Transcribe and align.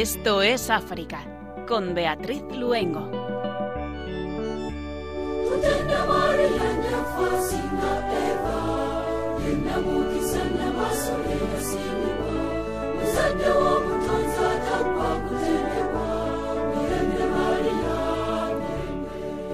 Esto 0.00 0.40
es 0.40 0.70
África 0.70 1.26
con 1.68 1.94
Beatriz 1.94 2.42
Luengo. 2.56 3.10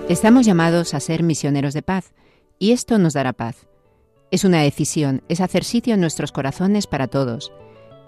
Estamos 0.08 0.46
llamados 0.46 0.94
a 0.94 1.00
ser 1.00 1.24
misioneros 1.24 1.74
de 1.74 1.82
paz 1.82 2.12
y 2.60 2.70
esto 2.70 2.98
nos 2.98 3.14
dará 3.14 3.32
paz. 3.32 3.66
Es 4.30 4.44
una 4.44 4.62
decisión, 4.62 5.24
es 5.28 5.40
hacer 5.40 5.64
sitio 5.64 5.94
en 5.94 6.00
nuestros 6.00 6.30
corazones 6.30 6.86
para 6.86 7.08
todos. 7.08 7.50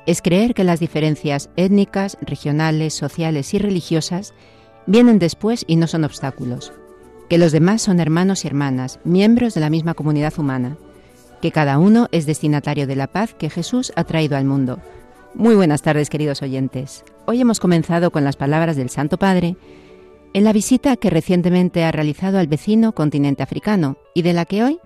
Es 0.09 0.23
creer 0.23 0.55
que 0.55 0.65
las 0.65 0.80
diferencias 0.80 1.51
étnicas, 1.57 2.17
regionales, 2.23 2.95
sociales 2.95 3.53
y 3.53 3.59
religiosas 3.59 4.33
vienen 4.87 5.19
después 5.19 5.67
y 5.69 5.77
no 5.77 5.87
son 5.87 6.05
obstáculos. 6.05 6.73
Que 7.29 7.37
los 7.37 7.53
demás 7.53 7.83
son 7.83 8.01
hermanos 8.01 8.43
y 8.43 8.48
hermanas, 8.48 9.01
miembros 9.05 9.53
de 9.53 9.61
la 9.61 9.69
misma 9.69 9.93
comunidad 9.93 10.33
humana. 10.39 10.79
Que 11.43 11.53
cada 11.53 11.77
uno 11.77 12.09
es 12.11 12.25
destinatario 12.25 12.87
de 12.87 12.97
la 12.97 13.09
paz 13.09 13.34
que 13.34 13.51
Jesús 13.51 13.93
ha 13.97 14.05
traído 14.05 14.39
al 14.39 14.47
mundo. 14.47 14.79
Muy 15.34 15.55
buenas 15.55 15.83
tardes, 15.83 16.09
queridos 16.09 16.41
oyentes. 16.41 17.05
Hoy 17.27 17.43
hemos 17.43 17.61
comenzado 17.61 18.11
con 18.11 18.25
las 18.25 18.37
palabras 18.37 18.77
del 18.77 18.89
Santo 18.89 19.19
Padre 19.19 19.59
en 20.33 20.43
la 20.43 20.55
visita 20.55 20.97
que 20.97 21.11
recientemente 21.11 21.84
ha 21.84 21.93
realizado 21.93 22.39
al 22.39 22.47
vecino 22.47 22.95
continente 22.95 23.43
africano 23.43 23.98
y 24.15 24.22
de 24.22 24.33
la 24.33 24.47
que 24.47 24.65
hoy 24.65 24.78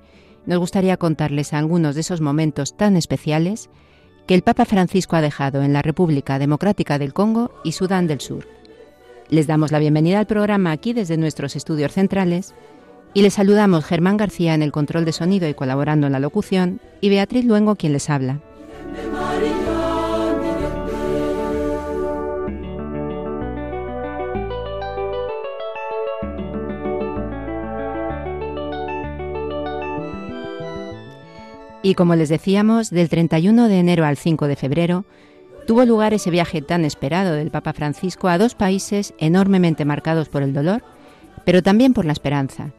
nos 0.47 0.59
gustaría 0.59 0.97
contarles 0.97 1.53
algunos 1.53 1.95
de 1.95 2.01
esos 2.01 2.21
momentos 2.21 2.77
tan 2.77 2.97
especiales 2.97 3.71
que 4.27 4.35
el 4.35 4.43
Papa 4.43 4.65
Francisco 4.65 5.17
ha 5.17 5.21
dejado 5.21 5.63
en 5.63 5.73
la 5.73 5.83
República 5.83 6.39
Democrática 6.39 6.99
del 6.99 7.13
Congo 7.13 7.53
y 7.65 7.73
Sudán 7.73 8.07
del 8.07 8.21
Sur. 8.21 8.47
Les 9.29 9.47
damos 9.47 9.73
la 9.73 9.79
bienvenida 9.79 10.19
al 10.19 10.27
programa 10.27 10.73
aquí 10.73 10.93
desde 10.93 11.17
nuestros 11.17 11.57
estudios 11.57 11.93
centrales 11.93 12.55
y 13.15 13.23
les 13.23 13.35
saludamos 13.35 13.85
Germán 13.85 14.17
García 14.17 14.55
en 14.55 14.63
el 14.63 14.73
control 14.73 15.05
de 15.05 15.13
sonido 15.13 15.49
y 15.49 15.55
colaborando 15.55 16.07
en 16.07 16.13
la 16.13 16.21
locución 16.21 16.81
y 17.01 17.09
Beatriz 17.09 17.45
Luengo 17.45 17.77
quien 17.77 17.93
les 17.93 18.11
habla. 18.11 18.41
Y 31.83 31.95
como 31.95 32.15
les 32.15 32.29
decíamos, 32.29 32.91
del 32.91 33.09
31 33.09 33.69
de 33.69 33.81
enero 33.81 34.05
al 34.05 34.17
5 34.17 34.47
de 34.47 34.57
febrero, 34.57 35.05
tuvo 35.67 35.85
lugar 35.85 36.15
ese 36.15 36.31
viaje 36.31 36.63
tan 36.63 36.85
esperado 36.85 37.33
del 37.35 37.51
Papa 37.51 37.73
Francisco 37.73 38.29
a 38.29 38.39
dos 38.39 38.55
países 38.55 39.15
enormemente 39.19 39.85
marcados 39.85 40.29
por 40.29 40.43
el 40.43 40.53
dolor, 40.53 40.83
pero 41.45 41.63
también 41.63 41.93
por 41.93 42.05
la 42.05 42.13
esperanza, 42.13 42.71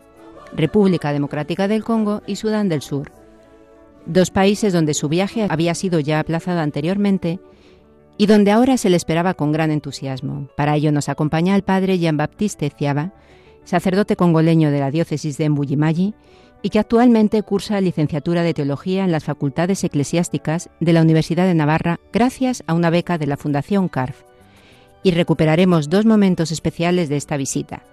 República 0.56 1.12
Democrática 1.12 1.68
del 1.68 1.84
Congo 1.84 2.22
y 2.28 2.38
Sudán 2.38 2.70
del 2.70 2.82
Sur. 2.82 3.12
Dos 4.06 4.32
países 4.32 4.72
donde 4.72 4.94
su 4.94 5.10
viaje 5.10 5.48
había 5.50 5.76
sido 5.76 6.00
ya 6.00 6.20
aplazado 6.20 6.62
anteriormente 6.62 7.40
y 8.18 8.28
donde 8.28 8.52
ahora 8.52 8.78
se 8.78 8.90
le 8.90 8.98
esperaba 8.98 9.34
con 9.34 9.52
gran 9.52 9.72
entusiasmo. 9.72 10.48
Para 10.56 10.76
ello 10.76 10.92
nos 10.92 11.10
acompaña 11.10 11.56
el 11.56 11.64
padre 11.64 12.00
Jean-Baptiste 12.00 12.70
Ciaba, 12.70 13.12
sacerdote 13.64 14.16
congoleño 14.16 14.72
de 14.72 14.80
la 14.80 14.92
diócesis 14.92 15.38
de 15.38 15.50
Mbujimayi, 15.50 16.14
y 16.64 16.70
que 16.70 16.80
actualmente 16.80 17.44
cursa 17.44 17.82
licenciatura 17.82 18.42
de 18.42 18.54
Teología 18.54 19.04
en 19.04 19.12
las 19.12 19.26
Facultades 19.26 19.84
Eclesiásticas 19.84 20.70
de 20.80 20.94
la 20.94 21.02
Universidad 21.02 21.46
de 21.46 21.54
Navarra 21.54 22.00
gracias 22.12 22.64
a 22.66 22.74
una 22.74 22.90
beca 22.90 23.18
de 23.18 23.28
la 23.28 23.38
Fundación 23.38 23.90
CARF. 23.90 24.24
Y 25.04 25.12
recuperaremos 25.12 25.90
dos 25.90 26.06
momentos 26.06 26.52
especiales 26.52 27.10
de 27.10 27.18
esta 27.18 27.36
visita. 27.36 27.84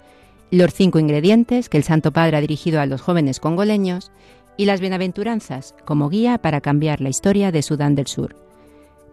Los 0.53 0.73
cinco 0.73 1.01
ingredientes 1.01 1.69
que 1.69 1.79
el 1.79 1.85
Santo 1.85 2.13
Padre 2.13 2.37
ha 2.37 2.41
dirigido 2.41 2.81
a 2.81 2.87
los 2.87 3.03
jóvenes 3.03 3.41
congoleños 3.41 4.13
y 4.57 4.67
las 4.67 4.81
bienaventuranzas 4.81 5.75
como 5.85 6.09
guía 6.09 6.39
para 6.39 6.61
cambiar 6.61 7.01
la 7.01 7.09
historia 7.09 7.51
de 7.51 7.63
Sudán 7.63 7.97
del 7.97 8.07
Sur. 8.07 8.37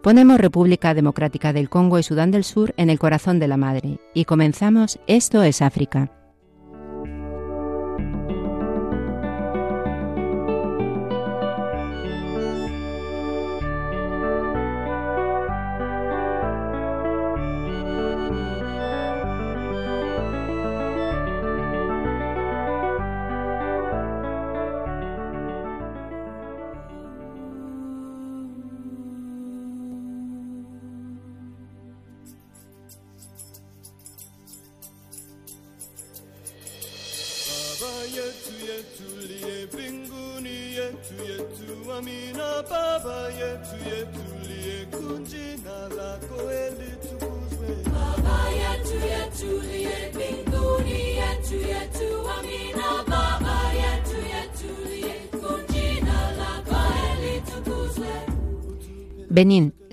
Ponemos 0.02 0.38
República 0.38 0.94
Democrática 0.94 1.52
del 1.52 1.68
Congo 1.68 1.98
y 1.98 2.04
Sudán 2.04 2.30
del 2.30 2.44
Sur 2.44 2.72
en 2.76 2.90
el 2.90 3.00
corazón 3.00 3.40
de 3.40 3.48
la 3.48 3.56
Madre 3.56 3.98
y 4.14 4.24
comenzamos 4.24 5.00
Esto 5.08 5.42
es 5.42 5.60
África. 5.62 6.17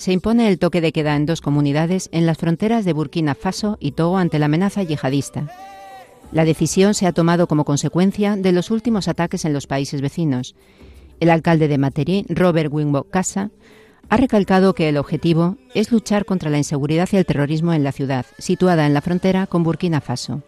Se 0.06 0.12
impone 0.12 0.48
el 0.48 0.60
toque 0.60 0.82
de 0.82 0.92
queda 0.92 1.16
en 1.16 1.26
dos 1.26 1.42
comunidades 1.42 2.10
en 2.12 2.28
las 2.28 2.38
fronteras 2.38 2.86
de 2.86 2.94
Burkina 2.94 3.34
Faso 3.34 3.80
y 3.80 3.94
Togo 3.94 4.20
ante 4.20 4.38
la 4.38 4.46
amenaza 4.46 4.84
yihadista. 4.84 5.48
La 6.32 6.46
decisión 6.46 6.94
se 6.94 7.08
ha 7.08 7.12
tomado 7.12 7.48
como 7.48 7.66
consecuencia 7.66 8.36
de 8.36 8.52
los 8.52 8.70
últimos 8.70 9.08
ataques 9.08 9.46
en 9.46 9.54
los 9.54 9.66
países 9.66 10.02
vecinos. 10.02 10.54
El 11.20 11.32
alcalde 11.32 11.68
de 11.68 11.80
Materi, 11.80 12.24
Robert 12.30 12.72
Wimbo 12.72 13.06
Casa, 13.06 13.50
ha 14.08 14.18
recalcado 14.18 14.76
que 14.76 14.90
el 14.90 14.98
objetivo 14.98 15.58
es 15.74 15.92
luchar 15.92 16.26
contra 16.26 16.52
la 16.52 16.60
inseguridad 16.60 17.10
y 17.12 17.16
el 17.16 17.26
terrorismo 17.26 17.74
en 17.74 17.84
la 17.84 17.92
ciudad, 17.92 18.28
situada 18.38 18.86
en 18.86 18.94
la 18.94 19.02
frontera 19.02 19.48
con 19.48 19.64
Burkina 19.64 20.02
Faso. 20.02 20.44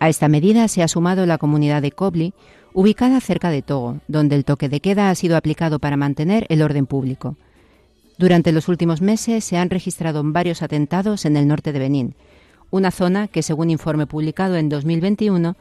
A 0.00 0.10
esta 0.10 0.28
medida 0.28 0.68
se 0.68 0.82
ha 0.82 0.88
sumado 0.88 1.24
la 1.24 1.38
comunidad 1.38 1.80
de 1.80 1.92
Kobli, 1.92 2.34
ubicada 2.74 3.22
cerca 3.22 3.48
de 3.48 3.62
Togo, 3.62 4.00
donde 4.06 4.36
el 4.36 4.44
toque 4.44 4.68
de 4.68 4.80
queda 4.80 5.08
ha 5.08 5.14
sido 5.14 5.38
aplicado 5.38 5.78
para 5.78 5.96
mantener 5.96 6.44
el 6.50 6.60
orden 6.60 6.84
público. 6.84 7.38
Durante 8.18 8.52
los 8.52 8.68
últimos 8.68 9.02
meses 9.02 9.44
se 9.44 9.58
han 9.58 9.68
registrado 9.68 10.22
varios 10.24 10.62
atentados 10.62 11.24
en 11.26 11.36
el 11.36 11.46
norte 11.46 11.72
de 11.72 11.78
Benín, 11.78 12.14
una 12.70 12.90
zona 12.90 13.28
que, 13.28 13.42
según 13.42 13.70
informe 13.70 14.06
publicado 14.06 14.56
en 14.56 14.68
2021, 14.68 15.56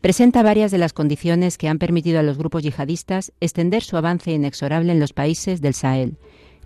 presenta 0.00 0.44
varias 0.44 0.70
de 0.70 0.78
las 0.78 0.92
condiciones 0.92 1.58
que 1.58 1.68
han 1.68 1.78
permitido 1.78 2.20
a 2.20 2.22
los 2.22 2.38
grupos 2.38 2.62
yihadistas 2.62 3.32
extender 3.40 3.82
su 3.82 3.96
avance 3.96 4.30
inexorable 4.30 4.92
en 4.92 5.00
los 5.00 5.12
países 5.12 5.60
del 5.60 5.74
Sahel, 5.74 6.16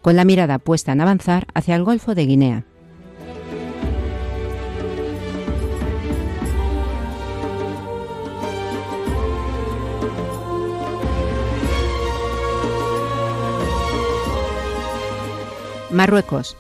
con 0.02 0.16
la 0.16 0.24
mirada 0.24 0.58
puesta 0.58 0.92
en 0.92 1.00
avanzar 1.00 1.46
hacia 1.54 1.76
el 1.76 1.84
Golfo 1.84 2.14
de 2.14 2.26
Guinea. 2.26 2.66
Marruecos. 15.92 16.56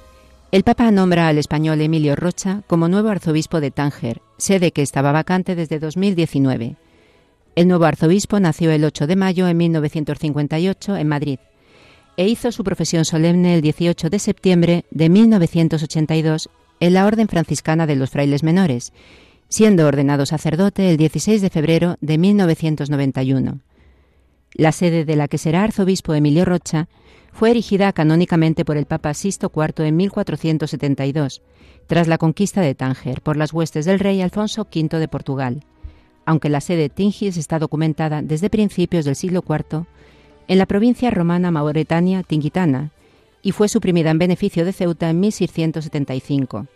El 0.50 0.62
Papa 0.62 0.90
nombra 0.90 1.28
al 1.28 1.38
español 1.38 1.80
Emilio 1.80 2.16
Rocha 2.16 2.62
como 2.66 2.88
nuevo 2.88 3.08
arzobispo 3.08 3.60
de 3.60 3.70
Tánger, 3.70 4.20
sede 4.36 4.72
que 4.72 4.82
estaba 4.82 5.10
vacante 5.10 5.54
desde 5.54 5.78
2019. 5.78 6.76
El 7.56 7.68
nuevo 7.68 7.84
arzobispo 7.84 8.40
nació 8.40 8.70
el 8.72 8.84
8 8.84 9.06
de 9.06 9.16
mayo 9.16 9.46
de 9.46 9.54
1958 9.54 10.96
en 10.96 11.08
Madrid 11.08 11.38
e 12.18 12.28
hizo 12.28 12.52
su 12.52 12.62
profesión 12.62 13.06
solemne 13.06 13.54
el 13.54 13.62
18 13.62 14.10
de 14.10 14.18
septiembre 14.18 14.84
de 14.90 15.08
1982 15.08 16.50
en 16.80 16.92
la 16.92 17.06
Orden 17.06 17.28
Franciscana 17.28 17.86
de 17.86 17.96
los 17.96 18.10
Frailes 18.10 18.42
Menores, 18.42 18.92
siendo 19.48 19.86
ordenado 19.86 20.26
sacerdote 20.26 20.90
el 20.90 20.98
16 20.98 21.40
de 21.40 21.48
febrero 21.48 21.96
de 22.02 22.18
1991. 22.18 23.60
La 24.52 24.72
sede 24.72 25.06
de 25.06 25.16
la 25.16 25.28
que 25.28 25.38
será 25.38 25.62
arzobispo 25.62 26.12
Emilio 26.12 26.44
Rocha 26.44 26.88
fue 27.32 27.50
erigida 27.50 27.92
canónicamente 27.92 28.64
por 28.64 28.76
el 28.76 28.86
Papa 28.86 29.14
Sisto 29.14 29.50
IV 29.54 29.86
en 29.86 29.96
1472, 29.96 31.42
tras 31.86 32.06
la 32.06 32.18
conquista 32.18 32.60
de 32.60 32.74
Tánger 32.74 33.22
por 33.22 33.36
las 33.36 33.52
huestes 33.52 33.86
del 33.86 33.98
rey 33.98 34.20
Alfonso 34.20 34.62
V 34.62 34.98
de 34.98 35.08
Portugal, 35.08 35.64
aunque 36.24 36.50
la 36.50 36.60
sede 36.60 36.82
de 36.82 36.88
Tingis 36.90 37.36
está 37.36 37.58
documentada 37.58 38.22
desde 38.22 38.50
principios 38.50 39.04
del 39.04 39.16
siglo 39.16 39.42
IV 39.48 39.86
en 40.46 40.58
la 40.58 40.66
provincia 40.66 41.10
romana 41.10 41.50
Mauretania 41.50 42.22
Tingitana 42.22 42.92
y 43.42 43.52
fue 43.52 43.68
suprimida 43.68 44.10
en 44.10 44.18
beneficio 44.18 44.64
de 44.64 44.72
Ceuta 44.72 45.10
en 45.10 45.18
1675. 45.18 46.66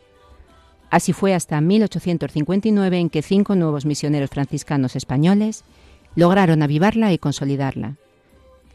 Así 0.90 1.12
fue 1.12 1.34
hasta 1.34 1.60
1859 1.60 2.98
en 2.98 3.10
que 3.10 3.22
cinco 3.22 3.54
nuevos 3.54 3.84
misioneros 3.84 4.30
franciscanos 4.30 4.96
españoles 4.96 5.64
lograron 6.14 6.62
avivarla 6.62 7.12
y 7.12 7.18
consolidarla. 7.18 7.96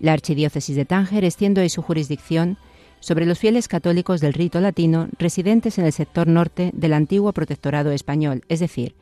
La 0.01 0.13
archidiócesis 0.13 0.75
de 0.75 0.86
Tánger 0.86 1.24
extiende 1.24 1.69
su 1.69 1.83
jurisdicción 1.83 2.57
sobre 3.00 3.27
los 3.27 3.38
fieles 3.38 3.68
católicos 3.68 4.19
del 4.19 4.33
rito 4.33 4.59
latino 4.59 5.07
residentes 5.19 5.77
en 5.77 5.86
el 5.86 5.94
sector 5.94 6.27
norte 6.27 6.71
del 6.74 6.94
antiguo 6.94 7.31
protectorado 7.33 7.92
español, 7.92 8.42
es 8.50 8.59
decir, 8.59 8.95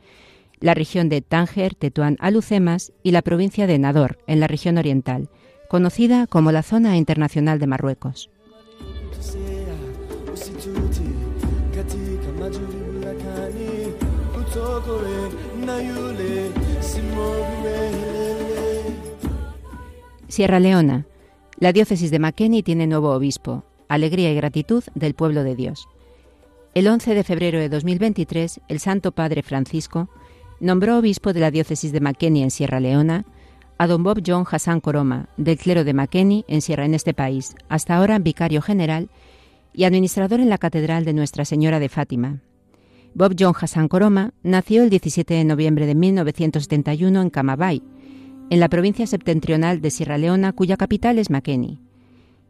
la 0.60 0.74
región 0.74 1.08
de 1.08 1.22
Tánger, 1.22 1.74
Tetuán, 1.74 2.18
Alucemas 2.20 2.92
y 3.02 3.12
la 3.12 3.22
provincia 3.22 3.66
de 3.66 3.78
Nador, 3.78 4.18
en 4.26 4.40
la 4.40 4.46
región 4.46 4.76
oriental, 4.76 5.30
conocida 5.70 6.26
como 6.26 6.52
la 6.52 6.62
Zona 6.62 6.98
Internacional 6.98 7.58
de 7.58 7.66
Marruecos. 7.66 8.28
Sierra 20.30 20.60
Leona. 20.60 21.06
La 21.58 21.72
diócesis 21.72 22.12
de 22.12 22.20
Makeni 22.20 22.62
tiene 22.62 22.86
nuevo 22.86 23.10
obispo, 23.10 23.64
alegría 23.88 24.30
y 24.30 24.36
gratitud 24.36 24.84
del 24.94 25.14
pueblo 25.14 25.42
de 25.42 25.56
Dios. 25.56 25.88
El 26.72 26.86
11 26.86 27.14
de 27.14 27.24
febrero 27.24 27.58
de 27.58 27.68
2023, 27.68 28.60
el 28.68 28.78
Santo 28.78 29.10
Padre 29.10 29.42
Francisco 29.42 30.08
nombró 30.60 30.98
obispo 30.98 31.32
de 31.32 31.40
la 31.40 31.50
diócesis 31.50 31.90
de 31.90 32.00
Makeni 32.00 32.44
en 32.44 32.52
Sierra 32.52 32.78
Leona 32.78 33.24
a 33.76 33.88
don 33.88 34.04
Bob 34.04 34.22
John 34.24 34.44
Hassan 34.48 34.80
Koroma, 34.80 35.28
del 35.36 35.58
clero 35.58 35.82
de 35.82 35.94
Makeni 35.94 36.44
en 36.46 36.62
Sierra 36.62 36.84
en 36.84 36.94
este 36.94 37.12
país, 37.12 37.56
hasta 37.68 37.96
ahora 37.96 38.20
vicario 38.20 38.62
general 38.62 39.08
y 39.72 39.82
administrador 39.82 40.38
en 40.38 40.48
la 40.48 40.58
Catedral 40.58 41.04
de 41.04 41.12
Nuestra 41.12 41.44
Señora 41.44 41.80
de 41.80 41.88
Fátima. 41.88 42.40
Bob 43.14 43.34
John 43.36 43.54
Hassan 43.60 43.88
Koroma 43.88 44.32
nació 44.44 44.84
el 44.84 44.90
17 44.90 45.34
de 45.34 45.44
noviembre 45.44 45.86
de 45.86 45.96
1971 45.96 47.20
en 47.20 47.30
Camabay, 47.30 47.82
en 48.50 48.58
la 48.58 48.68
provincia 48.68 49.06
septentrional 49.06 49.80
de 49.80 49.90
Sierra 49.90 50.18
Leona, 50.18 50.52
cuya 50.52 50.76
capital 50.76 51.18
es 51.18 51.30
Makeni. 51.30 51.78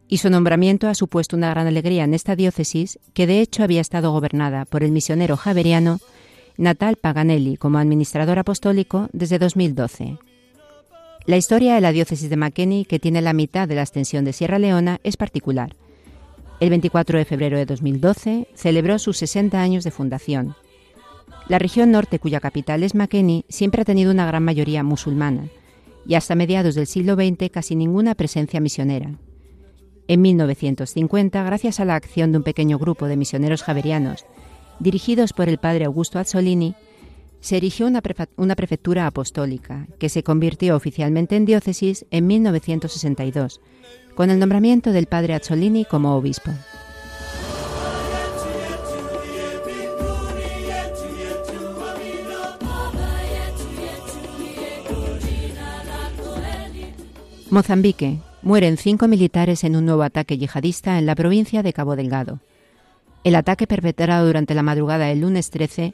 Y 0.07 0.17
su 0.17 0.31
nombramiento 0.31 0.89
ha 0.89 0.95
supuesto 0.95 1.37
una 1.37 1.51
gran 1.51 1.67
alegría 1.67 2.03
en 2.03 2.15
esta 2.15 2.35
diócesis, 2.35 2.99
que 3.13 3.27
de 3.27 3.39
hecho 3.39 3.63
había 3.63 3.81
estado 3.81 4.11
gobernada 4.11 4.65
por 4.65 4.83
el 4.83 4.91
misionero 4.91 5.37
javeriano 5.37 5.99
Natal 6.57 6.97
Paganelli 6.97 7.55
como 7.55 7.77
administrador 7.77 8.39
apostólico 8.39 9.09
desde 9.13 9.37
2012. 9.37 10.17
La 11.27 11.37
historia 11.37 11.75
de 11.75 11.81
la 11.81 11.91
diócesis 11.91 12.31
de 12.31 12.35
Makeni, 12.35 12.83
que 12.83 12.99
tiene 12.99 13.21
la 13.21 13.33
mitad 13.33 13.67
de 13.67 13.75
la 13.75 13.83
extensión 13.83 14.25
de 14.25 14.33
Sierra 14.33 14.57
Leona, 14.57 14.99
es 15.03 15.17
particular. 15.17 15.75
El 16.59 16.71
24 16.71 17.19
de 17.19 17.25
febrero 17.25 17.57
de 17.57 17.67
2012 17.67 18.47
celebró 18.55 18.97
sus 18.97 19.17
60 19.17 19.61
años 19.61 19.83
de 19.83 19.91
fundación. 19.91 20.55
La 21.47 21.59
región 21.59 21.91
norte, 21.91 22.17
cuya 22.17 22.39
capital 22.39 22.81
es 22.81 22.95
Makeni, 22.95 23.45
siempre 23.49 23.83
ha 23.83 23.85
tenido 23.85 24.11
una 24.11 24.25
gran 24.25 24.43
mayoría 24.43 24.83
musulmana 24.83 25.49
y 26.05 26.15
hasta 26.15 26.35
mediados 26.35 26.75
del 26.75 26.87
siglo 26.87 27.15
XX 27.15 27.49
casi 27.51 27.75
ninguna 27.75 28.15
presencia 28.15 28.59
misionera. 28.59 29.19
En 30.07 30.21
1950, 30.21 31.43
gracias 31.43 31.79
a 31.79 31.85
la 31.85 31.95
acción 31.95 32.31
de 32.31 32.39
un 32.39 32.43
pequeño 32.43 32.77
grupo 32.79 33.07
de 33.07 33.17
misioneros 33.17 33.63
javerianos 33.63 34.25
dirigidos 34.81 35.31
por 35.33 35.47
el 35.47 35.59
padre 35.59 35.85
Augusto 35.85 36.19
Azzolini, 36.19 36.75
se 37.39 37.57
erigió 37.57 37.87
una, 37.87 38.01
prefectura 38.55 39.07
apostólica, 39.07 39.87
que 39.99 40.09
se 40.09 40.23
convirtió 40.23 40.75
oficialmente 40.75 41.35
en 41.35 41.45
diócesis 41.45 42.05
en 42.11 42.27
1962, 42.27 43.61
con 44.15 44.29
el 44.29 44.39
nombramiento 44.39 44.91
del 44.91 45.07
padre 45.07 45.33
Azzolini 45.33 45.85
como 45.85 46.15
obispo. 46.15 46.51
Mozambique. 57.51 58.21
Mueren 58.43 58.77
cinco 58.77 59.09
militares 59.09 59.65
en 59.65 59.75
un 59.75 59.85
nuevo 59.85 60.03
ataque 60.03 60.37
yihadista 60.37 60.97
en 60.97 61.05
la 61.05 61.15
provincia 61.15 61.61
de 61.61 61.73
Cabo 61.73 61.97
Delgado. 61.97 62.39
El 63.25 63.35
ataque 63.35 63.67
perpetrado 63.67 64.25
durante 64.25 64.55
la 64.55 64.63
madrugada 64.63 65.07
del 65.07 65.19
lunes 65.19 65.49
13 65.49 65.93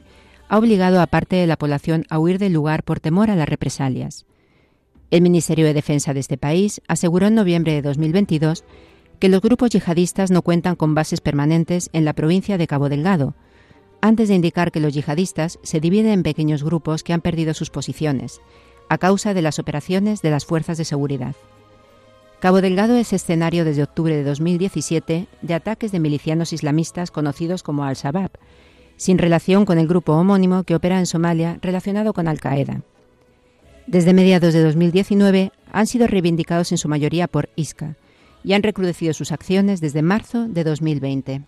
ha 0.50 0.58
obligado 0.60 1.02
a 1.02 1.08
parte 1.08 1.36
de 1.36 1.48
la 1.48 1.58
población 1.58 2.06
a 2.12 2.20
huir 2.20 2.38
del 2.38 2.54
lugar 2.54 2.84
por 2.84 3.00
temor 3.00 3.32
a 3.32 3.36
las 3.36 3.50
represalias. 3.50 4.28
El 5.10 5.24
Ministerio 5.24 5.66
de 5.66 5.74
Defensa 5.74 6.14
de 6.14 6.20
este 6.20 6.38
país 6.38 6.80
aseguró 6.88 7.26
en 7.26 7.34
noviembre 7.34 7.74
de 7.74 7.82
2022 7.82 8.64
que 9.18 9.28
los 9.28 9.42
grupos 9.42 9.72
yihadistas 9.72 10.30
no 10.30 10.44
cuentan 10.44 10.76
con 10.76 10.94
bases 10.94 11.22
permanentes 11.22 11.90
en 11.92 12.06
la 12.06 12.14
provincia 12.14 12.60
de 12.60 12.68
Cabo 12.68 12.88
Delgado, 12.88 13.34
antes 14.00 14.30
de 14.30 14.36
indicar 14.36 14.72
que 14.72 14.80
los 14.80 14.94
yihadistas 14.94 15.58
se 15.64 15.80
dividen 15.80 16.12
en 16.12 16.24
pequeños 16.24 16.64
grupos 16.64 17.02
que 17.02 17.14
han 17.14 17.22
perdido 17.22 17.56
sus 17.56 17.72
posiciones, 17.72 18.42
a 18.90 18.98
causa 18.98 19.34
de 19.34 19.42
las 19.42 19.60
operaciones 19.60 20.22
de 20.22 20.32
las 20.32 20.46
fuerzas 20.46 20.78
de 20.78 20.86
seguridad. 20.86 21.36
Cabo 22.40 22.62
Delgado 22.62 22.96
es 22.96 23.14
escenario 23.14 23.66
desde 23.66 23.84
octubre 23.84 24.16
de 24.16 24.24
2017 24.24 25.28
de 25.42 25.54
ataques 25.54 25.92
de 25.92 26.00
milicianos 26.00 26.54
islamistas 26.54 27.10
conocidos 27.10 27.64
como 27.64 27.84
Al-Shabaab, 27.84 28.32
sin 28.96 29.18
relación 29.18 29.66
con 29.66 29.80
el 29.80 29.88
grupo 29.88 30.14
homónimo 30.14 30.64
que 30.64 30.76
opera 30.76 31.00
en 31.00 31.08
Somalia 31.08 31.58
relacionado 31.62 32.14
con 32.14 32.28
Al-Qaeda. 32.28 32.82
Desde 33.88 34.14
mediados 34.14 34.54
de 34.54 34.64
2019 34.64 35.52
han 35.72 35.88
sido 35.88 36.08
reivindicados 36.08 36.72
en 36.72 36.78
su 36.78 36.90
mayoría 36.90 37.28
por 37.28 37.50
ISCA 37.56 37.96
y 38.44 38.54
han 38.54 38.64
recrudecido 38.64 39.14
sus 39.14 39.32
acciones 39.32 39.82
desde 39.82 40.02
marzo 40.02 40.48
de 40.48 40.64
2020. 40.64 41.42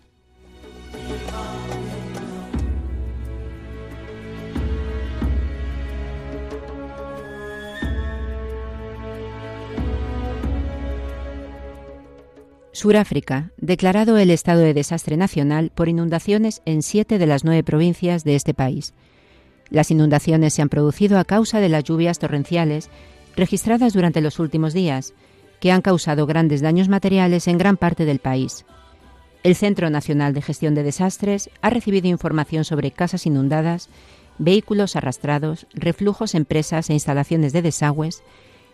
Suráfrica, 12.71 13.51
declarado 13.57 14.18
el 14.18 14.30
estado 14.30 14.60
de 14.60 14.74
desastre 14.74 15.18
nacional 15.18 15.71
por 15.74 15.89
inundaciones 15.89 16.62
en 16.66 16.83
siete 16.83 17.18
de 17.18 17.25
las 17.25 17.44
nueve 17.44 17.63
provincias 17.63 18.24
de 18.24 18.36
este 18.36 18.54
país. 18.54 18.94
Las 19.69 19.92
inundaciones 19.92 20.54
se 20.54 20.61
han 20.61 20.69
producido 20.69 21.19
a 21.19 21.26
causa 21.26 21.59
de 21.59 21.69
las 21.69 21.83
lluvias 21.83 22.19
torrenciales 22.19 22.90
registradas 23.35 23.94
durante 23.94 24.21
los 24.21 24.40
últimos 24.40 24.73
días, 24.73 25.14
que 25.59 25.71
han 25.71 25.81
causado 25.81 26.26
grandes 26.26 26.61
daños 26.61 26.90
materiales 26.90 27.47
en 27.47 27.57
gran 27.57 27.78
parte 27.78 28.06
del 28.06 28.19
país. 28.19 28.66
El 29.44 29.56
Centro 29.56 29.90
Nacional 29.90 30.33
de 30.33 30.42
Gestión 30.42 30.76
de 30.76 30.83
Desastres 30.83 31.49
ha 31.61 31.69
recibido 31.69 32.07
información 32.07 32.66
sobre 32.66 32.92
casas 32.92 33.26
inundadas, 33.26 33.90
vehículos 34.38 34.95
arrastrados, 34.95 35.68
reflujos 35.73 36.35
en 36.35 36.45
presas 36.45 36.90
e 36.90 36.94
instalaciones 36.94 37.54
de 37.54 37.61
desagües, 37.61 38.23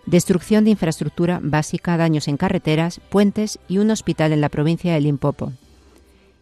destrucción 0.06 0.64
de 0.64 0.72
infraestructura 0.72 1.40
básica, 1.42 1.98
daños 1.98 2.28
en 2.28 2.38
carreteras, 2.38 3.00
puentes 3.10 3.60
y 3.68 3.80
un 3.80 3.92
hospital 3.92 4.34
en 4.34 4.42
la 4.42 4.50
provincia 4.50 4.94
de 4.94 5.02
Limpopo. 5.02 5.52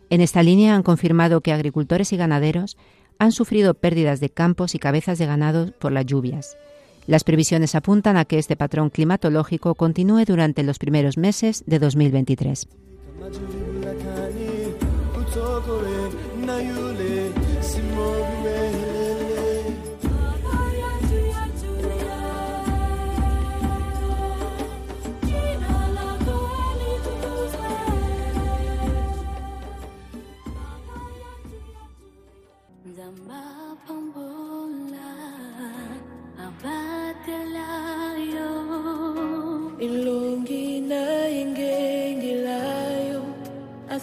En 0.10 0.22
esta 0.22 0.44
línea 0.44 0.76
han 0.76 0.84
confirmado 0.84 1.42
que 1.42 1.54
agricultores 1.54 2.14
y 2.14 2.18
ganaderos 2.18 2.78
han 3.20 3.32
sufrido 3.32 3.74
pérdidas 3.74 4.20
de 4.20 4.30
campos 4.30 4.76
y 4.76 4.80
cabezas 4.80 5.18
de 5.18 5.26
ganado 5.26 5.72
por 5.80 5.92
las 5.92 6.06
lluvias. 6.06 6.58
Las 7.08 7.24
previsiones 7.24 7.76
apuntan 7.76 8.18
a 8.18 8.26
que 8.26 8.40
este 8.40 8.56
patrón 8.56 8.90
climatológico 8.90 9.76
continúe 9.76 10.26
durante 10.26 10.64
los 10.64 10.80
primeros 10.80 11.18
meses 11.18 11.64
de 11.66 11.80
2023. 11.80 12.68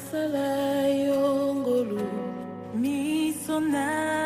sala 0.09 0.89
yongolu 1.07 2.07
mi 2.81 3.35
sona. 3.45 4.20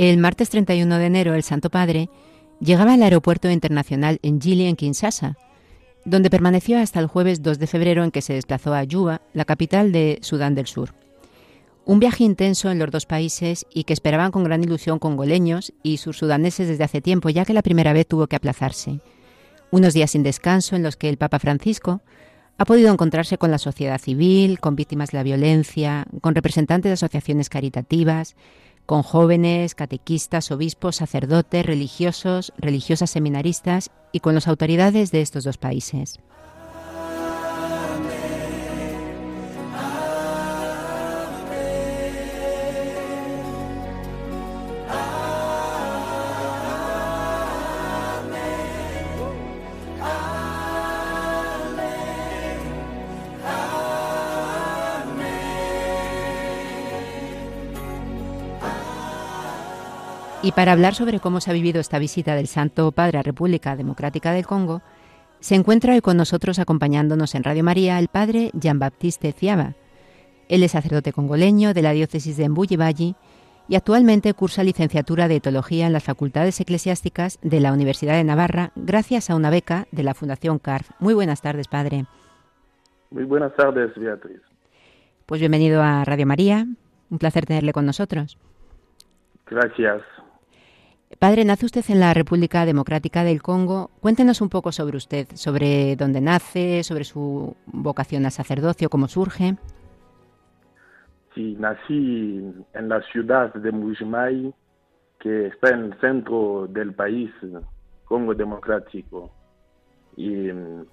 El 0.00 0.16
martes 0.16 0.48
31 0.48 0.96
de 0.96 1.04
enero, 1.04 1.34
el 1.34 1.42
Santo 1.42 1.68
Padre 1.68 2.08
llegaba 2.58 2.94
al 2.94 3.02
aeropuerto 3.02 3.50
internacional 3.50 4.18
en 4.22 4.40
Gili, 4.40 4.64
en 4.64 4.74
Kinshasa, 4.74 5.36
donde 6.06 6.30
permaneció 6.30 6.78
hasta 6.78 7.00
el 7.00 7.06
jueves 7.06 7.42
2 7.42 7.58
de 7.58 7.66
febrero 7.66 8.02
en 8.02 8.10
que 8.10 8.22
se 8.22 8.32
desplazó 8.32 8.72
a 8.72 8.82
Yuba, 8.82 9.20
la 9.34 9.44
capital 9.44 9.92
de 9.92 10.18
Sudán 10.22 10.54
del 10.54 10.68
Sur. 10.68 10.94
Un 11.84 12.00
viaje 12.00 12.24
intenso 12.24 12.70
en 12.70 12.78
los 12.78 12.90
dos 12.90 13.04
países 13.04 13.66
y 13.74 13.84
que 13.84 13.92
esperaban 13.92 14.30
con 14.30 14.42
gran 14.42 14.64
ilusión 14.64 14.98
congoleños 14.98 15.74
y 15.82 15.98
sursudaneses 15.98 16.66
desde 16.66 16.84
hace 16.84 17.02
tiempo, 17.02 17.28
ya 17.28 17.44
que 17.44 17.52
la 17.52 17.60
primera 17.60 17.92
vez 17.92 18.06
tuvo 18.06 18.26
que 18.26 18.36
aplazarse. 18.36 19.00
Unos 19.70 19.92
días 19.92 20.12
sin 20.12 20.22
descanso 20.22 20.76
en 20.76 20.82
los 20.82 20.96
que 20.96 21.10
el 21.10 21.18
Papa 21.18 21.38
Francisco 21.40 22.00
ha 22.56 22.64
podido 22.64 22.90
encontrarse 22.90 23.36
con 23.36 23.50
la 23.50 23.58
sociedad 23.58 24.00
civil, 24.00 24.60
con 24.60 24.76
víctimas 24.76 25.10
de 25.10 25.18
la 25.18 25.24
violencia, 25.24 26.06
con 26.22 26.34
representantes 26.34 26.88
de 26.88 26.94
asociaciones 26.94 27.50
caritativas, 27.50 28.34
con 28.90 29.04
jóvenes, 29.04 29.76
catequistas, 29.76 30.50
obispos, 30.50 30.96
sacerdotes, 30.96 31.64
religiosos, 31.64 32.52
religiosas 32.58 33.08
seminaristas 33.08 33.92
y 34.10 34.18
con 34.18 34.34
las 34.34 34.48
autoridades 34.48 35.12
de 35.12 35.20
estos 35.20 35.44
dos 35.44 35.58
países. 35.58 36.18
Y 60.42 60.52
para 60.52 60.72
hablar 60.72 60.94
sobre 60.94 61.20
cómo 61.20 61.40
se 61.40 61.50
ha 61.50 61.54
vivido 61.54 61.80
esta 61.80 61.98
visita 61.98 62.34
del 62.34 62.46
Santo 62.46 62.90
Padre 62.92 63.18
a 63.18 63.22
República 63.22 63.76
Democrática 63.76 64.32
del 64.32 64.46
Congo, 64.46 64.80
se 65.38 65.54
encuentra 65.54 65.92
hoy 65.92 66.00
con 66.00 66.16
nosotros 66.16 66.58
acompañándonos 66.58 67.34
en 67.34 67.44
Radio 67.44 67.62
María 67.62 67.98
el 67.98 68.08
Padre 68.08 68.50
Jean-Baptiste 68.54 69.32
Ciaba. 69.32 69.74
Él 70.48 70.62
es 70.62 70.72
sacerdote 70.72 71.12
congoleño 71.12 71.74
de 71.74 71.82
la 71.82 71.92
diócesis 71.92 72.38
de 72.38 72.48
Mbuyi 72.48 73.14
y 73.68 73.76
actualmente 73.76 74.32
cursa 74.32 74.64
licenciatura 74.64 75.28
de 75.28 75.36
Etología 75.36 75.86
en 75.86 75.92
las 75.92 76.04
facultades 76.04 76.58
eclesiásticas 76.58 77.38
de 77.42 77.60
la 77.60 77.74
Universidad 77.74 78.14
de 78.14 78.24
Navarra 78.24 78.72
gracias 78.76 79.28
a 79.28 79.36
una 79.36 79.50
beca 79.50 79.88
de 79.92 80.04
la 80.04 80.14
Fundación 80.14 80.58
CARF. 80.58 80.90
Muy 81.00 81.12
buenas 81.12 81.42
tardes, 81.42 81.68
Padre. 81.68 82.06
Muy 83.10 83.24
buenas 83.24 83.54
tardes, 83.56 83.94
Beatriz. 83.94 84.40
Pues 85.26 85.40
bienvenido 85.40 85.82
a 85.82 86.02
Radio 86.04 86.26
María. 86.26 86.66
Un 87.10 87.18
placer 87.18 87.44
tenerle 87.44 87.74
con 87.74 87.84
nosotros. 87.84 88.38
Gracias. 89.46 90.00
Padre, 91.18 91.44
nace 91.44 91.66
usted 91.66 91.84
en 91.88 91.98
la 91.98 92.14
República 92.14 92.64
Democrática 92.64 93.24
del 93.24 93.42
Congo. 93.42 93.90
Cuéntenos 94.00 94.40
un 94.40 94.48
poco 94.48 94.70
sobre 94.70 94.96
usted, 94.96 95.26
sobre 95.34 95.96
dónde 95.96 96.20
nace, 96.20 96.84
sobre 96.84 97.04
su 97.04 97.56
vocación 97.66 98.24
al 98.24 98.30
sacerdocio, 98.30 98.88
cómo 98.88 99.08
surge. 99.08 99.56
Sí, 101.34 101.56
nací 101.58 102.54
en 102.74 102.88
la 102.88 103.02
ciudad 103.10 103.52
de 103.52 103.72
Mujimai, 103.72 104.54
que 105.18 105.48
está 105.48 105.70
en 105.70 105.86
el 105.86 106.00
centro 106.00 106.68
del 106.68 106.94
país, 106.94 107.30
Congo 108.04 108.34
Democrático. 108.34 109.30
Y 110.16 110.28
mm, 110.30 110.86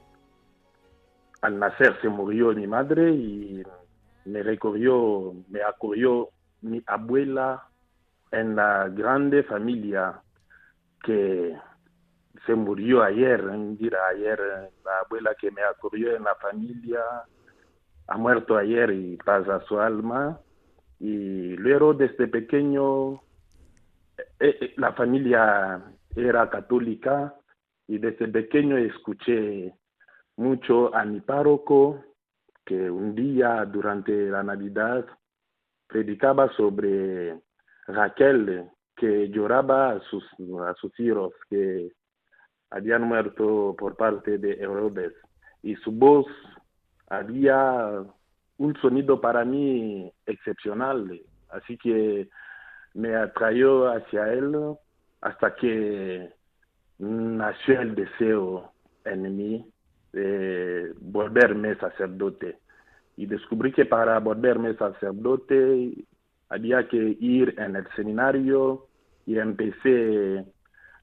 al 1.41 1.59
nacer 1.59 1.95
se 2.01 2.09
murió 2.09 2.53
mi 2.53 2.65
madre 2.65 3.13
y 3.13 3.63
me 4.25 4.41
recorrió, 4.41 5.35
me 5.47 5.61
acogió 5.61 6.29
mi 6.61 6.81
abuela 6.87 7.63
en 8.31 8.55
la 8.55 8.89
grande 8.89 9.43
familia 9.43 10.21
que 11.03 11.55
se 12.45 12.55
murió 12.55 13.03
ayer, 13.03 13.43
ayer 14.11 14.39
la 14.85 14.99
abuela 15.05 15.35
que 15.39 15.51
me 15.51 15.61
acogió 15.63 16.15
en 16.15 16.23
la 16.23 16.35
familia 16.35 17.01
ha 18.07 18.17
muerto 18.17 18.57
ayer 18.57 18.91
y 18.91 19.17
pasa 19.17 19.61
su 19.67 19.79
alma. 19.79 20.39
Y 20.99 21.55
luego 21.57 21.93
desde 21.93 22.27
pequeño 22.27 23.15
eh, 24.39 24.57
eh, 24.61 24.73
la 24.77 24.93
familia 24.93 25.83
era 26.15 26.49
católica 26.49 27.35
y 27.87 27.99
desde 27.99 28.27
pequeño 28.27 28.77
escuché 28.77 29.73
mucho 30.35 30.93
a 30.95 31.05
mi 31.05 31.21
párroco 31.21 32.03
que 32.65 32.89
un 32.89 33.15
día 33.15 33.63
durante 33.65 34.29
la 34.29 34.43
Navidad 34.43 35.05
predicaba 35.87 36.51
sobre 36.55 37.39
Raquel, 37.87 38.69
que 38.95 39.29
lloraba 39.29 39.91
a 39.91 39.99
sus, 40.01 40.23
hijos 40.99 41.33
que 41.49 41.91
habían 42.69 43.03
muerto 43.03 43.75
por 43.77 43.95
parte 43.95 44.37
de 44.37 44.53
Herodes. 44.53 45.13
Y 45.63 45.75
su 45.77 45.91
voz 45.91 46.25
había 47.07 48.03
un 48.57 48.75
sonido 48.81 49.21
para 49.21 49.45
mí 49.45 50.11
excepcional. 50.25 51.21
Así 51.49 51.77
que 51.77 52.27
me 52.93 53.15
atrayó 53.15 53.89
hacia 53.89 54.33
él 54.33 54.55
hasta 55.21 55.55
que 55.55 56.33
nació 56.99 57.81
el 57.81 57.95
deseo 57.95 58.71
en 59.05 59.37
mí 59.37 59.65
de 60.11 60.93
volverme 60.99 61.75
sacerdote. 61.75 62.59
Y 63.15 63.25
descubrí 63.25 63.71
que 63.71 63.85
para 63.85 64.19
volverme 64.19 64.75
sacerdote 64.75 65.93
había 66.49 66.87
que 66.87 67.17
ir 67.19 67.55
en 67.57 67.75
el 67.75 67.87
seminario 67.95 68.87
y 69.25 69.37
empecé 69.37 70.45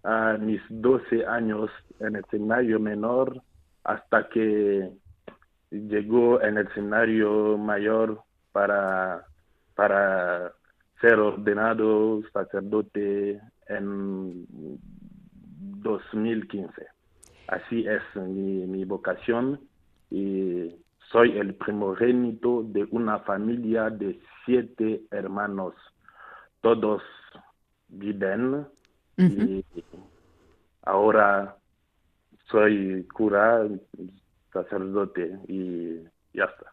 a 0.03 0.37
mis 0.39 0.61
12 0.69 1.27
años 1.27 1.71
en 2.01 2.17
el 2.17 2.25
seminario 2.31 2.79
menor 2.81 3.43
hasta 3.85 4.29
que 4.29 4.91
llegó 5.71 6.43
en 6.43 6.59
el 6.59 6.73
seminario 6.75 7.59
mayor 7.59 8.23
para, 8.53 9.27
para 9.75 10.53
ser 11.01 11.19
ordenado 11.19 12.23
sacerdote 12.33 13.41
en 13.69 14.47
2015. 15.83 16.87
Así 17.49 17.87
es 17.87 18.03
mi, 18.17 18.67
mi 18.67 18.85
vocación 18.85 19.61
y 20.11 20.75
soy 21.11 21.37
el 21.39 21.55
primogénito 21.55 22.63
de 22.65 22.87
una 22.91 23.19
familia 23.21 23.91
de 23.91 24.19
siete 24.45 25.03
hermanos. 25.11 25.75
Todos 26.61 27.03
viven 27.89 28.67
y 29.17 29.65
ahora 30.83 31.57
soy 32.51 33.07
cura, 33.13 33.67
sacerdote 34.53 35.39
y 35.49 36.03
ya 36.33 36.45
está. 36.45 36.73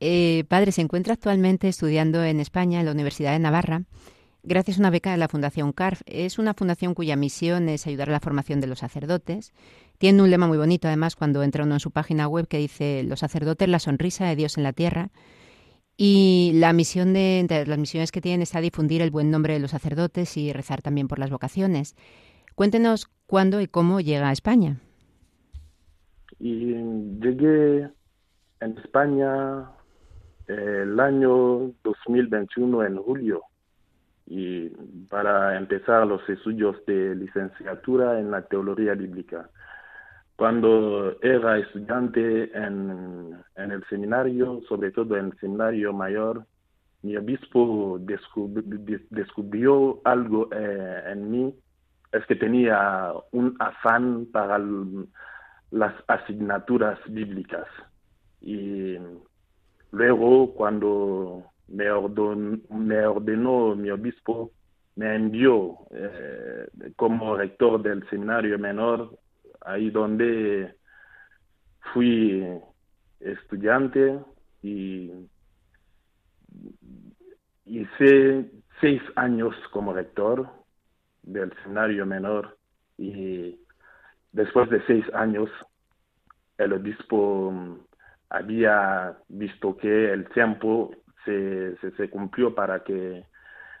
Eh, 0.00 0.44
padre, 0.48 0.72
se 0.72 0.82
encuentra 0.82 1.14
actualmente 1.14 1.68
estudiando 1.68 2.22
en 2.22 2.40
España, 2.40 2.80
en 2.80 2.86
la 2.86 2.92
Universidad 2.92 3.32
de 3.32 3.38
Navarra, 3.38 3.82
gracias 4.42 4.76
a 4.76 4.80
una 4.80 4.90
beca 4.90 5.10
de 5.10 5.16
la 5.16 5.28
Fundación 5.28 5.72
CARF. 5.72 6.02
Es 6.06 6.38
una 6.38 6.54
fundación 6.54 6.94
cuya 6.94 7.16
misión 7.16 7.68
es 7.68 7.86
ayudar 7.86 8.10
a 8.10 8.12
la 8.12 8.20
formación 8.20 8.60
de 8.60 8.66
los 8.66 8.80
sacerdotes. 8.80 9.52
Tiene 9.98 10.22
un 10.22 10.30
lema 10.30 10.46
muy 10.46 10.58
bonito, 10.58 10.88
además, 10.88 11.16
cuando 11.16 11.42
entra 11.42 11.64
uno 11.64 11.74
en 11.74 11.80
su 11.80 11.90
página 11.90 12.28
web 12.28 12.46
que 12.46 12.58
dice 12.58 13.02
Los 13.04 13.20
sacerdotes, 13.20 13.68
la 13.68 13.78
sonrisa 13.78 14.26
de 14.26 14.36
Dios 14.36 14.58
en 14.58 14.64
la 14.64 14.72
tierra. 14.72 15.10
Y 15.96 16.52
la 16.54 16.72
misión 16.72 17.14
de, 17.14 17.38
entre 17.38 17.66
las 17.66 17.78
misiones 17.78 18.12
que 18.12 18.20
tienen 18.20 18.42
está 18.42 18.60
difundir 18.60 19.00
el 19.00 19.10
buen 19.10 19.30
nombre 19.30 19.54
de 19.54 19.60
los 19.60 19.70
sacerdotes 19.70 20.36
y 20.36 20.52
rezar 20.52 20.82
también 20.82 21.08
por 21.08 21.18
las 21.18 21.30
vocaciones. 21.30 21.96
Cuéntenos 22.54 23.06
cuándo 23.26 23.60
y 23.60 23.66
cómo 23.66 24.00
llega 24.00 24.28
a 24.28 24.32
España. 24.32 24.76
Llegué 26.38 27.88
en 28.60 28.78
España 28.78 29.70
el 30.46 31.00
año 31.00 31.72
2021 31.82 32.84
en 32.84 32.96
julio 32.98 33.42
y 34.26 34.68
para 35.08 35.56
empezar 35.56 36.06
los 36.06 36.28
estudios 36.28 36.76
de 36.86 37.14
licenciatura 37.14 38.18
en 38.20 38.30
la 38.30 38.42
teología 38.42 38.94
bíblica. 38.94 39.50
Cuando 40.36 41.16
era 41.22 41.58
estudiante 41.58 42.50
en, 42.56 43.36
en 43.56 43.70
el 43.72 43.82
seminario, 43.88 44.60
sobre 44.68 44.90
todo 44.92 45.16
en 45.16 45.26
el 45.26 45.38
seminario 45.38 45.92
mayor, 45.94 46.44
mi 47.02 47.16
obispo 47.16 47.98
descubrió 49.10 50.00
algo 50.04 50.48
eh, 50.52 51.02
en 51.06 51.30
mí, 51.30 51.54
es 52.12 52.26
que 52.26 52.36
tenía 52.36 53.12
un 53.32 53.56
afán 53.58 54.26
para 54.32 54.58
las 55.70 55.94
asignaturas 56.08 56.98
bíblicas. 57.08 57.66
Y 58.40 58.96
luego, 59.92 60.52
cuando 60.54 61.44
me 61.68 61.90
ordenó, 61.90 63.76
mi 63.76 63.90
obispo, 63.90 64.50
me 64.96 65.14
envió 65.14 65.78
eh, 65.92 66.68
como 66.96 67.36
rector 67.36 67.82
del 67.82 68.08
seminario 68.08 68.58
menor 68.58 69.16
ahí 69.66 69.90
donde 69.90 70.74
fui 71.92 72.46
estudiante 73.20 74.20
y, 74.62 75.12
sé, 77.98 78.50
seis 78.80 79.02
años 79.16 79.54
como 79.72 79.92
rector 79.92 80.48
del 81.22 81.52
seminario 81.62 82.06
menor 82.06 82.56
y 82.96 83.58
después 84.32 84.70
de 84.70 84.82
seis 84.86 85.04
años 85.14 85.50
el 86.58 86.72
obispo 86.72 87.50
mm, 87.52 87.78
había 88.30 89.16
visto 89.28 89.76
que 89.76 90.12
el 90.12 90.28
tiempo 90.28 90.94
se, 91.24 91.76
se, 91.96 92.10
cumplió 92.10 92.54
para 92.54 92.84
que 92.84 93.24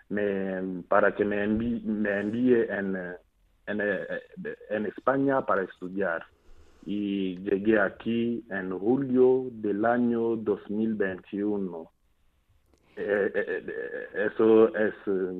me, 0.08 0.82
para 0.88 1.14
que 1.14 1.24
me 1.24 1.44
envíe, 1.44 1.80
me 1.84 2.20
envíe 2.20 2.62
en, 2.68 3.16
en, 3.66 3.80
en 4.70 4.86
España 4.86 5.44
para 5.44 5.62
estudiar 5.62 6.24
y 6.86 7.36
llegué 7.38 7.80
aquí 7.80 8.44
en 8.48 8.78
julio 8.78 9.48
del 9.50 9.84
año 9.84 10.36
2021. 10.36 11.90
Eh, 12.98 13.30
eh, 13.34 13.64
eh, 13.68 14.30
eso 14.32 14.74
es, 14.74 14.94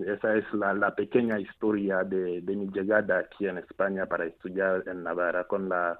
esa 0.08 0.34
es 0.34 0.44
la, 0.52 0.94
pequeña 0.94 1.38
historia 1.38 2.02
de, 2.02 2.42
mi 2.42 2.68
llegada 2.68 3.20
aquí 3.20 3.46
en 3.46 3.58
España 3.58 4.06
para 4.06 4.26
estudiar 4.26 4.82
en 4.86 5.04
Navarra 5.04 5.44
con 5.44 5.68
la, 5.68 5.98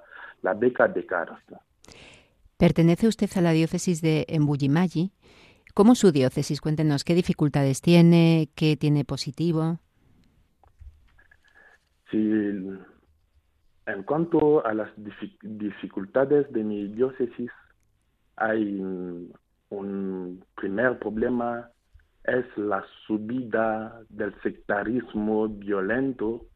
beca 0.57 0.89
de 0.89 1.07
Carlos. 1.07 1.39
Pertenece 2.59 3.07
usted 3.07 3.31
a 3.37 3.41
la 3.41 3.53
diócesis 3.53 4.03
de 4.03 4.27
Embullimayi. 4.29 5.13
¿Cómo 5.75 5.95
su 5.95 6.11
diócesis? 6.11 6.61
Cuéntenos 6.61 7.05
qué 7.05 7.15
dificultades 7.15 7.81
tiene, 7.81 8.49
qué 8.55 8.77
tiene 8.77 9.05
positivo. 9.05 9.79
Sí, 12.11 12.19
en 13.87 14.03
cuanto 14.05 14.65
a 14.65 14.75
las 14.75 14.91
dificultades 15.43 16.51
de 16.53 16.63
mi 16.63 16.89
diócesis, 16.89 17.51
hay 18.37 18.81
un 18.81 20.45
primer 20.55 20.99
problema, 20.99 21.71
es 22.25 22.45
la 22.57 22.85
subida 23.07 24.03
del 24.09 24.35
sectarismo 24.43 25.49
violento 25.49 26.47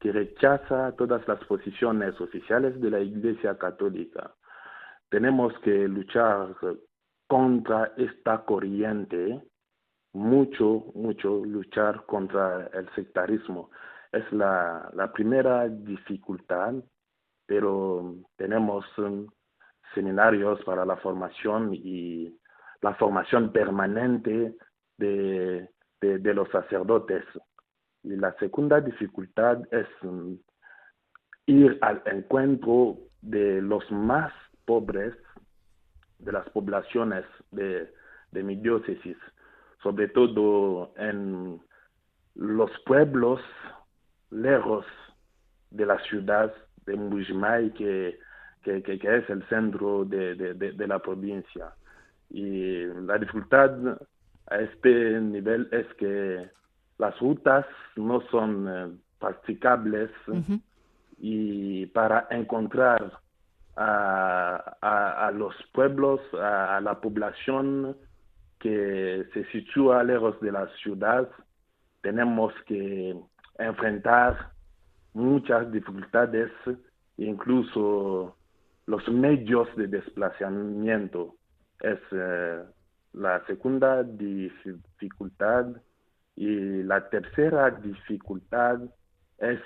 que 0.00 0.10
rechaza 0.12 0.92
todas 0.96 1.26
las 1.28 1.42
posiciones 1.44 2.20
oficiales 2.20 2.80
de 2.80 2.90
la 2.90 3.00
Iglesia 3.00 3.56
Católica. 3.56 4.34
Tenemos 5.10 5.52
que 5.60 5.86
luchar 5.86 6.56
contra 7.28 7.92
esta 7.96 8.44
corriente, 8.44 9.40
mucho, 10.12 10.86
mucho 10.94 11.44
luchar 11.44 12.04
contra 12.06 12.66
el 12.74 12.88
sectarismo 12.96 13.70
es 14.12 14.30
la, 14.32 15.10
primera 15.14 15.68
dificultad, 15.68 16.74
pero 17.46 18.14
tenemos 18.36 18.84
um, 18.98 19.26
seminarios 19.94 20.62
para 20.64 20.84
la 20.84 20.96
formación 20.96 21.74
y 21.74 22.38
la 22.82 22.94
formación 22.94 23.52
permanente 23.52 24.54
de, 24.98 25.68
los 26.00 26.48
sacerdotes. 26.50 27.24
Y 28.02 28.16
la 28.16 28.34
segunda 28.34 28.80
dificultad 28.80 29.62
es 29.70 29.86
um, 30.02 30.38
ir 31.46 31.78
al 31.80 32.02
encuentro 32.06 32.98
de 33.22 33.62
los 33.62 33.90
más 33.90 34.32
pobres 34.66 35.14
de 36.18 36.32
las 36.32 36.48
poblaciones 36.50 37.24
de, 37.50 37.90
de 38.30 38.42
mi 38.42 38.56
diócesis, 38.56 39.16
sobre 39.82 40.08
todo 40.08 40.92
en 40.96 41.60
los 42.34 42.70
pueblos 42.84 43.40
lejos 44.32 44.84
de 45.70 45.86
la 45.86 45.98
ciudad 46.00 46.52
de 46.86 46.96
Mbujimai, 46.96 47.72
que, 47.74 48.18
que, 48.62 48.82
es 48.86 49.30
el 49.30 49.46
centro 49.48 50.04
de, 50.04 50.34
de, 50.34 50.86
la 50.86 50.98
provincia. 50.98 51.72
Y 52.30 52.84
la 52.86 53.18
dificultad 53.18 53.70
a 54.46 54.56
este 54.58 55.20
nivel 55.20 55.68
es 55.70 55.86
que 55.94 56.50
las 56.98 57.18
rutas 57.20 57.66
no 57.96 58.20
son 58.30 58.68
eh, 58.68 58.96
practicables 59.18 60.10
y 61.18 61.86
para 61.86 62.26
encontrar 62.30 63.20
a, 63.76 64.76
a, 64.80 65.30
los 65.30 65.54
pueblos, 65.72 66.20
a, 66.34 66.76
a, 66.76 66.80
la 66.80 67.00
población 67.00 67.96
que 68.58 69.24
se 69.32 69.44
sitúa 69.46 70.04
lejos 70.04 70.40
de 70.40 70.52
la 70.52 70.68
ciudad, 70.82 71.28
tenemos 72.02 72.52
que 72.66 73.16
enfrentar 73.58 74.52
muchas 75.14 75.70
dificultades, 75.70 76.50
incluso 77.16 78.36
los 78.86 79.08
medios 79.08 79.68
de 79.76 79.86
desplazamiento. 79.86 81.34
Es 81.80 81.98
eh, 82.12 82.62
la 83.12 83.44
segunda 83.46 84.02
dificultad 84.02 85.66
y 86.36 86.82
la 86.82 87.08
tercera 87.10 87.70
dificultad 87.70 88.80
es 89.38 89.60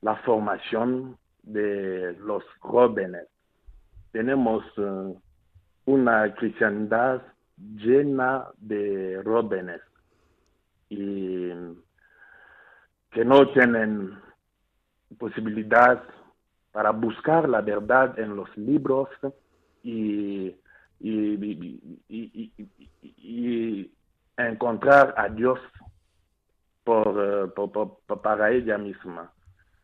la 0.00 0.16
formación 0.16 1.16
de 1.42 2.16
los 2.20 2.44
jóvenes. 2.60 3.26
Tenemos 4.12 4.64
eh, 4.76 5.14
una 5.86 6.34
cristiandad 6.34 7.22
llena 7.76 8.46
de 8.58 9.20
jóvenes 9.24 9.80
y 10.88 11.50
que 13.10 13.24
no 13.24 13.48
tienen 13.52 14.18
posibilidad 15.18 16.02
para 16.72 16.90
buscar 16.90 17.48
la 17.48 17.60
verdad 17.60 18.18
en 18.18 18.36
los 18.36 18.54
libros 18.56 19.08
y, 19.82 20.54
y, 21.00 21.40
encontrar 24.36 25.14
a 25.16 25.28
Dios 25.28 25.58
por, 26.84 27.52
para 28.22 28.50
ella 28.52 28.78
misma. 28.78 29.32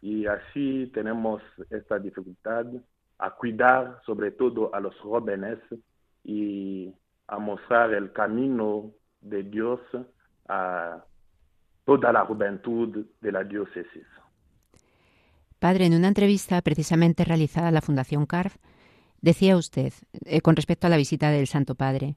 Y 0.00 0.26
así 0.26 0.90
tenemos 0.94 1.42
esta 1.70 1.98
dificultad 1.98 2.66
a 3.18 3.30
cuidar 3.30 4.00
sobre 4.04 4.30
todo 4.32 4.74
a 4.74 4.80
los 4.80 4.94
jóvenes 5.00 5.58
y 6.22 6.94
a 7.26 7.38
mostrar 7.38 7.94
el 7.94 8.12
camino 8.12 8.92
de 9.20 9.42
Dios 9.44 9.80
a 10.48 11.02
toda 11.84 12.12
la 12.12 12.24
juventud 12.24 13.06
de 13.20 13.32
la 13.32 13.44
diócesis. 13.44 14.06
Padre, 15.58 15.86
en 15.86 15.94
una 15.94 16.08
entrevista 16.08 16.60
precisamente 16.62 17.24
realizada 17.24 17.68
a 17.68 17.72
la 17.72 17.80
Fundación 17.80 18.26
CARF, 18.26 18.56
decía 19.20 19.56
usted, 19.56 19.92
eh, 20.26 20.40
con 20.40 20.56
respecto 20.56 20.86
a 20.86 20.90
la 20.90 20.96
visita 20.96 21.30
del 21.30 21.46
Santo 21.46 21.74
Padre, 21.74 22.16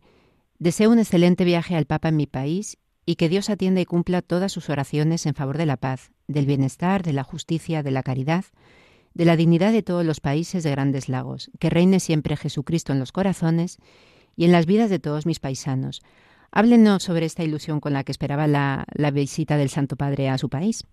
deseo 0.60 0.92
un 0.92 1.00
excelente 1.00 1.46
viaje 1.46 1.76
al 1.76 1.86
Papa 1.86 2.10
en 2.10 2.18
mi 2.18 2.28
país 2.28 2.78
y 3.06 3.16
que 3.16 3.30
Dios 3.30 3.50
atienda 3.50 3.80
y 3.80 3.86
cumpla 3.86 4.22
todas 4.22 4.52
sus 4.52 4.70
oraciones 4.70 5.26
en 5.26 5.34
favor 5.34 5.58
de 5.58 5.66
la 5.66 5.78
paz, 5.78 6.12
del 6.28 6.46
bienestar, 6.46 7.04
de 7.04 7.14
la 7.14 7.24
justicia, 7.24 7.82
de 7.82 7.92
la 7.92 8.04
caridad, 8.04 8.44
de 9.14 9.24
la 9.24 9.38
dignidad 9.38 9.72
de 9.72 9.82
todos 9.82 10.06
los 10.06 10.20
países 10.20 10.64
de 10.64 10.72
grandes 10.72 11.08
lagos, 11.08 11.50
que 11.58 11.70
reine 11.70 12.02
siempre 12.02 12.36
Jesucristo 12.36 12.92
en 12.92 13.00
los 13.00 13.14
corazones 13.14 13.78
y 14.36 14.44
en 14.44 14.52
las 14.52 14.66
vidas 14.66 14.90
de 14.90 15.00
todos 15.00 15.26
mis 15.26 15.40
paisanos, 15.40 16.04
Háblenos 16.58 17.04
sobre 17.04 17.28
esta 17.28 17.44
ilusión 17.44 17.80
con 17.80 17.94
la 17.94 18.04
que 18.04 18.12
esperaba 18.12 18.48
la, 18.48 19.12
visita 19.14 19.58
del 19.58 19.70
Santo 19.70 19.96
Padre 19.96 20.28
a 20.30 20.40
su 20.40 20.50
país. 20.50 20.88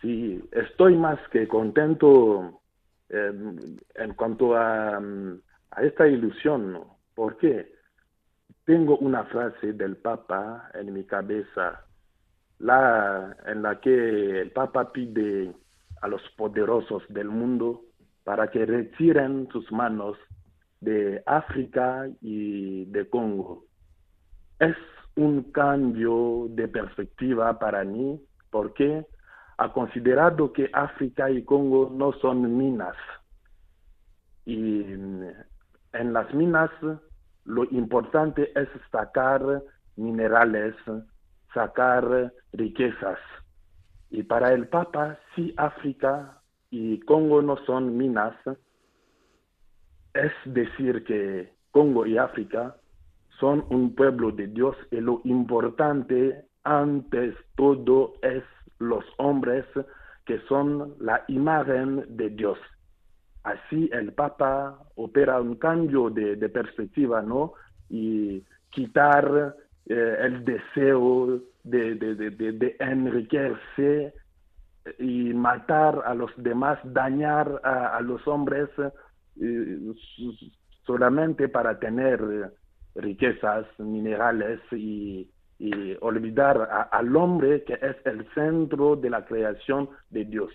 Sí, 0.00 0.40
estoy 0.52 0.96
más 0.96 1.18
que 1.32 1.48
contento 1.48 2.60
em, 3.08 3.56
en 3.96 4.14
cuanto 4.14 4.54
a, 4.54 4.96
a, 4.96 5.82
esta 5.82 6.06
ilusión. 6.06 6.84
¿Por 7.16 7.36
qué? 7.36 7.74
Tengo 8.64 8.96
una 8.98 9.24
frase 9.24 9.72
del 9.72 9.96
Papa 9.96 10.70
en 10.72 10.92
mi 10.92 11.02
cabeza, 11.02 11.84
la, 12.60 13.36
en 13.44 13.60
la 13.62 13.80
que 13.80 14.40
el 14.40 14.52
Papa 14.52 14.92
pide 14.92 15.52
a 16.00 16.06
los 16.06 16.22
poderosos 16.36 17.02
del 17.08 17.26
mundo 17.26 17.86
para 18.22 18.52
que 18.52 18.66
retiren 18.66 19.48
sus 19.50 19.72
manos 19.72 20.16
de 20.80 21.24
África 21.26 22.06
y 22.20 22.84
de 22.84 23.08
Congo 23.08 23.64
es 24.62 24.76
un 25.16 25.50
cambio 25.50 26.46
de 26.50 26.68
perspectiva 26.68 27.58
para 27.58 27.82
mí 27.84 28.20
porque 28.50 29.04
ha 29.58 29.72
considerado 29.72 30.52
que 30.52 30.70
África 30.72 31.28
y 31.30 31.44
Congo 31.44 31.90
no 31.92 32.12
son 32.20 32.56
minas. 32.56 32.96
Y 34.44 34.82
en 34.82 36.12
las 36.12 36.32
minas 36.32 36.70
lo 37.44 37.64
importante 37.64 38.52
es 38.54 38.68
sacar 38.92 39.62
minerales, 39.96 40.76
sacar 41.52 42.32
riquezas. 42.52 43.18
Y 44.10 44.22
para 44.22 44.52
el 44.52 44.68
Papa, 44.68 45.18
si 45.34 45.52
África 45.56 46.40
y 46.70 47.00
Congo 47.00 47.42
no 47.42 47.56
son 47.66 47.96
minas, 47.96 48.34
es 50.14 50.32
decir 50.44 51.04
que 51.04 51.52
Congo 51.72 52.06
y 52.06 52.16
África 52.16 52.76
son 53.42 53.64
un 53.70 53.96
pueblo 53.96 54.30
de 54.30 54.46
Dios 54.46 54.76
y 54.92 55.00
lo 55.00 55.20
importante 55.24 56.44
antes 56.62 57.34
todo 57.56 58.14
es 58.22 58.44
los 58.78 59.04
hombres 59.18 59.64
que 60.24 60.38
son 60.48 60.94
la 61.00 61.24
imagen 61.26 62.04
de 62.16 62.30
Dios. 62.30 62.56
Así 63.42 63.90
el 63.92 64.12
Papa 64.12 64.78
opera 64.94 65.40
un 65.40 65.56
cambio 65.56 66.08
de, 66.08 66.36
perspectiva, 66.50 67.20
¿no? 67.20 67.54
Y 67.90 68.44
quitar 68.70 69.56
eh, 69.86 70.16
el 70.20 70.44
deseo 70.44 71.40
de, 71.64 71.96
de, 71.96 72.76
enriquecerse 72.78 74.14
y 75.00 75.34
matar 75.34 76.00
a 76.06 76.14
los 76.14 76.30
demás, 76.36 76.78
dañar 76.84 77.60
a, 77.64 78.00
los 78.02 78.24
hombres 78.28 78.68
eh, 79.40 79.78
solamente 80.86 81.48
para 81.48 81.80
tener 81.80 82.52
riquezas 82.94 83.66
minerales 83.78 84.60
y, 84.72 85.28
olvidar 86.00 86.88
al 86.90 87.14
hombre 87.14 87.62
que 87.62 87.74
es 87.74 87.94
el 88.04 88.26
centro 88.34 88.96
de 88.96 89.08
la 89.08 89.24
creación 89.24 89.88
de 90.10 90.24
Dios. 90.24 90.50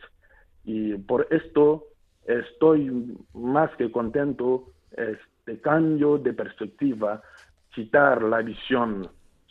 Y 0.65 0.95
por 0.97 1.27
esto 1.31 1.85
estoy 2.25 3.15
más 3.33 3.73
que 3.77 3.89
contento 3.89 4.65
este 4.91 5.61
cambio 5.61 6.17
de 6.17 6.33
perspectiva, 6.33 7.21
quitar 7.73 8.21
la 8.21 8.41
visión 8.41 9.07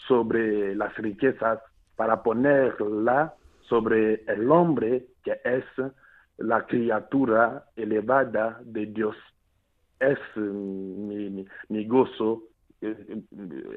sobre 0.07 0.75
las 0.75 0.94
riquezas 0.99 1.61
para 1.96 2.22
ponerla 2.22 3.35
sobre 3.62 4.25
el 4.27 4.51
hombre 4.51 5.07
que 5.25 5.40
es 5.42 5.64
la 6.38 6.66
criatura 6.66 7.64
elevada 7.77 8.61
de 8.62 8.87
Dios. 8.87 9.16
Es 9.99 10.18
mi, 10.37 11.46
gozo 11.87 12.42
eh, 12.42 12.56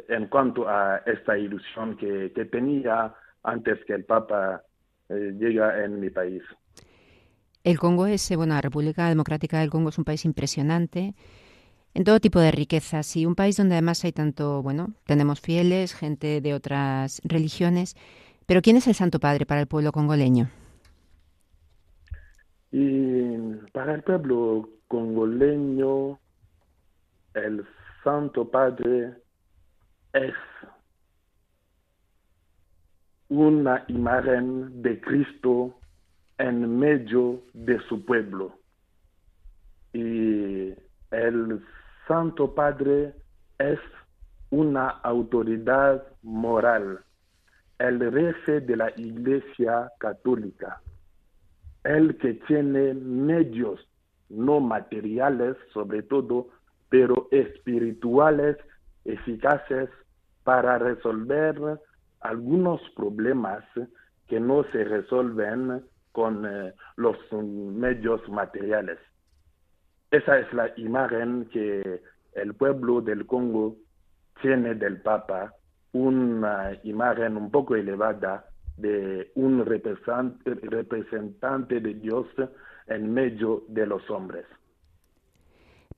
en 0.10 0.28
cuanto 0.28 0.68
a 0.68 0.98
esta 1.06 1.38
ilusión 1.38 1.98
que, 1.98 2.30
tenía 2.52 3.14
antes 3.44 3.84
que 3.86 3.94
el 3.94 4.06
Papa 4.06 4.64
eh, 5.10 5.34
llega 5.38 5.84
en 5.84 6.00
mi 6.00 6.10
país. 6.10 6.44
El 7.64 7.78
Congo 7.78 8.06
es, 8.06 8.30
eh, 8.32 8.36
bueno, 8.36 8.54
la 8.54 8.62
República 8.62 9.10
Democrática 9.10 9.60
del 9.60 9.70
Congo 9.70 9.90
es 9.90 9.98
un 9.98 10.06
país 10.06 10.26
impresionante 10.26 11.14
en 11.94 12.04
todo 12.04 12.20
tipo 12.20 12.40
de 12.40 12.52
riquezas 12.52 13.16
y 13.16 13.26
un 13.26 13.36
país 13.36 13.58
donde 13.58 13.76
además 13.76 14.04
hay 14.06 14.12
tanto, 14.12 14.62
bueno, 14.62 14.94
tenemos 15.06 15.42
fieles, 15.42 15.94
gente 15.94 16.42
de 16.42 16.54
otras 16.54 17.22
religiones, 17.24 17.96
pero 18.46 18.62
¿quién 18.62 18.78
es 18.78 18.88
el 18.88 18.96
Santo 18.96 19.20
Padre 19.20 19.46
para 19.46 19.62
el 19.62 19.68
pueblo 19.68 19.92
congoleño? 19.92 20.50
Y 22.72 23.38
para 23.74 23.96
el 23.96 24.04
pueblo 24.04 24.70
congoleño, 24.88 26.20
el 27.34 27.66
Santo 28.04 28.50
Padre 28.50 29.14
es 30.14 30.34
una 33.28 33.84
imagen 33.88 34.82
de 34.82 35.00
Cristo 35.02 35.78
en 36.38 36.80
medio 36.80 37.42
de 37.54 37.80
su 37.88 38.04
pueblo. 38.06 38.56
Y 39.94 40.74
el 41.12 41.64
Santo 42.08 42.56
Padre 42.56 43.14
es 43.58 43.80
una 44.50 44.90
autoridad 44.90 46.04
moral, 46.24 47.02
el 47.78 48.12
jefe 48.12 48.62
de 48.62 48.76
la 48.78 48.92
Iglesia 48.96 49.92
Católica, 50.00 50.82
el 51.84 52.18
que 52.18 52.36
tiene 52.48 52.94
medios 52.94 53.86
no 54.30 54.60
materiales 54.60 55.58
sobre 55.74 56.04
todo, 56.04 56.50
pero 56.90 57.28
espirituales 57.32 58.58
eficaces 59.06 59.90
para 60.44 60.78
resolver 60.78 61.80
algunos 62.22 62.82
problemas 62.96 63.64
que 64.28 64.40
no 64.40 64.64
se 64.72 64.84
resuelven 64.84 65.84
con 66.12 66.46
eh, 66.46 66.74
los 66.98 67.18
medios 67.32 68.28
materiales. 68.30 69.00
Esa 70.12 70.40
es 70.40 70.52
la 70.54 70.72
imagen 70.78 71.50
que 71.52 72.02
el 72.34 72.54
pueblo 72.56 73.02
del 73.02 73.26
Congo 73.26 73.76
tiene 74.42 74.76
del 74.76 75.02
Papa, 75.02 75.54
una 75.92 76.72
imagen 76.84 77.38
un 77.38 77.52
poco 77.52 77.76
elevada 77.76 78.46
de 78.78 79.32
un 79.36 79.66
representante 79.66 81.80
de 81.80 81.94
Dios 81.96 82.28
en 82.88 83.14
medio 83.14 83.64
de 83.68 83.86
los 83.86 84.10
hombres. 84.10 84.46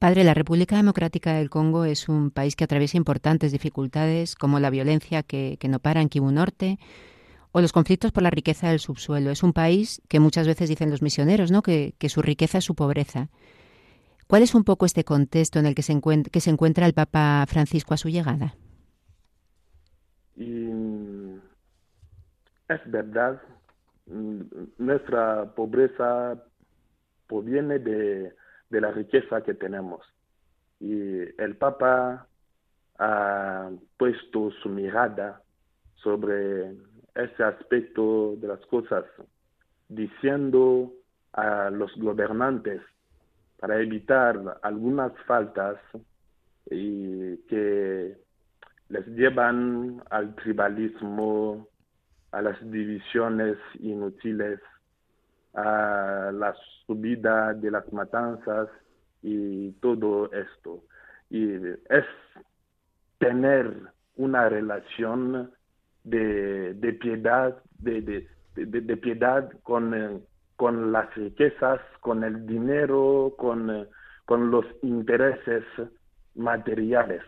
Padre, 0.01 0.23
la 0.23 0.33
República 0.33 0.77
Democrática 0.77 1.33
del 1.35 1.51
Congo 1.51 1.85
es 1.85 2.09
un 2.09 2.31
país 2.31 2.55
que 2.55 2.63
atraviesa 2.63 2.97
importantes 2.97 3.51
dificultades 3.51 4.33
como 4.33 4.59
la 4.59 4.71
violencia 4.71 5.21
que, 5.21 5.59
no 5.69 5.77
para 5.77 6.01
en 6.01 6.09
Kivu 6.09 6.31
Norte, 6.31 6.79
o 7.51 7.61
los 7.61 7.71
conflictos 7.71 8.11
por 8.11 8.23
la 8.23 8.31
riqueza 8.31 8.69
del 8.69 8.79
subsuelo. 8.79 9.29
Es 9.29 9.43
un 9.43 9.53
país 9.53 10.01
que 10.09 10.19
muchas 10.19 10.47
veces 10.47 10.69
dicen 10.69 10.89
los 10.89 11.03
misioneros, 11.03 11.51
¿no? 11.51 11.61
que, 11.61 11.93
su 12.09 12.23
riqueza 12.23 12.57
es 12.57 12.63
su 12.63 12.73
pobreza. 12.73 13.29
¿Cuál 14.25 14.41
es 14.41 14.55
un 14.55 14.63
poco 14.63 14.87
este 14.87 15.03
contexto 15.03 15.59
en 15.59 15.67
el 15.67 15.75
que 15.75 15.83
se, 15.83 15.91
encuentra, 15.91 16.31
que 16.31 16.41
se 16.41 16.49
encuentra 16.49 16.87
el 16.87 16.93
Papa 16.95 17.45
Francisco 17.47 17.93
a 17.93 17.97
su 17.97 18.09
llegada? 18.09 18.55
es 22.69 22.81
verdad, 22.87 23.39
nuestra 24.79 25.53
pobreza 25.53 26.43
proviene 27.27 27.77
de, 27.77 28.33
de 28.71 28.81
la 28.81 28.91
riqueza 28.91 29.41
que 29.43 29.53
tenemos. 29.53 30.01
Y 30.79 31.19
el 31.41 31.55
Papa 31.57 32.27
ha 32.97 33.69
puesto 33.97 34.51
su 34.63 34.69
mirada 34.69 35.41
sobre 35.95 36.71
ese 37.13 37.43
aspecto 37.43 38.35
de 38.37 38.47
las 38.47 38.65
cosas, 38.67 39.05
diciendo 39.89 40.91
a 41.33 41.69
los 41.69 41.95
gobernantes 41.97 42.81
para 43.59 43.79
evitar 43.79 44.59
algunas 44.63 45.11
faltas 45.27 45.77
y 46.69 47.37
que 47.47 48.17
les 48.89 49.07
llevan 49.07 50.01
al 50.09 50.33
tribalismo, 50.35 51.67
a 52.31 52.41
las 52.41 52.59
divisiones 52.71 53.57
inútiles, 53.79 54.59
a 55.53 56.31
la 56.33 56.55
subida 56.85 57.53
de 57.53 57.71
las 57.71 57.91
matanzas 57.91 58.69
y 59.21 59.71
todo 59.73 60.31
esto. 60.31 60.83
Y 61.29 61.55
es 61.89 62.05
tener 63.17 63.73
una 64.15 64.49
relación 64.49 65.51
de, 66.03 66.97
piedad, 66.99 67.61
de, 67.79 68.27
de, 68.55 68.97
piedad 68.97 69.51
con, 69.63 69.93
eh, 69.93 70.19
con 70.55 70.91
las 70.91 71.13
riquezas, 71.15 71.79
con 71.99 72.23
el 72.23 72.45
dinero, 72.45 73.33
con, 73.37 73.69
eh, 73.69 73.87
con 74.25 74.51
los 74.51 74.65
intereses 74.81 75.63
materiales. 76.35 77.23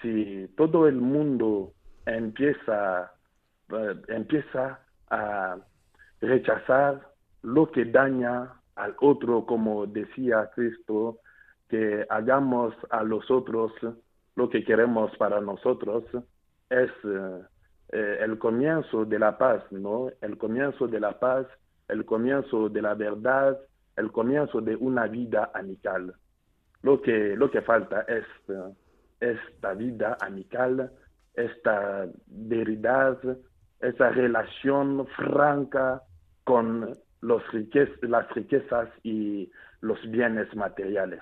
Si 0.00 0.48
todo 0.56 0.88
el 0.88 0.96
mundo 0.96 1.72
empieza, 2.06 3.12
eh, 3.70 4.02
empieza 4.08 4.80
a 5.10 5.56
rechazar 6.20 7.11
lo 7.42 7.70
que 7.70 7.84
daña 7.84 8.52
al 8.76 8.94
otro, 9.00 9.44
como 9.46 9.86
decía 9.86 10.50
Cristo, 10.54 11.18
que 11.68 12.06
hagamos 12.08 12.74
a 12.90 13.02
los 13.02 13.30
otros 13.30 13.72
lo 14.34 14.48
que 14.48 14.64
queremos 14.64 15.14
para 15.16 15.40
nosotros, 15.40 16.04
es 16.70 16.90
eh, 17.92 18.18
el 18.20 18.38
comienzo 18.38 19.04
de 19.04 19.18
la 19.18 19.36
paz, 19.36 19.62
¿no? 19.70 20.08
El 20.20 20.38
comienzo 20.38 20.88
de 20.88 21.00
la 21.00 21.18
paz, 21.18 21.46
el 21.88 22.06
comienzo 22.06 22.70
de 22.70 22.80
la 22.80 22.94
verdad, 22.94 23.58
el 23.96 24.10
comienzo 24.10 24.60
de 24.60 24.76
una 24.76 25.06
vida 25.06 25.50
amical. 25.54 26.14
Lo 26.82 27.02
que, 27.02 27.36
lo 27.36 27.50
que 27.50 27.60
falta 27.60 28.02
es 28.02 28.24
eh, 28.48 28.72
esta 29.20 29.74
vida 29.74 30.16
amical, 30.20 30.90
esta 31.34 32.06
veridad, 32.26 33.18
esa 33.80 34.10
relación 34.10 35.06
franca 35.16 36.02
con 36.44 36.96
los 37.22 37.42
las 38.02 38.28
riquezas 38.34 38.88
y 39.02 39.50
los 39.80 39.98
bienes 40.10 40.54
materiales. 40.54 41.20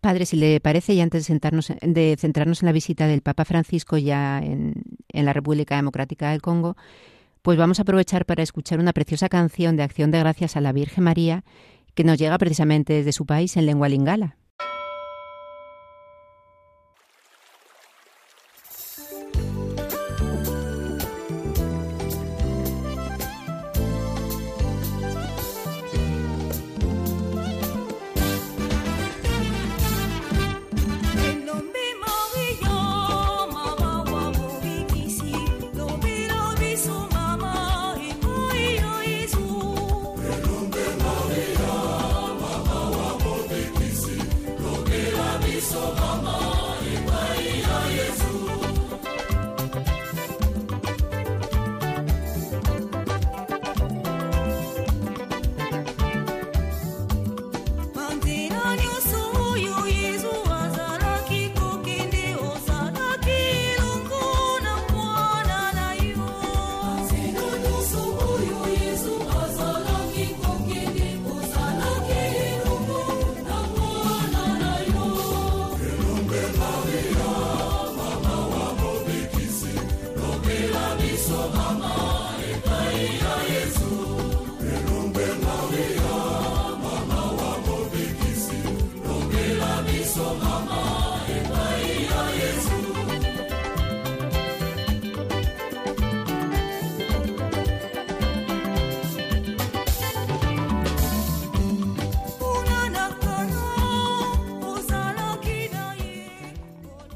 Padre, 0.00 0.24
si 0.24 0.36
le 0.36 0.60
parece, 0.60 0.94
y 0.94 1.00
antes 1.02 1.22
de, 1.22 1.26
sentarnos, 1.26 1.70
de 1.82 2.16
centrarnos 2.18 2.62
en 2.62 2.66
la 2.66 2.72
visita 2.72 3.06
del 3.06 3.20
Papa 3.20 3.44
Francisco 3.44 3.98
ya 3.98 4.38
en, 4.38 4.82
en 5.08 5.26
la 5.26 5.34
República 5.34 5.76
Democrática 5.76 6.30
del 6.30 6.40
Congo, 6.40 6.76
pues 7.42 7.58
vamos 7.58 7.78
a 7.78 7.82
aprovechar 7.82 8.24
para 8.24 8.42
escuchar 8.42 8.78
una 8.80 8.94
preciosa 8.94 9.28
canción 9.28 9.76
de 9.76 9.82
acción 9.82 10.10
de 10.10 10.20
gracias 10.20 10.56
a 10.56 10.62
la 10.62 10.72
Virgen 10.72 11.04
María 11.04 11.44
que 11.94 12.04
nos 12.04 12.18
llega 12.18 12.38
precisamente 12.38 12.94
desde 12.94 13.12
su 13.12 13.26
país 13.26 13.56
en 13.56 13.66
lengua 13.66 13.88
lingala. 13.88 14.36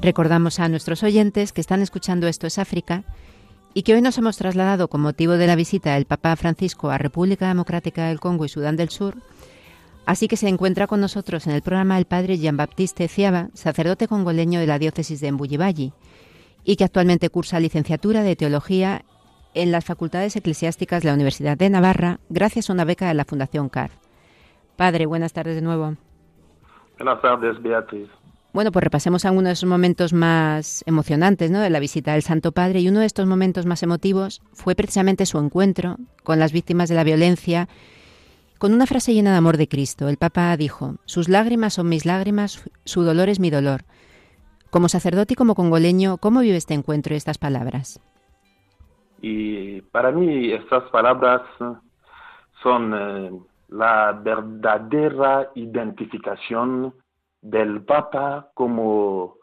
Recordamos 0.05 0.59
a 0.59 0.69
nuestros 0.69 1.01
oyentes 1.01 1.51
que 1.51 1.61
están 1.61 1.81
escuchando 1.81 2.27
Esto 2.27 2.45
es 2.45 2.59
África 2.59 3.01
y 3.73 3.81
que 3.81 3.95
hoy 3.95 4.03
nos 4.03 4.19
hemos 4.19 4.37
trasladado 4.37 4.87
con 4.87 5.01
motivo 5.01 5.31
de 5.33 5.47
la 5.47 5.55
visita 5.55 5.95
del 5.95 6.05
Papa 6.05 6.35
Francisco 6.35 6.91
a 6.91 6.99
República 6.99 7.47
Democrática 7.47 8.05
del 8.05 8.19
Congo 8.19 8.45
y 8.45 8.49
Sudán 8.49 8.75
del 8.75 8.89
Sur. 8.89 9.15
Así 10.05 10.27
que 10.27 10.37
se 10.37 10.47
encuentra 10.47 10.85
con 10.85 11.01
nosotros 11.01 11.47
en 11.47 11.53
el 11.53 11.63
programa 11.63 11.97
el 11.97 12.05
padre 12.05 12.37
Jean-Baptiste 12.37 13.07
Ciaba, 13.07 13.47
sacerdote 13.55 14.07
congoleño 14.07 14.59
de 14.59 14.67
la 14.67 14.77
diócesis 14.77 15.21
de 15.21 15.31
Mbuyibayi, 15.31 15.91
y 16.63 16.75
que 16.75 16.83
actualmente 16.83 17.31
cursa 17.31 17.59
licenciatura 17.59 18.21
de 18.21 18.35
Teología 18.35 19.05
en 19.55 19.71
las 19.71 19.85
facultades 19.85 20.35
eclesiásticas 20.35 21.01
de 21.01 21.09
la 21.09 21.15
Universidad 21.15 21.57
de 21.57 21.71
Navarra, 21.71 22.19
gracias 22.29 22.69
a 22.69 22.73
una 22.73 22.85
beca 22.85 23.07
de 23.07 23.15
la 23.15 23.25
Fundación 23.25 23.69
CAR. 23.69 23.89
Padre, 24.75 25.07
buenas 25.07 25.33
tardes 25.33 25.55
de 25.55 25.63
nuevo. 25.63 25.95
Buenas 26.99 27.19
tardes, 27.23 27.59
Beatriz. 27.59 28.07
Bueno, 28.55 28.71
pues 28.71 28.85
repasemos 28.85 29.25
algunos 29.25 29.49
de 29.49 29.51
esos 29.51 29.67
momentos 29.67 30.13
más 30.13 30.81
emocionantes 30.87 31.51
¿no? 31.51 31.59
de 31.59 31.69
la 31.69 31.81
visita 31.81 32.13
del 32.13 32.21
Santo 32.21 32.53
Padre 32.53 32.79
y 32.79 32.87
uno 32.87 33.01
de 33.01 33.05
estos 33.05 33.25
momentos 33.25 33.65
más 33.65 33.83
emotivos 33.83 34.41
fue 34.53 34.75
precisamente 34.75 35.25
su 35.25 35.37
encuentro 35.39 35.97
con 36.23 36.39
las 36.39 36.53
víctimas 36.53 36.87
de 36.87 36.95
la 36.95 37.03
violencia 37.03 37.67
con 38.57 38.73
una 38.73 38.85
frase 38.85 39.13
llena 39.13 39.33
de 39.33 39.39
amor 39.39 39.57
de 39.57 39.67
Cristo. 39.67 40.07
El 40.07 40.15
Papa 40.15 40.55
dijo, 40.55 40.95
sus 41.03 41.27
lágrimas 41.27 41.73
son 41.73 41.89
mis 41.89 42.05
lágrimas, 42.05 42.63
su 42.85 43.03
dolor 43.03 43.27
es 43.27 43.41
mi 43.41 43.49
dolor. 43.49 43.81
Como 44.69 44.87
sacerdote 44.87 45.33
y 45.33 45.35
como 45.35 45.53
congoleño, 45.53 46.15
¿cómo 46.15 46.39
vive 46.39 46.55
este 46.55 46.75
encuentro 46.75 47.13
y 47.13 47.17
estas 47.17 47.37
palabras? 47.37 47.99
Y 49.21 49.81
para 49.81 50.13
mí 50.13 50.53
estas 50.53 50.83
palabras 50.91 51.41
son 52.63 52.93
eh, 52.93 53.31
la 53.67 54.13
verdadera 54.13 55.51
identificación 55.55 56.93
del 57.45 57.83
Papa 57.85 58.49
como, 58.55 59.37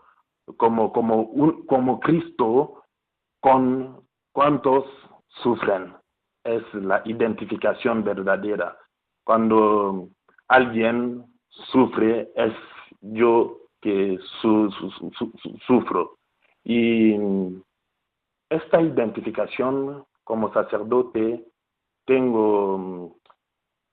como, 0.57 0.93
como, 0.93 1.23
un, 1.23 1.65
como 1.67 2.01
Cristo 2.01 2.83
con 3.41 4.05
cuantos 4.33 4.85
sufren. 5.43 5.95
Es 6.45 6.63
la 6.75 7.01
identificación 7.05 8.03
verdadera. 8.03 8.77
Cuando 9.25 10.09
alguien 10.49 11.25
sufre, 11.49 12.33
es 12.35 12.53
yo 13.01 13.59
que 13.81 14.19
sufro. 15.67 16.19
Y 16.65 17.17
esta 18.51 18.81
identificación 18.81 20.05
como 20.25 20.53
sacerdote 20.53 21.45
tengo 22.05 23.17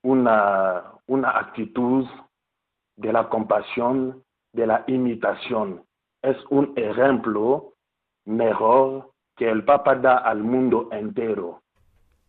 una, 0.02 0.94
una 1.06 1.30
actitud 1.38 2.06
de 3.00 3.12
la 3.12 3.28
compasión, 3.28 4.22
de 4.52 4.66
la 4.66 4.84
imitación. 4.86 5.82
Es 6.22 6.36
un 6.50 6.72
ejemplo 6.76 7.72
mejor 8.26 9.10
que 9.36 9.48
el 9.48 9.64
Papa 9.64 9.94
da 9.94 10.18
al 10.18 10.42
mundo 10.42 10.88
entero. 10.92 11.62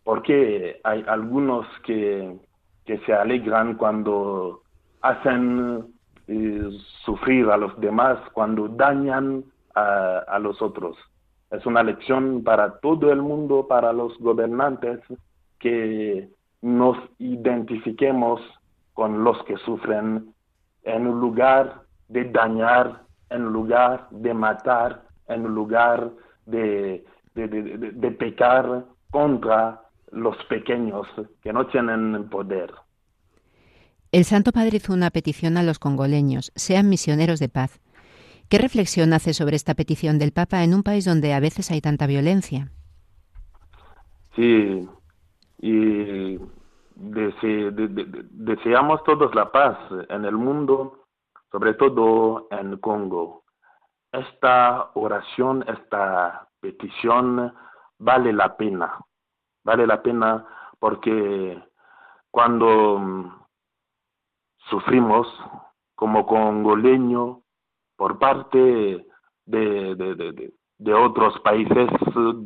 Porque 0.04 0.80
hay 0.84 1.04
algunos 1.08 1.68
que, 1.86 2.40
que 2.86 2.98
se 3.00 3.14
alegran 3.14 3.76
cuando 3.76 4.62
hacen 5.02 5.94
eh, 6.28 6.70
sufrir 7.06 7.50
a 7.50 7.58
los 7.58 7.78
demás, 7.80 8.18
cuando 8.34 8.68
dañan 8.70 9.44
a, 9.76 10.20
a 10.20 10.40
los 10.40 10.62
otros. 10.62 10.98
Es 11.52 11.66
una 11.66 11.84
lección 11.84 12.44
para 12.44 12.80
todo 12.80 13.12
el 13.12 13.22
mundo, 13.22 13.68
para 13.68 13.92
los 13.92 14.18
gobernantes, 14.20 15.02
que 15.60 16.30
nos 16.62 16.98
identifiquemos 17.20 18.40
con 18.94 19.24
los 19.24 19.44
que 19.44 19.58
sufren 19.58 20.34
en 20.84 21.04
lugar 21.06 21.84
de 22.08 22.26
dañar, 22.26 23.04
en 23.30 23.44
lugar 23.44 24.08
de 24.12 24.34
matar, 24.34 25.04
en 25.28 25.44
lugar 25.44 26.12
de, 26.46 27.06
de, 27.36 28.12
pecar 28.12 28.86
contra 29.10 29.82
los 30.12 30.36
pequeños 30.46 31.08
que 31.42 31.54
no 31.54 31.68
tienen 31.68 32.30
poder. 32.30 32.74
El 34.12 34.26
Santo 34.26 34.52
Padre 34.52 34.78
hizo 34.78 34.94
una 34.94 35.10
petición 35.10 35.58
a 35.58 35.64
los 35.64 35.80
congoleños, 35.80 36.52
sean 36.56 36.90
misioneros 36.90 37.40
de 37.40 37.48
paz. 37.48 37.80
¿Qué 38.50 38.58
reflexión 38.58 39.14
hace 39.14 39.34
sobre 39.34 39.56
esta 39.56 39.76
petición 39.76 40.20
del 40.20 40.34
Papa 40.34 40.66
en 40.66 40.74
un 40.74 40.84
país 40.84 41.06
donde 41.06 41.34
a 41.34 41.40
veces 41.40 41.72
hay 41.72 41.80
tanta 41.80 42.08
violencia? 42.08 42.70
Sí, 44.36 44.86
y 45.62 46.38
deseamos 47.02 49.04
todos 49.04 49.34
la 49.36 49.52
paz 49.52 49.78
en 50.10 50.26
el 50.26 50.36
mundo, 50.36 51.06
sobre 51.52 51.74
todo 51.74 52.48
en 52.52 52.78
Congo. 52.78 53.44
Esta 54.12 54.92
oración, 54.94 55.64
esta 55.68 56.48
petición 56.60 57.54
vale 58.00 58.34
la 58.34 58.56
pena, 58.56 59.00
vale 59.64 59.88
la 59.88 60.02
pena 60.02 60.46
porque 60.80 61.62
cuando 62.30 63.00
mm, 63.00 63.44
sufrimos 64.70 65.28
como 65.96 66.26
congoleño 66.26 67.42
por 67.96 68.20
parte 68.20 69.06
de, 69.46 69.96
de, 69.96 70.54
de 70.82 70.96
otros 70.96 71.40
países, 71.42 71.90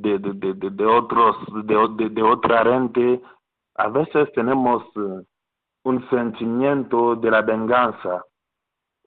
de, 0.01 0.19
de, 0.19 0.85
otros, 0.85 1.37
de, 1.63 2.21
otra 2.21 2.65
gente, 2.65 3.21
a 3.75 3.89
veces 3.89 4.31
tenemos 4.33 4.83
eh, 4.95 5.23
un 5.83 6.09
sentimiento 6.09 7.15
de 7.15 7.31
la 7.31 7.41
venganza. 7.41 8.23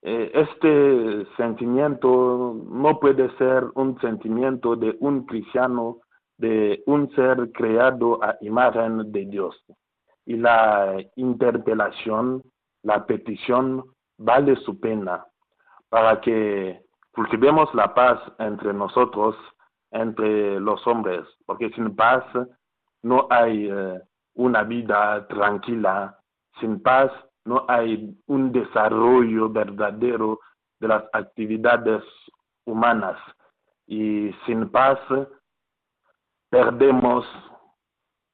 Eh, 0.01 0.31
este 0.33 1.25
sentimiento 1.35 2.55
no 2.69 2.99
puede 2.99 3.35
ser 3.37 3.65
un 3.75 3.99
sentimiento 3.99 4.75
de 4.75 4.95
un 4.99 5.25
cristiano, 5.25 5.97
de 6.37 6.83
un 6.85 7.13
ser 7.15 7.51
creado 7.51 8.23
a 8.23 8.37
imagen 8.41 9.11
de 9.11 9.25
Dios. 9.25 9.55
Y 10.25 10.37
la 10.37 10.95
interpelación, 11.15 12.43
la 12.83 13.05
petición, 13.05 13.83
vale 14.17 14.55
su 14.57 14.79
pena 14.79 15.25
para 15.89 16.21
que 16.21 16.81
cultivemos 17.11 17.73
la 17.73 17.93
paz 17.93 18.21
entre 18.37 18.73
nosotros, 18.73 19.35
entre 19.91 20.59
los 20.59 20.85
hombres, 20.85 21.25
porque 21.45 21.71
sin 21.71 21.95
paz 21.95 22.23
no 23.01 23.27
hay 23.29 23.69
eh, 23.69 23.99
una 24.39 24.63
vida 24.63 25.27
tranquila. 25.27 26.17
Sin 26.59 26.81
paz 26.81 27.11
no 27.45 27.65
hay 27.67 28.17
un 28.27 28.51
desarrollo 28.51 29.49
verdadero 29.49 30.39
de 30.79 30.87
las 30.87 31.03
actividades 31.11 32.01
humanas. 32.65 33.17
Y 33.85 34.31
sin 34.45 34.69
paz 34.69 34.97
perdemos 36.49 37.25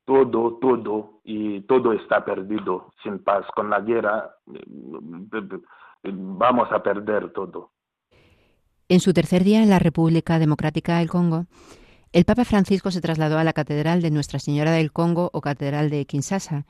todo, 0.06 0.60
todo, 0.62 1.22
y 1.24 1.62
todo 1.62 1.94
está 1.94 2.24
perdido. 2.24 2.92
Sin 3.02 3.24
paz, 3.24 3.46
con 3.56 3.72
la 3.72 3.80
guerra 3.82 4.30
vamos 6.04 6.72
a 6.72 6.84
perder 6.84 7.34
todo. 7.34 7.72
En 8.88 9.00
su 9.00 9.12
tercer 9.12 9.44
día 9.44 9.64
en 9.64 9.72
la 9.72 9.80
República 9.80 10.38
Democrática 10.38 11.00
del 11.00 11.10
Congo, 11.10 11.46
el 12.16 12.24
Papa 12.24 12.46
Francisco 12.46 12.92
se 12.92 13.02
trasladó 13.02 13.38
a 13.38 13.44
la 13.44 13.52
Catedral 13.52 14.02
de 14.02 14.10
Nuestra 14.10 14.40
Señora 14.40 14.72
del 14.72 14.94
Congo 14.94 15.30
o 15.34 15.42
Catedral 15.42 15.90
de 15.90 16.06
Kinshasa 16.06 16.64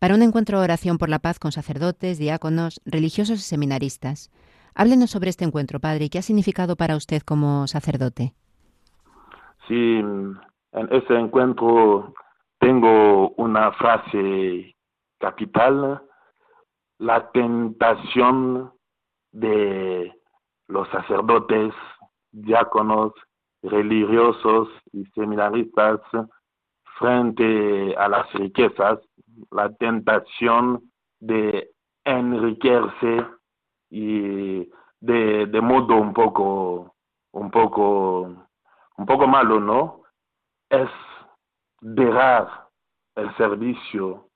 para 0.00 0.16
un 0.16 0.22
encuentro 0.22 0.58
de 0.58 0.64
oración 0.64 0.98
por 0.98 1.08
la 1.08 1.20
paz 1.20 1.38
con 1.38 1.52
sacerdotes, 1.52 2.18
diáconos, 2.18 2.80
religiosos 2.84 3.38
y 3.38 3.42
seminaristas. 3.42 4.32
Háblenos 4.74 5.10
sobre 5.12 5.30
este 5.30 5.44
encuentro, 5.44 5.78
Padre, 5.78 6.06
y 6.06 6.08
qué 6.08 6.18
ha 6.18 6.22
significado 6.22 6.74
para 6.74 6.96
usted 6.96 7.22
como 7.22 7.68
sacerdote. 7.68 8.34
Sí, 9.68 10.00
en 10.00 10.40
ese 10.72 11.14
encuentro 11.14 12.12
tengo 12.58 13.30
una 13.36 13.70
frase 13.74 14.74
capital, 15.20 16.02
la 16.98 17.30
tentación 17.30 18.72
de 19.30 20.12
los 20.66 20.88
sacerdotes, 20.88 21.72
diáconos, 22.32 23.12
religiosos 23.62 24.68
y 24.92 25.04
seminaristas 25.06 26.00
frente 26.98 27.94
a 27.96 28.08
las 28.08 28.32
riquezas, 28.32 28.98
la 29.50 29.72
tentación 29.74 30.90
de 31.20 31.70
enriquecerse 32.04 33.26
y 33.90 34.68
de, 35.00 35.46
de 35.46 35.60
modo 35.60 35.96
un 35.96 36.12
poco, 36.12 36.94
un 37.32 37.50
poco, 37.50 38.48
un 38.96 39.06
poco 39.06 39.26
malo, 39.26 39.60
¿no? 39.60 40.02
Es 40.68 40.90
dejar 41.80 42.48
el 43.16 43.34
servicio 43.36 44.28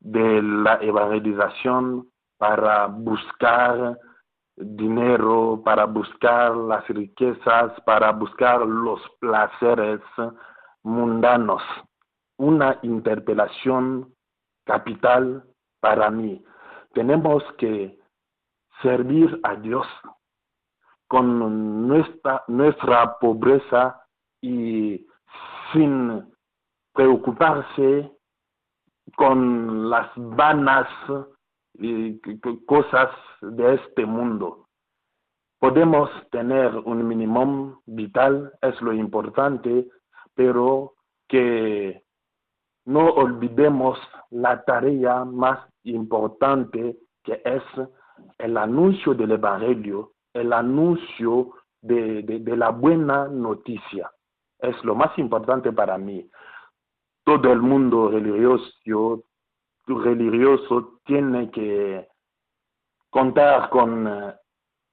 de 0.00 0.42
la 0.42 0.74
evangelización 0.80 2.08
para 2.38 2.86
buscar 2.86 3.98
dinero, 4.60 5.60
para 5.64 5.84
buscar 5.84 6.56
las 6.56 6.86
riquezas, 6.88 7.72
para 7.82 8.12
buscar 8.12 8.60
los 8.60 9.00
placeres 9.20 10.00
mundanos. 10.82 11.62
Una 12.38 12.78
interpelación 12.82 14.14
capital 14.64 15.44
para 15.80 16.10
mí. 16.10 16.44
Tenemos 16.92 17.42
que 17.58 17.98
servir 18.82 19.40
a 19.42 19.54
Dios 19.56 19.86
con 21.08 21.88
nuestra, 21.88 22.44
nuestra 22.48 23.18
pobreza 23.18 24.04
y 24.40 25.06
sin 25.72 26.32
preocuparse 26.92 28.12
con 29.16 29.90
las 29.90 30.10
vanas 30.16 30.88
cosas 32.66 33.10
de 33.40 33.74
este 33.74 34.06
mundo. 34.06 34.66
Podemos 35.58 36.10
tener 36.30 36.74
un 36.84 37.06
mínimo 37.06 37.82
vital, 37.86 38.52
es 38.62 38.80
lo 38.80 38.92
importante, 38.92 39.88
pero 40.34 40.94
que 41.28 42.02
no 42.86 43.08
olvidemos 43.10 43.98
la 44.30 44.64
tarea 44.64 45.24
más 45.24 45.58
importante 45.84 46.96
que 47.24 47.42
es 47.44 47.62
el 48.38 48.56
anuncio 48.56 49.14
del 49.14 49.32
Evangelio, 49.32 50.12
el 50.32 50.52
anuncio 50.52 51.50
de, 51.82 52.22
de, 52.22 52.56
la 52.56 52.70
buena 52.70 53.28
noticia. 53.28 54.10
Es 54.58 54.82
lo 54.84 54.94
más 54.94 55.16
importante 55.18 55.72
para 55.72 55.98
mí. 55.98 56.28
Todo 57.24 57.52
el 57.52 57.60
mundo 57.60 58.10
religioso, 58.10 59.24
religioso 59.88 61.00
tiene 61.04 61.50
que 61.50 62.06
contar 63.10 63.70
con 63.70 64.06
eh, 64.06 64.34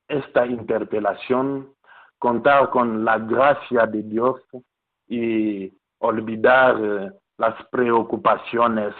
esta 0.08 0.46
interpelación, 0.46 1.74
contar 2.18 2.70
con 2.70 3.04
la 3.04 3.18
gracia 3.20 3.86
de 3.86 4.04
Dios 4.04 4.42
y 5.08 5.72
olvidar 6.00 6.78
eh, 6.82 7.12
las 7.38 7.56
preocupaciones 7.70 8.94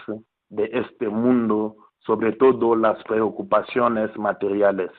de 0.50 0.70
este 0.74 1.08
mundo, 1.08 1.76
sobre 2.06 2.34
todo 2.34 2.76
las 2.76 3.02
preocupaciones 3.04 4.16
materiales. 4.18 4.92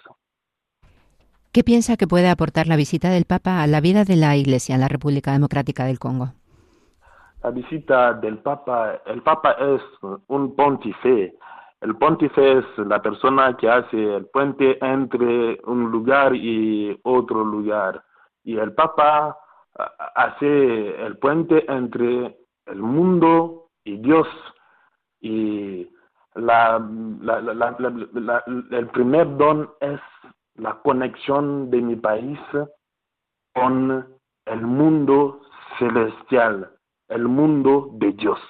¿Qué 1.52 1.64
piensa 1.64 1.96
que 1.96 2.06
puede 2.06 2.28
aportar 2.28 2.66
la 2.66 2.76
visita 2.76 3.11
del 3.11 3.24
Papa 3.24 3.62
a 3.62 3.66
la 3.66 3.80
vida 3.80 4.04
de 4.04 4.16
la 4.16 4.37
Iglesia 4.37 4.74
en 4.74 4.80
la 4.80 4.88
República 4.88 5.32
Democrática 5.32 5.85
del 5.85 5.98
Congo? 5.98 6.32
La 7.46 7.52
visita 7.52 8.12
del 8.14 8.38
Papa, 8.38 9.02
el 9.06 9.22
Papa 9.22 9.52
es 9.52 9.80
un 10.26 10.56
pontífice. 10.56 11.38
El 11.80 11.94
pontífice 11.94 12.59
es 12.59 12.64
la 12.78 13.00
persona 13.00 13.56
que 13.56 13.70
hace 13.70 14.16
el 14.16 14.26
puente 14.26 14.76
entre 14.85 15.61
un 15.62 15.92
lugar 15.92 16.35
y 16.35 16.98
otro 17.04 17.44
lugar. 17.44 18.02
Y 18.42 18.59
el 18.59 18.72
Papa 18.72 19.38
hace 20.16 21.06
el 21.06 21.18
puente 21.18 21.64
entre 21.70 22.37
el 22.66 22.82
mundo 22.82 23.68
y 23.85 23.98
Dios. 23.98 24.26
Y 25.20 25.88
la, 26.35 26.85
el 28.72 28.88
primer 28.88 29.37
don 29.37 29.70
es 29.78 30.00
la 30.56 30.72
conexión 30.82 31.70
de 31.70 31.80
mi 31.80 31.94
país 31.94 32.40
con 33.54 34.04
el 34.46 34.61
mundo 34.62 35.42
celestial, 35.78 36.75
el 37.08 37.28
mundo 37.28 37.90
de 37.92 38.12
Dios. 38.12 38.40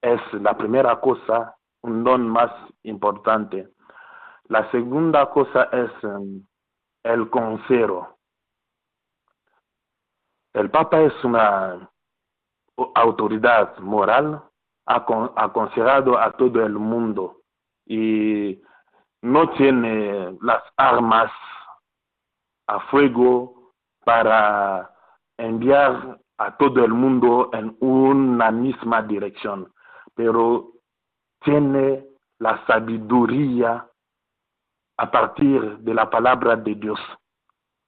Es 0.00 0.20
la 0.34 0.56
primera 0.56 1.00
cosa, 1.00 1.56
un 1.82 2.04
don 2.04 2.28
más 2.28 2.50
importante. 2.82 3.68
La 4.44 4.70
segunda 4.70 5.30
cosa 5.30 5.64
es 5.72 5.90
um, 6.04 6.46
el 7.02 7.28
consejo. 7.30 8.16
El 10.52 10.70
Papa 10.70 11.00
es 11.02 11.24
una 11.24 11.90
autoridad 12.94 13.76
moral, 13.78 14.42
aconsejado 14.86 16.18
a 16.18 16.30
todo 16.32 16.64
el 16.64 16.74
mundo 16.74 17.42
y 17.84 18.62
no 19.22 19.50
tiene 19.50 20.36
las 20.40 20.62
armas 20.76 21.32
a 22.68 22.80
fuego 22.90 23.72
para 24.04 24.94
enviar 25.38 26.20
a 26.38 26.56
todo 26.56 26.84
el 26.84 26.92
mundo 26.92 27.50
en 27.52 27.76
una 27.80 28.50
misma 28.50 29.02
dirección, 29.02 29.72
pero 30.14 30.72
tiene 31.40 32.04
la 32.38 32.64
sabiduría 32.66 33.86
a 34.98 35.10
partir 35.10 35.78
de 35.78 35.94
la 35.94 36.08
palabra 36.10 36.56
de 36.56 36.74
Dios 36.74 36.98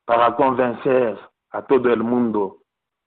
para 0.05 0.35
convencer 0.37 1.19
a 1.51 1.63
todo 1.63 1.93
el 1.93 2.03
mundo 2.03 2.59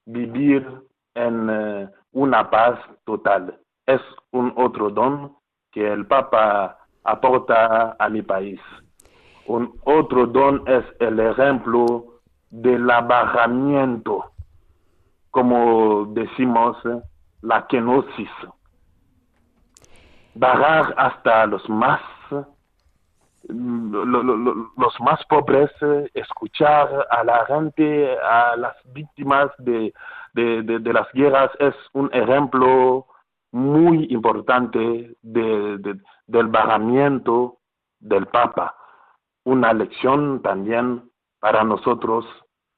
vivir 0.05 0.67
en 1.15 1.49
eh, 1.49 1.89
una 2.11 2.49
paz 2.49 2.79
total. 3.05 3.59
Es 3.85 4.01
un 4.31 4.53
otro 4.55 4.89
don 4.89 5.35
que 5.71 5.91
el 5.91 6.05
Papa 6.05 6.77
aporta 7.03 7.95
a 7.97 8.09
mi 8.09 8.21
país. 8.21 8.59
Un 9.47 9.79
otro 9.85 10.27
don 10.27 10.63
es 10.67 10.85
el 10.99 11.19
ejemplo 11.19 12.19
del 12.49 12.89
abarramiento, 12.89 14.31
como 15.31 16.05
decimos, 16.13 16.77
la 17.41 17.65
kenosis. 17.67 18.29
Barrar 20.35 20.93
hasta 20.97 21.45
los 21.47 21.67
más 21.69 22.01
los 23.43 24.99
más 24.99 25.23
pobres, 25.25 25.71
escuchar 26.13 27.07
a 27.09 27.23
la 27.23 27.45
gente, 27.45 28.17
a 28.19 28.55
las 28.55 28.75
víctimas 28.93 29.49
de, 29.57 29.93
de, 30.33 30.93
las 30.93 31.11
guerras 31.13 31.51
es 31.59 31.75
un 31.93 32.09
ejemplo 32.13 33.07
muy 33.51 34.05
importante 34.09 35.15
de, 35.21 35.99
del 36.27 36.47
barramiento 36.47 37.57
del 37.99 38.27
Papa, 38.27 38.75
una 39.43 39.73
lección 39.73 40.41
también 40.41 41.09
para 41.39 41.63
nosotros, 41.63 42.25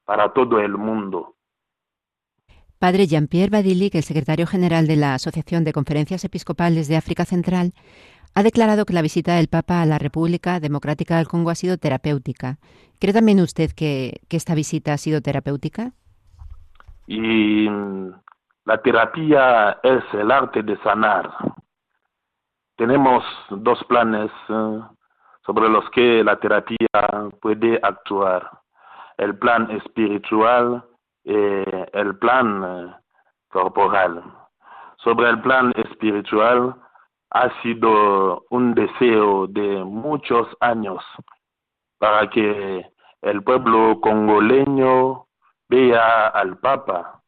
para 0.05 0.33
todo 0.33 0.59
el 0.59 0.77
mundo. 0.77 1.32
Padre 2.83 3.07
Jean-Pierre 3.07 3.49
Badilic, 3.49 3.95
el 3.95 4.03
secretario 4.03 4.45
general 4.45 4.87
de 4.87 4.97
la 4.97 5.13
Asociación 5.13 5.63
de 5.63 5.71
Conferencias 5.71 6.25
Episcopales 6.25 6.89
de 6.89 6.97
África 6.97 7.23
Central, 7.23 7.71
ha 8.35 8.43
declarado 8.43 8.83
que 8.83 8.91
la 8.91 9.01
visita 9.01 9.35
del 9.35 9.47
Papa 9.47 9.81
a 9.81 9.85
la 9.85 9.99
República 9.99 10.59
Democrática 10.59 11.15
del 11.15 11.29
Congo 11.29 11.49
ha 11.49 11.55
sido 11.55 11.77
terapéutica. 11.77 12.57
¿Cree 12.99 13.13
también 13.13 13.39
usted 13.39 13.71
que, 13.73 14.19
que 14.27 14.35
esta 14.35 14.53
visita 14.53 14.91
ha 14.91 14.97
sido 14.97 15.21
terapéutica? 15.21 15.93
Y 17.07 17.69
la 18.65 18.81
terapia 18.83 19.79
es 19.81 20.03
el 20.11 20.29
arte 20.29 20.61
de 20.61 20.77
sanar. 20.79 21.31
Tenemos 22.75 23.23
dos 23.49 23.81
planes 23.85 24.29
eh, 24.49 24.79
sobre 25.45 25.69
los 25.69 25.89
que 25.91 26.21
la 26.21 26.37
terapia 26.37 27.29
puede 27.41 27.79
actuar. 27.81 28.59
El 29.17 29.37
plan 29.37 29.71
espiritual 29.71 30.83
y 31.23 31.33
el 31.33 32.17
plan 32.19 32.63
eh, 32.63 32.95
corporal. 33.49 34.23
Sobre 34.97 35.29
el 35.29 35.41
plan 35.41 35.71
espiritual 35.75 36.75
ha 37.31 37.61
sido 37.61 38.45
un 38.49 38.73
deseo 38.73 39.47
de 39.47 39.83
muchos 39.83 40.47
años 40.59 41.03
para 41.97 42.29
que 42.29 42.85
el 43.21 43.43
pueblo 43.43 43.99
congoleño 44.01 45.25
vea 45.69 46.27
al 46.27 46.57
Papa 46.57 47.21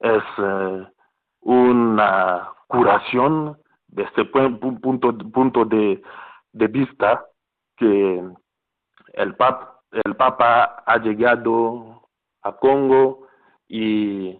es 0.00 0.22
eh, 0.38 0.86
una 1.40 2.50
curación 2.66 3.56
desde 3.86 4.22
este 4.22 4.24
punto, 4.24 5.16
punto 5.32 5.64
de, 5.64 6.02
de 6.52 6.66
vista 6.66 7.24
que 7.76 8.22
el, 9.14 9.36
pap, 9.36 9.80
el 10.04 10.16
Papa 10.16 10.82
ha 10.84 10.98
llegado 10.98 12.08
a 12.42 12.52
Congo 12.52 13.25
y 13.68 14.38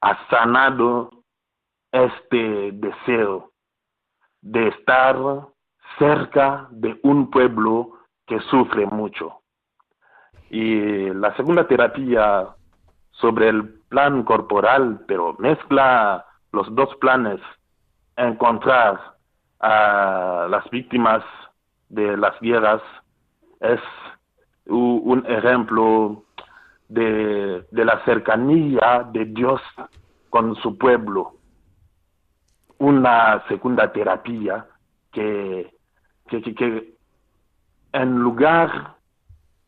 ha 0.00 0.28
sanado 0.28 1.10
este 1.92 2.72
deseo 2.72 3.52
de 4.40 4.68
estar 4.68 5.16
cerca 5.98 6.68
de 6.70 6.98
un 7.02 7.30
pueblo 7.30 7.98
que 8.26 8.40
sufre 8.40 8.86
mucho. 8.86 9.40
Y 10.50 11.10
la 11.14 11.34
segunda 11.36 11.66
terapia 11.66 12.48
sobre 13.12 13.48
el 13.48 13.80
plan 13.88 14.22
corporal, 14.24 15.04
pero 15.06 15.34
mezcla 15.38 16.24
los 16.52 16.74
dos 16.74 16.94
planes, 16.96 17.40
encontrar 18.16 19.16
a 19.60 20.46
las 20.50 20.68
víctimas 20.70 21.22
de 21.88 22.16
las 22.16 22.38
guerras 22.40 22.82
es 23.60 23.80
un 24.66 25.24
ejemplo 25.28 26.24
de, 26.92 27.64
la 27.72 28.04
cercanía 28.04 29.08
de 29.12 29.24
Dios 29.26 29.60
con 30.30 30.54
su 30.56 30.76
pueblo. 30.76 31.34
Una 32.78 33.42
segunda 33.48 33.92
terapia 33.92 34.66
que, 35.12 35.72
que, 36.28 36.42
que 36.42 36.94
en 37.92 38.18
lugar 38.18 38.96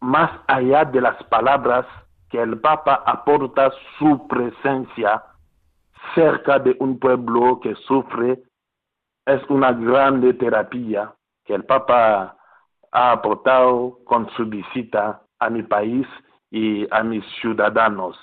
más 0.00 0.30
allá 0.46 0.84
de 0.84 1.00
las 1.00 1.22
palabras 1.24 1.86
que 2.28 2.42
el 2.42 2.60
Papa 2.60 3.02
aporta 3.06 3.70
su 3.98 4.26
presencia 4.26 5.22
cerca 6.14 6.58
de 6.58 6.76
un 6.80 6.98
pueblo 6.98 7.60
que 7.60 7.74
sufre 7.86 8.42
es 9.24 9.42
una 9.48 9.72
grande 9.72 10.34
terapia 10.34 11.14
que 11.44 11.54
el 11.54 11.64
Papa 11.64 12.36
ha 12.92 13.12
aportado 13.12 13.98
con 14.04 14.28
su 14.30 14.46
visita 14.46 15.22
a 15.38 15.50
mi 15.50 15.62
país 15.62 16.06
y 16.50 16.86
a 16.90 17.02
mis 17.02 17.24
ciudadanos. 17.40 18.16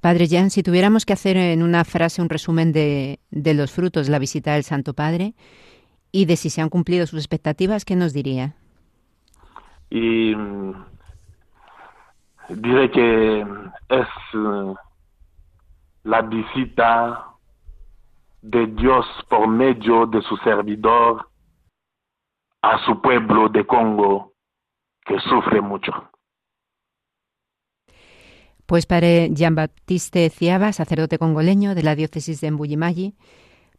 Padre 0.00 0.28
Jan, 0.28 0.50
si 0.50 0.62
tuviéramos 0.62 1.04
que 1.04 1.12
hacer 1.12 1.36
en 1.36 1.62
una 1.62 1.84
frase 1.84 2.22
un 2.22 2.28
resumen 2.28 2.72
de, 2.72 3.18
de 3.30 3.54
los 3.54 3.72
frutos 3.72 4.06
de 4.06 4.12
la 4.12 4.18
visita 4.18 4.54
del 4.54 4.62
Santo 4.62 4.94
Padre 4.94 5.34
y 6.12 6.26
de 6.26 6.36
si 6.36 6.50
se 6.50 6.60
han 6.60 6.68
cumplido 6.68 7.06
sus 7.06 7.18
expectativas, 7.18 7.84
¿qué 7.84 7.96
nos 7.96 8.12
diría? 8.12 8.54
Y 9.90 10.34
mm, 10.34 10.72
diré 12.48 12.90
que 12.90 13.40
es 13.88 14.08
eh, 14.34 14.74
la 16.04 16.22
visita 16.22 17.24
de 18.42 18.66
Dios 18.66 19.06
por 19.28 19.48
medio 19.48 20.06
de 20.06 20.22
su 20.22 20.36
servidor 20.38 21.28
a 22.62 22.78
su 22.84 23.00
pueblo 23.00 23.48
de 23.48 23.66
Congo 23.66 24.32
que 25.04 25.18
sufre 25.20 25.60
mucho. 25.60 26.07
Pues 28.68 28.84
padre 28.84 29.30
Jean-Baptiste 29.32 30.28
Ciaba, 30.28 30.74
sacerdote 30.74 31.16
congoleño 31.16 31.74
de 31.74 31.82
la 31.82 31.96
diócesis 31.96 32.42
de 32.42 32.50
Mbuyimayi, 32.50 33.14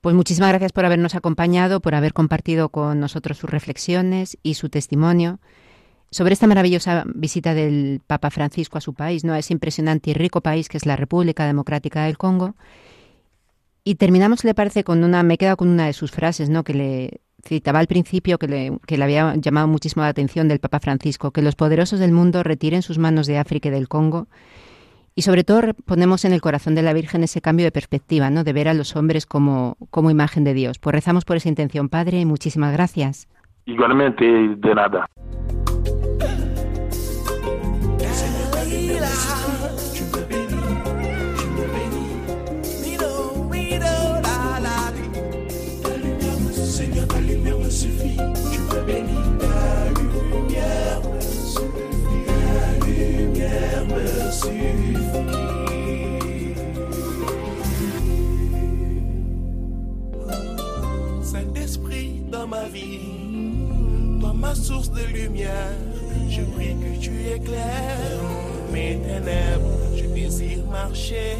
pues 0.01 0.15
muchísimas 0.15 0.49
gracias 0.49 0.71
por 0.71 0.83
habernos 0.83 1.13
acompañado, 1.13 1.79
por 1.79 1.93
haber 1.93 2.11
compartido 2.11 2.69
con 2.69 2.99
nosotros 2.99 3.37
sus 3.37 3.51
reflexiones 3.51 4.39
y 4.41 4.55
su 4.55 4.69
testimonio 4.69 5.37
sobre 6.09 6.33
esta 6.33 6.47
maravillosa 6.47 7.03
visita 7.05 7.53
del 7.53 8.01
Papa 8.07 8.31
Francisco 8.31 8.79
a 8.79 8.81
su 8.81 8.95
país, 8.95 9.23
¿no? 9.23 9.33
A 9.33 9.37
ese 9.37 9.53
impresionante 9.53 10.09
y 10.09 10.15
rico 10.15 10.41
país 10.41 10.67
que 10.67 10.77
es 10.77 10.87
la 10.87 10.95
República 10.95 11.45
Democrática 11.45 12.05
del 12.05 12.17
Congo. 12.17 12.55
Y 13.83 13.93
terminamos, 13.93 14.43
le 14.43 14.55
parece, 14.55 14.83
con 14.83 15.03
una, 15.03 15.21
me 15.21 15.35
he 15.35 15.37
quedado 15.37 15.57
con 15.57 15.67
una 15.67 15.85
de 15.85 15.93
sus 15.93 16.09
frases, 16.09 16.49
¿no? 16.49 16.63
Que 16.63 16.73
le 16.73 17.21
citaba 17.47 17.77
al 17.77 17.85
principio, 17.85 18.39
que 18.39 18.47
le, 18.47 18.79
que 18.87 18.97
le 18.97 19.03
había 19.03 19.35
llamado 19.35 19.67
muchísimo 19.67 20.01
la 20.01 20.09
atención 20.09 20.47
del 20.47 20.59
Papa 20.59 20.79
Francisco, 20.79 21.29
que 21.29 21.43
los 21.43 21.53
poderosos 21.53 21.99
del 21.99 22.11
mundo 22.11 22.41
retiren 22.41 22.81
sus 22.81 22.97
manos 22.97 23.27
de 23.27 23.37
África 23.37 23.69
y 23.69 23.71
del 23.71 23.87
Congo 23.87 24.27
y 25.15 25.23
sobre 25.23 25.43
todo 25.43 25.73
ponemos 25.85 26.25
en 26.25 26.33
el 26.33 26.41
corazón 26.41 26.75
de 26.75 26.81
la 26.81 26.93
Virgen 26.93 27.23
ese 27.23 27.41
cambio 27.41 27.65
de 27.65 27.71
perspectiva, 27.71 28.29
¿no? 28.29 28.43
De 28.43 28.53
ver 28.53 28.67
a 28.67 28.73
los 28.73 28.95
hombres 28.95 29.25
como, 29.25 29.77
como 29.89 30.11
imagen 30.11 30.43
de 30.43 30.53
Dios. 30.53 30.79
Pues 30.79 30.93
rezamos 30.93 31.25
por 31.25 31.37
esa 31.37 31.49
intención, 31.49 31.89
Padre, 31.89 32.19
y 32.19 32.25
muchísimas 32.25 32.73
gracias. 32.73 33.27
Igualmente, 33.65 34.25
de 34.25 34.75
nada. 34.75 35.07
Ma 62.49 62.63
vie, 62.67 64.19
toi 64.19 64.33
ma 64.33 64.55
source 64.55 64.89
de 64.91 65.03
lumière, 65.13 65.77
je 66.29 66.41
prie 66.41 66.75
que 66.75 66.99
tu 66.99 67.11
éclaires 67.35 68.23
mes 68.71 68.97
ténèbres, 68.97 69.77
je 69.95 70.05
désire 70.05 70.65
marcher 70.65 71.37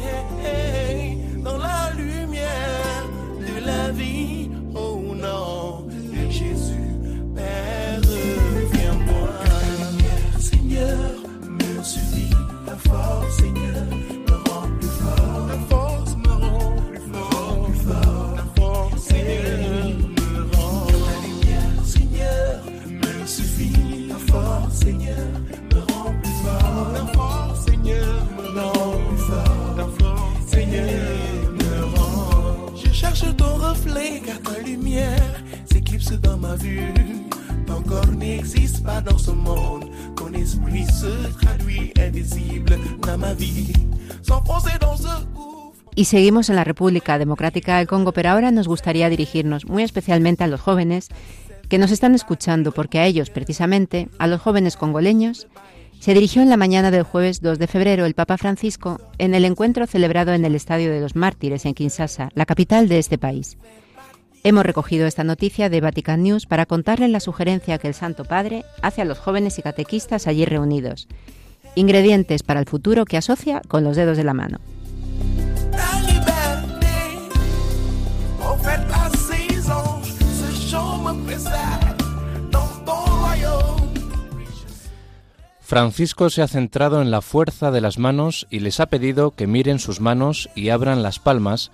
Y 45.94 46.04
seguimos 46.06 46.48
en 46.48 46.56
la 46.56 46.64
República 46.64 47.18
Democrática 47.18 47.78
del 47.78 47.86
Congo, 47.86 48.12
pero 48.12 48.30
ahora 48.30 48.50
nos 48.50 48.68
gustaría 48.68 49.08
dirigirnos 49.08 49.66
muy 49.66 49.82
especialmente 49.82 50.44
a 50.44 50.46
los 50.46 50.60
jóvenes 50.60 51.08
que 51.68 51.78
nos 51.78 51.90
están 51.90 52.14
escuchando, 52.14 52.72
porque 52.72 52.98
a 52.98 53.06
ellos, 53.06 53.30
precisamente, 53.30 54.08
a 54.18 54.26
los 54.26 54.40
jóvenes 54.40 54.76
congoleños, 54.76 55.46
se 56.00 56.14
dirigió 56.14 56.42
en 56.42 56.48
la 56.48 56.56
mañana 56.56 56.90
del 56.90 57.02
jueves 57.02 57.42
2 57.42 57.58
de 57.58 57.66
febrero 57.66 58.06
el 58.06 58.14
Papa 58.14 58.38
Francisco 58.38 59.00
en 59.18 59.34
el 59.34 59.44
encuentro 59.44 59.86
celebrado 59.86 60.32
en 60.32 60.44
el 60.44 60.54
Estadio 60.54 60.90
de 60.90 61.00
los 61.00 61.14
Mártires 61.14 61.66
en 61.66 61.74
Kinshasa, 61.74 62.30
la 62.34 62.46
capital 62.46 62.88
de 62.88 62.98
este 62.98 63.18
país. 63.18 63.58
Hemos 64.42 64.64
recogido 64.64 65.06
esta 65.06 65.22
noticia 65.22 65.68
de 65.68 65.82
Vatican 65.82 66.22
News 66.22 66.46
para 66.46 66.64
contarles 66.64 67.10
la 67.10 67.20
sugerencia 67.20 67.76
que 67.76 67.88
el 67.88 67.94
Santo 67.94 68.24
Padre 68.24 68.64
hace 68.80 69.02
a 69.02 69.04
los 69.04 69.18
jóvenes 69.18 69.58
y 69.58 69.62
catequistas 69.62 70.26
allí 70.26 70.46
reunidos. 70.46 71.08
Ingredientes 71.74 72.42
para 72.42 72.60
el 72.60 72.66
futuro 72.66 73.04
que 73.04 73.18
asocia 73.18 73.60
con 73.68 73.84
los 73.84 73.96
dedos 73.96 74.16
de 74.16 74.24
la 74.24 74.32
mano. 74.32 74.58
Francisco 85.60 86.30
se 86.30 86.42
ha 86.42 86.48
centrado 86.48 87.02
en 87.02 87.10
la 87.10 87.20
fuerza 87.20 87.70
de 87.70 87.82
las 87.82 87.98
manos 87.98 88.46
y 88.50 88.60
les 88.60 88.80
ha 88.80 88.86
pedido 88.86 89.32
que 89.32 89.46
miren 89.46 89.78
sus 89.78 90.00
manos 90.00 90.48
y 90.54 90.70
abran 90.70 91.02
las 91.02 91.18
palmas 91.18 91.70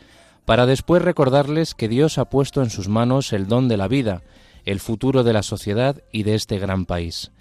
para 0.47 0.65
después 0.65 1.03
recordarles 1.03 1.75
que 1.75 1.89
Dios 1.89 2.17
ha 2.17 2.25
puesto 2.25 2.63
en 2.63 2.71
sus 2.71 2.89
manos 2.89 3.35
el 3.35 3.49
don 3.49 3.69
de 3.69 3.77
la 3.77 3.89
vida, 3.89 4.23
el 4.65 4.81
futuro 4.81 5.25
de 5.25 5.33
la 5.33 5.43
sociedad 5.43 6.01
y 6.13 6.23
de 6.23 6.35
este 6.35 6.59
gran 6.59 6.87
país. 6.87 7.33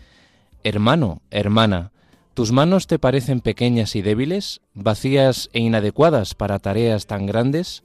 Hermano, 0.64 1.22
hermana, 1.30 1.92
¿tus 2.34 2.52
manos 2.52 2.88
te 2.88 2.98
parecen 2.98 3.42
pequeñas 3.42 3.96
y 3.96 4.02
débiles, 4.02 4.62
vacías 4.74 5.50
e 5.54 5.60
inadecuadas 5.60 6.34
para 6.34 6.58
tareas 6.58 7.06
tan 7.06 7.28
grandes? 7.28 7.84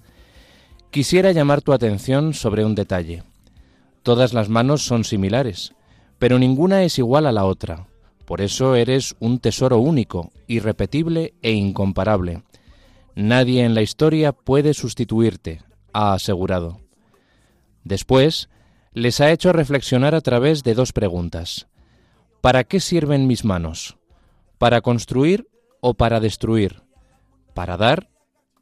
Quisiera 0.90 1.32
llamar 1.32 1.60
tu 1.60 1.74
atención 1.74 2.32
sobre 2.32 2.64
un 2.64 2.74
detalle. 2.74 3.22
Todas 4.02 4.32
las 4.32 4.48
manos 4.48 4.84
son 4.84 5.04
similares, 5.04 5.74
pero 6.18 6.38
ninguna 6.38 6.82
es 6.82 6.98
igual 6.98 7.26
a 7.26 7.32
la 7.32 7.44
otra. 7.44 7.86
Por 8.24 8.40
eso 8.40 8.74
eres 8.74 9.14
un 9.20 9.38
tesoro 9.38 9.78
único, 9.78 10.32
irrepetible 10.46 11.34
e 11.42 11.52
incomparable. 11.52 12.42
Nadie 13.14 13.64
en 13.64 13.74
la 13.74 13.82
historia 13.82 14.32
puede 14.32 14.74
sustituirte, 14.74 15.62
ha 15.92 16.12
asegurado. 16.14 16.80
Después, 17.84 18.48
les 18.92 19.20
ha 19.20 19.30
hecho 19.30 19.52
reflexionar 19.52 20.14
a 20.14 20.20
través 20.20 20.62
de 20.62 20.74
dos 20.74 20.92
preguntas. 20.92 21.68
¿Para 22.40 22.64
qué 22.64 22.80
sirven 22.80 23.26
mis 23.26 23.44
manos? 23.44 23.98
¿Para 24.58 24.80
construir 24.80 25.48
o 25.80 25.94
para 25.94 26.20
destruir? 26.20 26.82
¿Para 27.54 27.76
dar 27.76 28.10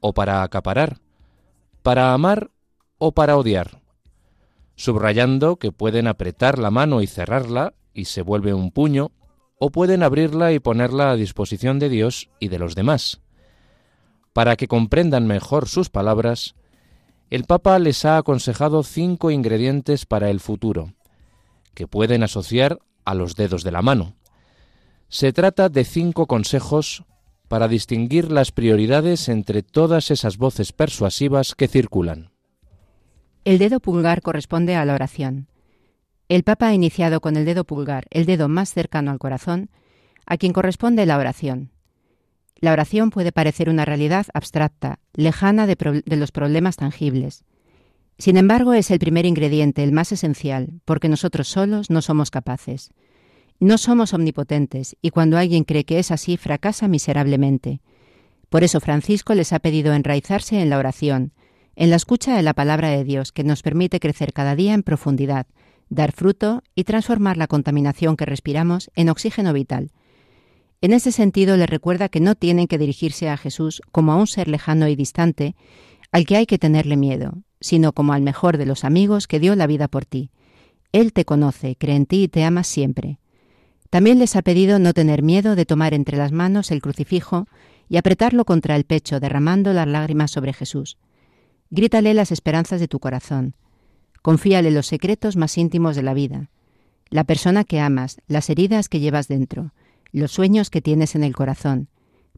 o 0.00 0.12
para 0.12 0.42
acaparar? 0.42 0.98
¿Para 1.82 2.12
amar 2.12 2.50
o 2.98 3.12
para 3.12 3.36
odiar? 3.36 3.80
Subrayando 4.76 5.56
que 5.56 5.72
pueden 5.72 6.06
apretar 6.06 6.58
la 6.58 6.70
mano 6.70 7.02
y 7.02 7.06
cerrarla 7.06 7.74
y 7.94 8.04
se 8.06 8.22
vuelve 8.22 8.54
un 8.54 8.70
puño, 8.70 9.10
o 9.58 9.70
pueden 9.70 10.04
abrirla 10.04 10.52
y 10.52 10.60
ponerla 10.60 11.10
a 11.10 11.16
disposición 11.16 11.80
de 11.80 11.88
Dios 11.88 12.30
y 12.38 12.48
de 12.48 12.60
los 12.60 12.76
demás. 12.76 13.20
Para 14.38 14.54
que 14.54 14.68
comprendan 14.68 15.26
mejor 15.26 15.66
sus 15.66 15.90
palabras, 15.90 16.54
el 17.28 17.42
Papa 17.42 17.76
les 17.80 18.04
ha 18.04 18.18
aconsejado 18.18 18.84
cinco 18.84 19.32
ingredientes 19.32 20.06
para 20.06 20.30
el 20.30 20.38
futuro, 20.38 20.92
que 21.74 21.88
pueden 21.88 22.22
asociar 22.22 22.78
a 23.04 23.16
los 23.16 23.34
dedos 23.34 23.64
de 23.64 23.72
la 23.72 23.82
mano. 23.82 24.14
Se 25.08 25.32
trata 25.32 25.68
de 25.68 25.82
cinco 25.82 26.28
consejos 26.28 27.02
para 27.48 27.66
distinguir 27.66 28.30
las 28.30 28.52
prioridades 28.52 29.28
entre 29.28 29.64
todas 29.64 30.12
esas 30.12 30.36
voces 30.38 30.70
persuasivas 30.72 31.56
que 31.56 31.66
circulan. 31.66 32.30
El 33.44 33.58
dedo 33.58 33.80
pulgar 33.80 34.22
corresponde 34.22 34.76
a 34.76 34.84
la 34.84 34.94
oración. 34.94 35.48
El 36.28 36.44
Papa 36.44 36.68
ha 36.68 36.74
iniciado 36.74 37.20
con 37.20 37.36
el 37.36 37.44
dedo 37.44 37.64
pulgar, 37.64 38.06
el 38.10 38.24
dedo 38.24 38.48
más 38.48 38.72
cercano 38.72 39.10
al 39.10 39.18
corazón, 39.18 39.68
a 40.26 40.36
quien 40.36 40.52
corresponde 40.52 41.06
la 41.06 41.18
oración. 41.18 41.72
La 42.60 42.72
oración 42.72 43.10
puede 43.10 43.30
parecer 43.30 43.70
una 43.70 43.84
realidad 43.84 44.26
abstracta, 44.34 44.98
lejana 45.14 45.66
de, 45.66 46.02
los 46.16 46.32
problemas 46.32 46.76
tangibles. 46.76 47.44
Sin 48.18 48.36
embargo, 48.36 48.72
es 48.72 48.90
el 48.90 48.98
primer 48.98 49.26
ingrediente, 49.26 49.84
el 49.84 49.92
más 49.92 50.10
esencial, 50.10 50.80
porque 50.84 51.08
nosotros 51.08 51.46
solos 51.46 51.88
no 51.88 52.02
somos 52.02 52.32
capaces. 52.32 52.90
No 53.60 53.78
somos 53.78 54.12
omnipotentes 54.12 54.96
y 55.00 55.10
cuando 55.10 55.38
alguien 55.38 55.64
cree 55.64 55.84
que 55.84 56.00
es 56.00 56.10
así 56.10 56.36
fracasa 56.36 56.88
miserablemente. 56.88 57.80
Por 58.48 58.64
eso 58.64 58.80
Francisco 58.80 59.34
les 59.34 59.52
ha 59.52 59.60
pedido 59.60 59.92
enraizarse 59.92 60.60
en 60.60 60.70
la 60.70 60.78
oración, 60.78 61.32
en 61.76 61.90
la 61.90 61.96
escucha 61.96 62.36
de 62.36 62.42
la 62.42 62.54
palabra 62.54 62.88
de 62.90 63.04
Dios 63.04 63.30
que 63.30 63.44
nos 63.44 63.62
permite 63.62 64.00
crecer 64.00 64.32
cada 64.32 64.56
día 64.56 64.74
en 64.74 64.82
profundidad, 64.82 65.46
dar 65.90 66.10
fruto 66.10 66.62
y 66.74 66.84
transformar 66.84 67.36
la 67.36 67.46
contaminación 67.46 68.16
que 68.16 68.26
respiramos 68.26 68.90
en 68.96 69.10
oxígeno 69.10 69.52
vital. 69.52 69.92
En 70.80 70.92
ese 70.92 71.10
sentido 71.10 71.56
les 71.56 71.68
recuerda 71.68 72.08
que 72.08 72.20
no 72.20 72.36
tienen 72.36 72.68
que 72.68 72.78
dirigirse 72.78 73.28
a 73.28 73.36
Jesús 73.36 73.82
como 73.90 74.12
a 74.12 74.16
un 74.16 74.26
ser 74.26 74.48
lejano 74.48 74.86
y 74.88 74.94
distante 74.94 75.56
al 76.12 76.24
que 76.24 76.36
hay 76.36 76.46
que 76.46 76.58
tenerle 76.58 76.96
miedo, 76.96 77.42
sino 77.60 77.92
como 77.92 78.12
al 78.12 78.22
mejor 78.22 78.58
de 78.58 78.66
los 78.66 78.84
amigos 78.84 79.26
que 79.26 79.40
dio 79.40 79.56
la 79.56 79.66
vida 79.66 79.88
por 79.88 80.04
ti. 80.04 80.30
Él 80.92 81.12
te 81.12 81.24
conoce, 81.24 81.76
cree 81.76 81.96
en 81.96 82.06
ti 82.06 82.24
y 82.24 82.28
te 82.28 82.44
ama 82.44 82.62
siempre. 82.62 83.18
También 83.90 84.18
les 84.18 84.36
ha 84.36 84.42
pedido 84.42 84.78
no 84.78 84.92
tener 84.92 85.22
miedo 85.22 85.56
de 85.56 85.66
tomar 85.66 85.94
entre 85.94 86.16
las 86.16 86.32
manos 86.32 86.70
el 86.70 86.80
crucifijo 86.80 87.46
y 87.88 87.96
apretarlo 87.96 88.44
contra 88.44 88.76
el 88.76 88.84
pecho, 88.84 89.18
derramando 89.18 89.72
las 89.72 89.88
lágrimas 89.88 90.30
sobre 90.30 90.52
Jesús. 90.52 90.96
Grítale 91.70 92.14
las 92.14 92.30
esperanzas 92.32 92.80
de 92.80 92.88
tu 92.88 93.00
corazón. 93.00 93.54
Confíale 94.22 94.70
los 94.70 94.86
secretos 94.86 95.36
más 95.36 95.58
íntimos 95.58 95.96
de 95.96 96.02
la 96.02 96.14
vida, 96.14 96.50
la 97.10 97.24
persona 97.24 97.64
que 97.64 97.80
amas, 97.80 98.20
las 98.26 98.50
heridas 98.50 98.88
que 98.88 99.00
llevas 99.00 99.28
dentro, 99.28 99.72
los 100.12 100.32
sueños 100.32 100.70
que 100.70 100.80
tienes 100.80 101.14
en 101.14 101.24
el 101.24 101.34
corazón, 101.34 101.88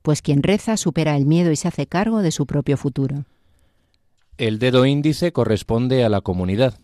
pues 0.03 0.23
quien 0.23 0.43
reza 0.43 0.77
supera 0.77 1.17
el 1.17 1.27
miedo 1.27 1.51
y 1.51 1.57
se 1.57 1.69
hace 1.69 1.87
cargo 1.87 2.23
de 2.23 2.31
su 2.31 2.47
propio 2.47 2.77
futuro. 2.77 3.25
El 4.39 4.59
dedo 4.59 4.87
índice 4.87 5.33
corresponde 5.33 6.05
a 6.05 6.09
la 6.09 6.23
comunidad. 6.23 6.79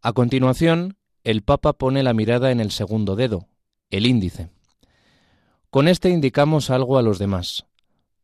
A 0.00 0.12
continuación, 0.12 0.96
el 1.24 1.42
Papa 1.42 1.72
pone 1.72 2.02
la 2.02 2.14
mirada 2.14 2.50
en 2.50 2.60
el 2.60 2.70
segundo 2.70 3.16
dedo, 3.16 3.48
el 3.90 4.06
índice. 4.06 4.50
Con 5.70 5.88
este 5.88 6.10
indicamos 6.10 6.70
algo 6.70 6.98
a 6.98 7.02
los 7.02 7.18
demás. 7.18 7.66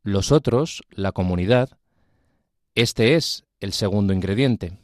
Los 0.02 0.32
otros, 0.32 0.82
la 0.90 1.12
comunidad, 1.12 1.70
este 2.74 3.14
es 3.14 3.44
el 3.60 3.72
segundo 3.72 4.12
ingrediente. 4.12 4.78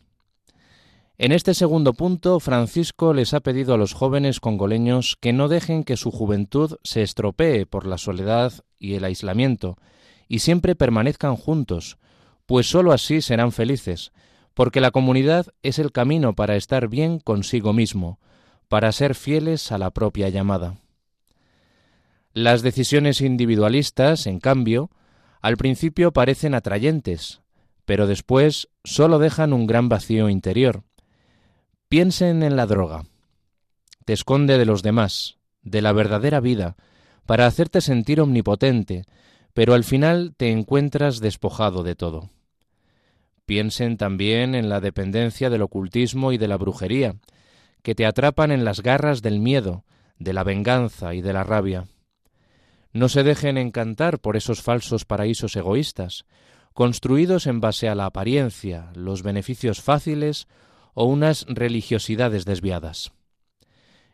En 1.16 1.30
este 1.30 1.54
segundo 1.54 1.92
punto, 1.92 2.40
Francisco 2.40 3.14
les 3.14 3.34
ha 3.34 3.40
pedido 3.40 3.74
a 3.74 3.76
los 3.76 3.92
jóvenes 3.92 4.40
congoleños 4.40 5.16
que 5.20 5.32
no 5.32 5.46
dejen 5.46 5.84
que 5.84 5.96
su 5.96 6.10
juventud 6.10 6.76
se 6.82 7.02
estropee 7.02 7.66
por 7.66 7.86
la 7.86 7.98
soledad 7.98 8.52
y 8.78 8.94
el 8.94 9.04
aislamiento, 9.04 9.78
y 10.28 10.40
siempre 10.40 10.74
permanezcan 10.74 11.36
juntos, 11.36 11.98
pues 12.46 12.66
sólo 12.68 12.92
así 12.92 13.22
serán 13.22 13.52
felices, 13.52 14.12
porque 14.54 14.80
la 14.80 14.90
comunidad 14.90 15.46
es 15.62 15.78
el 15.78 15.92
camino 15.92 16.34
para 16.34 16.56
estar 16.56 16.88
bien 16.88 17.20
consigo 17.20 17.72
mismo, 17.72 18.18
para 18.68 18.90
ser 18.90 19.14
fieles 19.14 19.70
a 19.70 19.78
la 19.78 19.92
propia 19.92 20.28
llamada. 20.30 20.74
Las 22.32 22.62
decisiones 22.62 23.20
individualistas, 23.20 24.26
en 24.26 24.40
cambio, 24.40 24.90
al 25.40 25.56
principio 25.58 26.12
parecen 26.12 26.54
atrayentes, 26.54 27.40
pero 27.84 28.08
después 28.08 28.68
sólo 28.82 29.20
dejan 29.20 29.52
un 29.52 29.68
gran 29.68 29.88
vacío 29.88 30.28
interior. 30.28 30.82
Piensen 31.94 32.42
en 32.42 32.56
la 32.56 32.66
droga. 32.66 33.04
Te 34.04 34.14
esconde 34.14 34.58
de 34.58 34.64
los 34.64 34.82
demás, 34.82 35.38
de 35.62 35.80
la 35.80 35.92
verdadera 35.92 36.40
vida, 36.40 36.74
para 37.24 37.46
hacerte 37.46 37.80
sentir 37.80 38.20
omnipotente, 38.20 39.04
pero 39.52 39.74
al 39.74 39.84
final 39.84 40.34
te 40.36 40.50
encuentras 40.50 41.20
despojado 41.20 41.84
de 41.84 41.94
todo. 41.94 42.30
Piensen 43.46 43.96
también 43.96 44.56
en 44.56 44.68
la 44.68 44.80
dependencia 44.80 45.50
del 45.50 45.62
ocultismo 45.62 46.32
y 46.32 46.36
de 46.36 46.48
la 46.48 46.56
brujería, 46.56 47.14
que 47.84 47.94
te 47.94 48.06
atrapan 48.06 48.50
en 48.50 48.64
las 48.64 48.82
garras 48.82 49.22
del 49.22 49.38
miedo, 49.38 49.84
de 50.18 50.32
la 50.32 50.42
venganza 50.42 51.14
y 51.14 51.22
de 51.22 51.32
la 51.32 51.44
rabia. 51.44 51.86
No 52.92 53.08
se 53.08 53.22
dejen 53.22 53.56
encantar 53.56 54.18
por 54.18 54.36
esos 54.36 54.62
falsos 54.62 55.04
paraísos 55.04 55.54
egoístas, 55.54 56.24
construidos 56.72 57.46
en 57.46 57.60
base 57.60 57.88
a 57.88 57.94
la 57.94 58.06
apariencia, 58.06 58.90
los 58.96 59.22
beneficios 59.22 59.80
fáciles 59.80 60.48
o 60.94 61.04
unas 61.04 61.44
religiosidades 61.48 62.44
desviadas. 62.44 63.12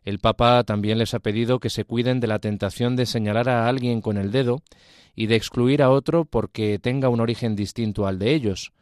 El 0.03 0.19
Papa 0.19 0.65
también 0.65 0.99
les 0.99 1.15
ha 1.15 1.21
pedido 1.21 1.61
que 1.61 1.71
se 1.71 1.85
cuiden 1.85 2.21
de 2.21 2.27
la 2.27 2.39
tentación 2.39 2.97
de 2.97 3.07
señalar 3.07 3.49
a 3.49 3.69
alguien 3.69 4.01
con 4.01 4.17
el 4.17 4.33
dedo 4.33 4.63
y 5.15 5.27
de 5.27 5.37
excluir 5.37 5.83
a 5.83 5.91
otro 5.91 6.25
porque 6.25 6.79
tenga 6.79 7.11
un 7.11 7.21
origen 7.21 7.55
distinto 7.55 8.07
al 8.07 8.19
de 8.19 8.35
ellos, 8.35 8.73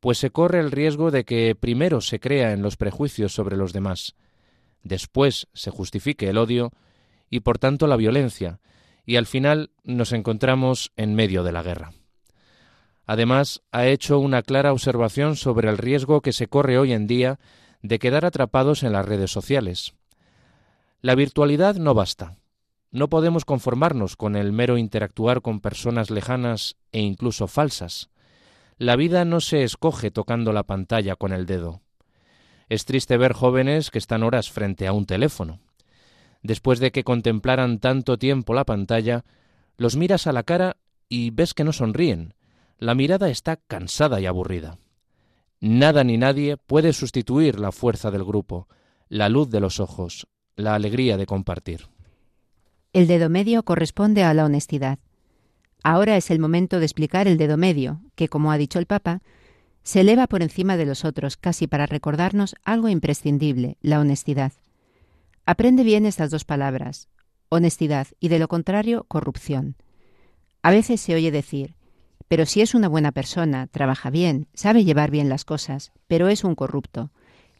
pues 0.00 0.18
se 0.18 0.30
corre 0.30 0.60
el 0.60 0.70
riesgo 0.70 1.10
de 1.10 1.24
que 1.24 1.54
primero 1.54 2.00
se 2.00 2.20
crea 2.20 2.52
en 2.52 2.62
los 2.62 2.76
prejuicios 2.76 3.32
sobre 3.32 3.56
los 3.56 3.72
demás, 3.72 4.14
después 4.82 5.48
se 5.54 5.70
justifique 5.70 6.28
el 6.28 6.38
odio 6.38 6.72
y 7.30 7.40
por 7.40 7.58
tanto 7.58 7.86
la 7.86 7.96
violencia, 7.96 8.60
y 9.06 9.16
al 9.16 9.26
final 9.26 9.70
nos 9.84 10.12
encontramos 10.12 10.92
en 10.96 11.14
medio 11.14 11.42
de 11.42 11.52
la 11.52 11.62
guerra. 11.62 11.92
Además, 13.08 13.62
ha 13.72 13.86
hecho 13.86 14.18
una 14.18 14.42
clara 14.42 14.70
observación 14.70 15.34
sobre 15.34 15.70
el 15.70 15.78
riesgo 15.78 16.20
que 16.20 16.34
se 16.34 16.46
corre 16.46 16.78
hoy 16.78 16.92
en 16.92 17.06
día 17.06 17.40
de 17.80 17.98
quedar 17.98 18.26
atrapados 18.26 18.82
en 18.82 18.92
las 18.92 19.06
redes 19.06 19.32
sociales. 19.32 19.94
La 21.00 21.14
virtualidad 21.14 21.76
no 21.76 21.94
basta. 21.94 22.36
No 22.90 23.08
podemos 23.08 23.46
conformarnos 23.46 24.14
con 24.14 24.36
el 24.36 24.52
mero 24.52 24.76
interactuar 24.76 25.40
con 25.40 25.60
personas 25.60 26.10
lejanas 26.10 26.76
e 26.92 27.00
incluso 27.00 27.46
falsas. 27.46 28.10
La 28.76 28.94
vida 28.94 29.24
no 29.24 29.40
se 29.40 29.62
escoge 29.62 30.10
tocando 30.10 30.52
la 30.52 30.64
pantalla 30.64 31.16
con 31.16 31.32
el 31.32 31.46
dedo. 31.46 31.80
Es 32.68 32.84
triste 32.84 33.16
ver 33.16 33.32
jóvenes 33.32 33.90
que 33.90 33.98
están 33.98 34.22
horas 34.22 34.50
frente 34.50 34.86
a 34.86 34.92
un 34.92 35.06
teléfono. 35.06 35.60
Después 36.42 36.78
de 36.78 36.92
que 36.92 37.04
contemplaran 37.04 37.78
tanto 37.78 38.18
tiempo 38.18 38.52
la 38.52 38.66
pantalla, 38.66 39.24
los 39.78 39.96
miras 39.96 40.26
a 40.26 40.32
la 40.32 40.42
cara 40.42 40.76
y 41.08 41.30
ves 41.30 41.54
que 41.54 41.64
no 41.64 41.72
sonríen. 41.72 42.34
La 42.78 42.94
mirada 42.94 43.28
está 43.28 43.56
cansada 43.56 44.20
y 44.20 44.26
aburrida. 44.26 44.78
Nada 45.60 46.04
ni 46.04 46.16
nadie 46.16 46.56
puede 46.56 46.92
sustituir 46.92 47.58
la 47.58 47.72
fuerza 47.72 48.12
del 48.12 48.24
grupo, 48.24 48.68
la 49.08 49.28
luz 49.28 49.50
de 49.50 49.58
los 49.58 49.80
ojos, 49.80 50.28
la 50.54 50.76
alegría 50.76 51.16
de 51.16 51.26
compartir. 51.26 51.88
El 52.92 53.08
dedo 53.08 53.28
medio 53.28 53.64
corresponde 53.64 54.22
a 54.22 54.32
la 54.32 54.44
honestidad. 54.44 55.00
Ahora 55.82 56.16
es 56.16 56.30
el 56.30 56.38
momento 56.38 56.78
de 56.78 56.84
explicar 56.84 57.26
el 57.26 57.36
dedo 57.36 57.56
medio, 57.56 58.00
que, 58.14 58.28
como 58.28 58.52
ha 58.52 58.58
dicho 58.58 58.78
el 58.78 58.86
Papa, 58.86 59.22
se 59.82 60.02
eleva 60.02 60.28
por 60.28 60.42
encima 60.42 60.76
de 60.76 60.86
los 60.86 61.04
otros 61.04 61.36
casi 61.36 61.66
para 61.66 61.86
recordarnos 61.86 62.54
algo 62.64 62.88
imprescindible, 62.88 63.76
la 63.80 63.98
honestidad. 63.98 64.52
Aprende 65.46 65.82
bien 65.82 66.06
estas 66.06 66.30
dos 66.30 66.44
palabras, 66.44 67.08
honestidad, 67.48 68.06
y 68.20 68.28
de 68.28 68.38
lo 68.38 68.46
contrario, 68.46 69.04
corrupción. 69.08 69.76
A 70.62 70.70
veces 70.70 71.00
se 71.00 71.14
oye 71.14 71.30
decir, 71.30 71.74
pero 72.28 72.46
si 72.46 72.60
es 72.60 72.74
una 72.74 72.88
buena 72.88 73.12
persona, 73.12 73.66
trabaja 73.66 74.10
bien, 74.10 74.48
sabe 74.54 74.84
llevar 74.84 75.10
bien 75.10 75.28
las 75.28 75.44
cosas, 75.44 75.92
pero 76.06 76.28
es 76.28 76.44
un 76.44 76.54
corrupto. 76.54 77.10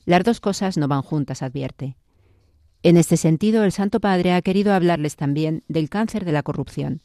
Las 0.05 0.25
dos 0.25 0.41
cosas 0.41 0.77
no 0.77 0.89
van 0.89 1.03
juntas, 1.03 1.43
advierte. 1.43 1.97
En 2.83 2.97
este 2.97 3.16
sentido, 3.16 3.64
el 3.64 3.73
Santo 3.73 3.99
Padre 3.99 4.35
ha 4.35 4.43
querido 4.43 4.73
hablarles 4.73 5.16
también 5.16 5.64
del 5.69 5.89
cáncer 5.89 6.25
de 6.25 6.33
la 6.33 6.43
corrupción. 6.43 7.03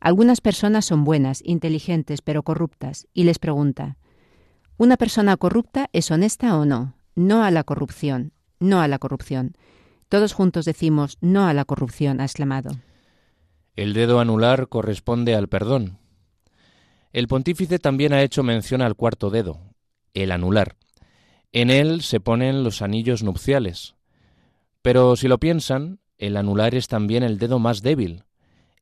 Algunas 0.00 0.40
personas 0.40 0.84
son 0.84 1.04
buenas, 1.04 1.42
inteligentes, 1.44 2.22
pero 2.22 2.42
corruptas, 2.42 3.06
y 3.14 3.24
les 3.24 3.38
pregunta, 3.38 3.96
¿una 4.76 4.96
persona 4.96 5.36
corrupta 5.36 5.88
es 5.92 6.10
honesta 6.10 6.56
o 6.58 6.64
no? 6.64 6.94
No 7.14 7.44
a 7.44 7.50
la 7.50 7.64
corrupción, 7.64 8.32
no 8.58 8.80
a 8.80 8.88
la 8.88 8.98
corrupción. 8.98 9.54
Todos 10.08 10.32
juntos 10.32 10.64
decimos 10.64 11.18
no 11.20 11.46
a 11.46 11.54
la 11.54 11.64
corrupción, 11.64 12.20
ha 12.20 12.24
exclamado. 12.24 12.70
El 13.76 13.92
dedo 13.92 14.20
anular 14.20 14.68
corresponde 14.68 15.34
al 15.34 15.48
perdón. 15.48 15.98
El 17.12 17.26
pontífice 17.26 17.78
también 17.78 18.12
ha 18.12 18.22
hecho 18.22 18.42
mención 18.42 18.82
al 18.82 18.94
cuarto 18.94 19.30
dedo, 19.30 19.60
el 20.14 20.30
anular. 20.30 20.76
En 21.52 21.70
él 21.70 22.02
se 22.02 22.20
ponen 22.20 22.62
los 22.62 22.82
anillos 22.82 23.22
nupciales. 23.22 23.96
Pero 24.82 25.16
si 25.16 25.26
lo 25.26 25.38
piensan, 25.38 25.98
el 26.18 26.36
anular 26.36 26.74
es 26.74 26.86
también 26.86 27.22
el 27.22 27.38
dedo 27.38 27.58
más 27.58 27.82
débil, 27.82 28.24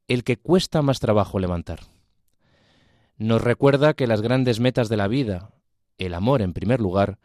el 0.07 0.25
que 0.25 0.37
cuesta 0.37 0.83
más 0.83 1.01
trabajo 1.01 1.39
levantar. 1.39 1.81
Nos 3.17 3.43
recuerda 3.43 3.95
que 3.95 4.07
las 4.07 4.21
grandes 4.21 4.61
metas 4.61 4.89
de 4.89 4.97
la 4.97 5.09
vida, 5.09 5.51
el 5.97 6.15
amor 6.15 6.43
en 6.43 6.53
primer 6.53 6.81
lugar, 6.81 7.19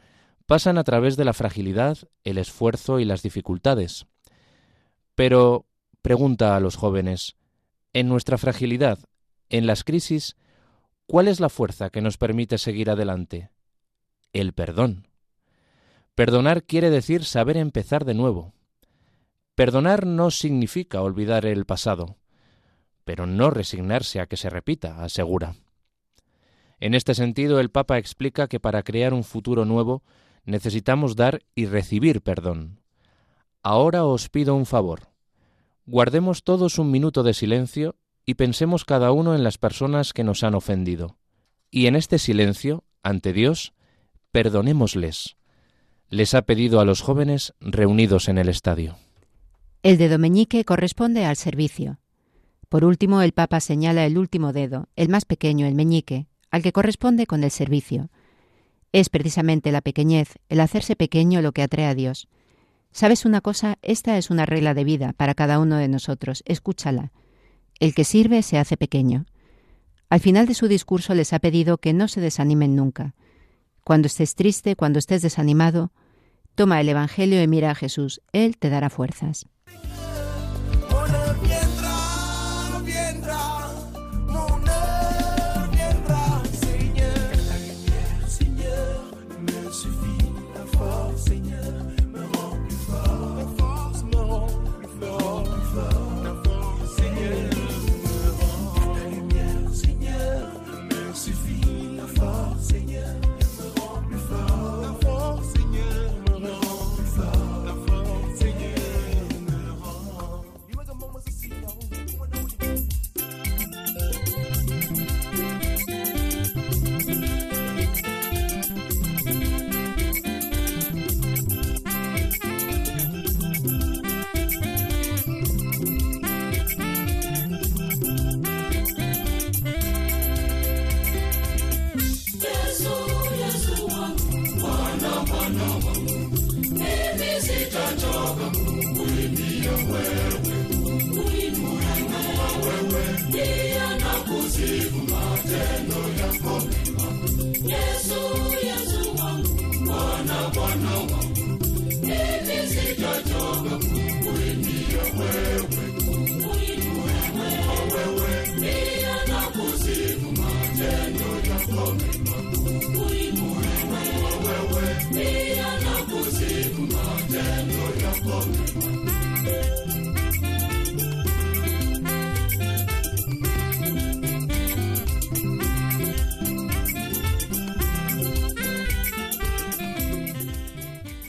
pasan 0.46 0.78
a 0.78 0.84
través 0.84 1.18
de 1.18 1.26
la 1.26 1.34
fragilidad, 1.34 1.98
el 2.24 2.38
esfuerzo 2.38 3.00
y 3.00 3.06
las 3.06 3.22
dificultades. 3.22 4.08
Pero, 5.16 5.66
pregunta 6.02 6.56
a 6.56 6.60
los 6.60 6.76
jóvenes, 6.76 7.36
en 7.94 8.08
nuestra 8.08 8.38
fragilidad, 8.38 9.00
en 9.50 9.68
las 9.68 9.84
crisis, 9.84 10.36
¿cuál 11.08 11.28
es 11.28 11.40
la 11.40 11.50
fuerza 11.50 11.90
que 11.90 12.02
nos 12.02 12.18
permite 12.18 12.58
seguir 12.58 12.90
adelante? 12.90 13.50
El 14.32 14.54
perdón. 14.54 15.08
Perdonar 16.16 16.64
quiere 16.64 16.90
decir 16.90 17.26
saber 17.26 17.58
empezar 17.58 18.06
de 18.06 18.14
nuevo. 18.14 18.54
Perdonar 19.56 20.06
no 20.06 20.32
significa 20.32 21.02
olvidar 21.02 21.46
el 21.46 21.66
pasado 21.66 22.18
pero 23.04 23.26
no 23.26 23.50
resignarse 23.50 24.20
a 24.20 24.28
que 24.28 24.38
se 24.38 24.50
repita, 24.50 25.04
asegura. 25.04 25.56
En 26.80 26.94
este 26.94 27.14
sentido, 27.16 27.60
el 27.60 27.70
Papa 27.70 27.98
explica 27.98 28.48
que 28.48 28.60
para 28.60 28.84
crear 28.84 29.14
un 29.14 29.24
futuro 29.24 29.66
nuevo 29.66 30.04
necesitamos 30.46 31.16
dar 31.16 31.42
y 31.56 31.66
recibir 31.66 32.22
perdón. 32.22 32.82
Ahora 33.62 34.04
os 34.06 34.30
pido 34.30 34.56
un 34.56 34.66
favor. 34.66 35.10
Guardemos 35.86 36.44
todos 36.44 36.80
un 36.80 36.92
minuto 36.92 37.24
de 37.24 37.34
silencio 37.34 37.96
y 38.26 38.36
pensemos 38.36 38.86
cada 38.86 39.12
uno 39.12 39.36
en 39.36 39.44
las 39.44 39.58
personas 39.58 40.14
que 40.14 40.24
nos 40.24 40.44
han 40.44 40.56
ofendido. 40.56 41.18
Y 41.72 41.88
en 41.88 41.96
este 41.96 42.20
silencio, 42.20 42.84
ante 43.02 43.34
Dios, 43.34 43.74
perdonémosles. 44.32 45.36
Les 46.10 46.34
ha 46.34 46.44
pedido 46.44 46.80
a 46.80 46.86
los 46.86 47.02
jóvenes 47.02 47.54
reunidos 47.60 48.30
en 48.30 48.38
el 48.38 48.50
estadio. 48.50 48.98
El 49.82 49.98
dedo 49.98 50.18
meñique 50.20 50.64
corresponde 50.64 51.26
al 51.26 51.36
servicio. 51.36 52.00
Por 52.70 52.86
último, 52.86 53.22
el 53.22 53.34
Papa 53.34 53.60
señala 53.60 54.06
el 54.06 54.18
último 54.18 54.54
dedo, 54.54 54.88
el 54.96 55.10
más 55.10 55.26
pequeño, 55.26 55.68
el 55.68 55.76
meñique, 55.76 56.28
al 56.52 56.62
que 56.62 56.72
corresponde 56.72 57.28
con 57.28 57.44
el 57.44 57.52
servicio. 57.52 58.10
Es 58.92 59.10
precisamente 59.10 59.72
la 59.72 59.82
pequeñez, 59.82 60.40
el 60.50 60.60
hacerse 60.60 60.96
pequeño 60.96 61.42
lo 61.42 61.52
que 61.52 61.64
atrae 61.64 61.88
a 61.88 61.96
Dios. 61.96 62.28
¿Sabes 62.92 63.26
una 63.26 63.42
cosa? 63.42 63.80
Esta 63.82 64.18
es 64.18 64.30
una 64.30 64.46
regla 64.46 64.76
de 64.76 64.84
vida 64.84 65.14
para 65.14 65.34
cada 65.34 65.60
uno 65.60 65.78
de 65.78 65.88
nosotros. 65.88 66.44
Escúchala. 66.46 67.12
El 67.80 67.94
que 67.94 68.04
sirve 68.04 68.42
se 68.44 68.58
hace 68.58 68.78
pequeño. 68.78 69.26
Al 70.10 70.20
final 70.20 70.46
de 70.46 70.54
su 70.54 70.68
discurso 70.68 71.14
les 71.14 71.34
ha 71.34 71.40
pedido 71.40 71.78
que 71.78 71.94
no 71.94 72.08
se 72.08 72.22
desanimen 72.22 72.76
nunca. 72.76 73.16
Cuando 73.84 74.08
estés 74.08 74.36
triste, 74.36 74.76
cuando 74.76 75.00
estés 75.00 75.22
desanimado, 75.22 75.92
toma 76.56 76.80
el 76.80 76.90
Evangelio 76.90 77.42
y 77.42 77.48
mira 77.48 77.72
a 77.72 77.76
Jesús. 77.76 78.22
Él 78.32 78.58
te 78.58 78.70
dará 78.70 78.90
fuerzas. 78.90 79.48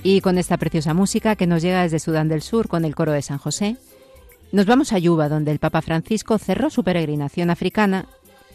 Y 0.05 0.21
con 0.21 0.37
esta 0.37 0.59
preciosa 0.59 0.93
música 0.93 1.35
que 1.35 1.47
nos 1.47 1.63
llega 1.63 1.83
desde 1.83 1.99
Sudán 1.99 2.29
del 2.29 2.43
Sur 2.43 2.69
con 2.69 2.85
el 2.85 2.95
coro 2.95 3.13
de 3.13 3.23
San 3.23 3.39
José, 3.39 3.79
nos 4.53 4.67
vamos 4.67 4.93
a 4.93 4.99
Yuba, 4.99 5.31
donde 5.31 5.51
el 5.51 5.59
Papa 5.59 5.81
Francisco 5.81 6.37
cerró 6.37 6.69
su 6.69 6.85
peregrinación 6.85 7.49
africana 7.49 8.05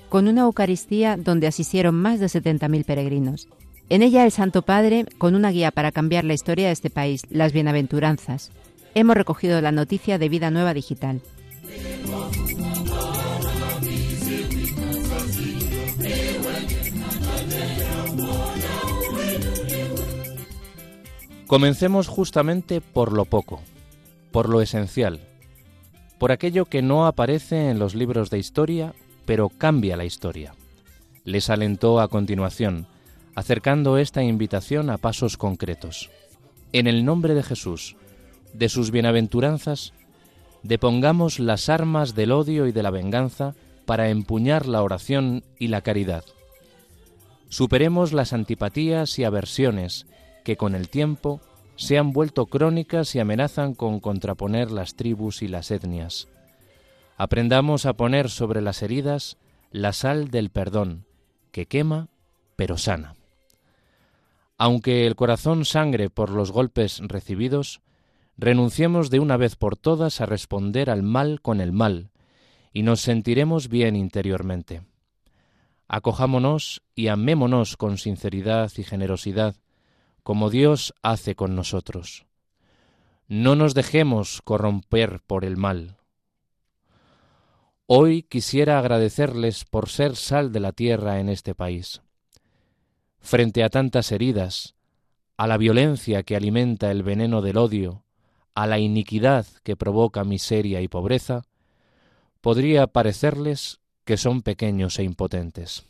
con 0.09 0.27
una 0.27 0.41
Eucaristía 0.41 1.17
donde 1.17 1.47
asistieron 1.47 1.95
más 1.95 2.19
de 2.19 2.27
70.000 2.27 2.85
peregrinos. 2.85 3.47
En 3.89 4.03
ella 4.03 4.25
el 4.25 4.31
Santo 4.31 4.61
Padre, 4.61 5.05
con 5.17 5.33
una 5.33 5.49
guía 5.49 5.71
para 5.71 5.91
cambiar 5.91 6.23
la 6.23 6.35
historia 6.35 6.67
de 6.67 6.73
este 6.73 6.91
país, 6.91 7.23
las 7.31 7.51
bienaventuranzas, 7.51 8.51
hemos 8.93 9.17
recogido 9.17 9.59
la 9.59 9.71
noticia 9.71 10.19
de 10.19 10.29
Vida 10.29 10.51
Nueva 10.51 10.75
Digital. 10.75 11.19
Comencemos 21.49 22.07
justamente 22.07 22.79
por 22.79 23.11
lo 23.11 23.25
poco, 23.25 23.59
por 24.31 24.47
lo 24.47 24.61
esencial, 24.61 25.19
por 26.19 26.31
aquello 26.31 26.65
que 26.65 26.83
no 26.83 27.07
aparece 27.07 27.71
en 27.71 27.79
los 27.79 27.95
libros 27.95 28.29
de 28.29 28.37
historia, 28.37 28.93
pero 29.25 29.49
cambia 29.49 29.97
la 29.97 30.05
historia. 30.05 30.53
Les 31.23 31.49
alentó 31.49 32.01
a 32.01 32.07
continuación, 32.07 32.85
acercando 33.33 33.97
esta 33.97 34.21
invitación 34.21 34.91
a 34.91 34.99
pasos 34.99 35.37
concretos. 35.37 36.11
En 36.71 36.85
el 36.85 37.03
nombre 37.03 37.33
de 37.33 37.41
Jesús, 37.41 37.95
de 38.53 38.69
sus 38.69 38.91
bienaventuranzas, 38.91 39.93
depongamos 40.61 41.39
las 41.39 41.67
armas 41.67 42.13
del 42.13 42.31
odio 42.31 42.67
y 42.67 42.71
de 42.71 42.83
la 42.83 42.91
venganza 42.91 43.55
para 43.87 44.09
empuñar 44.09 44.67
la 44.67 44.83
oración 44.83 45.43
y 45.57 45.69
la 45.69 45.81
caridad. 45.81 46.25
Superemos 47.47 48.13
las 48.13 48.33
antipatías 48.33 49.17
y 49.17 49.23
aversiones 49.23 50.05
que 50.43 50.57
con 50.57 50.75
el 50.75 50.89
tiempo 50.89 51.41
se 51.75 51.97
han 51.97 52.11
vuelto 52.11 52.47
crónicas 52.47 53.15
y 53.15 53.19
amenazan 53.19 53.73
con 53.73 53.99
contraponer 53.99 54.71
las 54.71 54.95
tribus 54.95 55.41
y 55.41 55.47
las 55.47 55.71
etnias. 55.71 56.27
Aprendamos 57.17 57.85
a 57.85 57.93
poner 57.93 58.29
sobre 58.29 58.61
las 58.61 58.81
heridas 58.81 59.37
la 59.71 59.93
sal 59.93 60.29
del 60.29 60.49
perdón, 60.49 61.05
que 61.51 61.67
quema 61.67 62.09
pero 62.55 62.77
sana. 62.77 63.15
Aunque 64.57 65.07
el 65.07 65.15
corazón 65.15 65.63
sangre 65.63 66.09
por 66.09 66.31
los 66.31 66.51
golpes 66.51 66.99
recibidos, 67.01 67.79
renunciemos 68.37 69.09
de 69.09 69.19
una 69.21 69.37
vez 69.37 69.55
por 69.55 69.77
todas 69.77 70.19
a 70.19 70.25
responder 70.25 70.89
al 70.89 71.03
mal 71.03 71.41
con 71.41 71.61
el 71.61 71.71
mal, 71.71 72.09
y 72.73 72.83
nos 72.83 72.99
sentiremos 72.99 73.69
bien 73.69 73.95
interiormente. 73.95 74.81
Acojámonos 75.87 76.81
y 76.93 77.07
amémonos 77.07 77.77
con 77.77 77.97
sinceridad 77.97 78.71
y 78.77 78.83
generosidad, 78.83 79.55
como 80.23 80.49
Dios 80.49 80.93
hace 81.01 81.35
con 81.35 81.55
nosotros. 81.55 82.25
No 83.27 83.55
nos 83.55 83.73
dejemos 83.73 84.41
corromper 84.43 85.21
por 85.25 85.45
el 85.45 85.57
mal. 85.57 85.97
Hoy 87.85 88.23
quisiera 88.23 88.79
agradecerles 88.79 89.65
por 89.65 89.89
ser 89.89 90.15
sal 90.15 90.51
de 90.51 90.59
la 90.59 90.71
tierra 90.71 91.19
en 91.19 91.29
este 91.29 91.55
país. 91.55 92.01
Frente 93.19 93.63
a 93.63 93.69
tantas 93.69 94.11
heridas, 94.11 94.75
a 95.37 95.47
la 95.47 95.57
violencia 95.57 96.23
que 96.23 96.35
alimenta 96.35 96.91
el 96.91 97.01
veneno 97.01 97.41
del 97.41 97.57
odio, 97.57 98.03
a 98.53 98.67
la 98.67 98.77
iniquidad 98.77 99.47
que 99.63 99.75
provoca 99.75 100.23
miseria 100.23 100.81
y 100.81 100.87
pobreza, 100.87 101.43
podría 102.41 102.87
parecerles 102.87 103.79
que 104.05 104.17
son 104.17 104.41
pequeños 104.41 104.99
e 104.99 105.03
impotentes. 105.03 105.88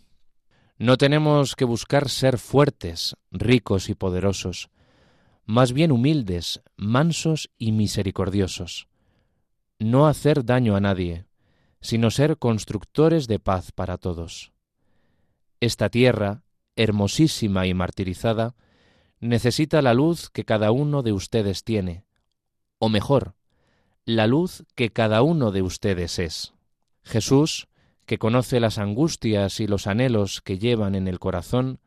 No 0.79 0.95
tenemos 0.95 1.57
que 1.57 1.65
buscar 1.65 2.07
ser 2.07 2.37
fuertes, 2.37 3.17
ricos 3.31 3.89
y 3.89 3.95
poderosos, 3.95 4.69
más 5.45 5.73
bien 5.73 5.91
humildes, 5.91 6.61
mansos 6.77 7.49
y 7.57 7.73
misericordiosos. 7.73 8.87
No 9.77 10.07
hacer 10.07 10.45
daño 10.45 10.77
a 10.77 10.79
nadie, 10.79 11.25
sino 11.81 12.11
ser 12.11 12.37
constructores 12.37 13.27
de 13.27 13.39
paz 13.39 13.73
para 13.73 13.97
todos. 13.97 14.53
Esta 15.59 15.89
tierra, 15.89 16.43
hermosísima 16.77 17.67
y 17.67 17.73
martirizada, 17.73 18.55
necesita 19.19 19.81
la 19.81 19.93
luz 19.93 20.29
que 20.29 20.45
cada 20.45 20.71
uno 20.71 21.03
de 21.03 21.11
ustedes 21.11 21.65
tiene, 21.65 22.05
o 22.77 22.87
mejor, 22.87 23.35
la 24.05 24.27
luz 24.27 24.63
que 24.75 24.93
cada 24.93 25.23
uno 25.23 25.51
de 25.51 25.61
ustedes 25.61 26.19
es. 26.19 26.53
Jesús, 27.03 27.67
que 28.09 28.17
conoce 28.17 28.59
las 28.59 28.79
angustias 28.79 29.59
y 29.59 29.67
los 29.67 29.85
anhelos 29.85 30.41
que 30.41 30.57
llevan 30.57 30.95
en 30.95 31.07
el 31.07 31.19
corazón, 31.19 31.79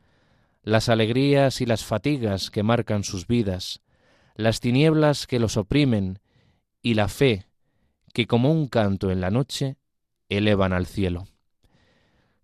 las 0.62 0.88
alegrías 0.88 1.60
y 1.60 1.66
las 1.66 1.84
fatigas 1.84 2.52
que 2.52 2.62
marcan 2.62 3.02
sus 3.02 3.26
vidas, 3.26 3.82
las 4.36 4.60
tinieblas 4.60 5.26
que 5.26 5.40
los 5.40 5.56
oprimen 5.56 6.20
y 6.80 6.94
la 6.94 7.08
fe 7.08 7.48
que 8.14 8.28
como 8.28 8.52
un 8.52 8.68
canto 8.68 9.10
en 9.10 9.20
la 9.20 9.32
noche 9.32 9.78
elevan 10.28 10.72
al 10.72 10.86
cielo. 10.86 11.26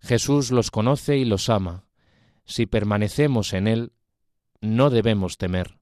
Jesús 0.01 0.51
los 0.51 0.71
conoce 0.71 1.17
y 1.17 1.23
los 1.23 1.47
ama. 1.47 1.85
Si 2.43 2.65
permanecemos 2.65 3.53
en 3.53 3.65
Él, 3.65 3.93
no 4.59 4.89
debemos 4.89 5.37
temer, 5.37 5.79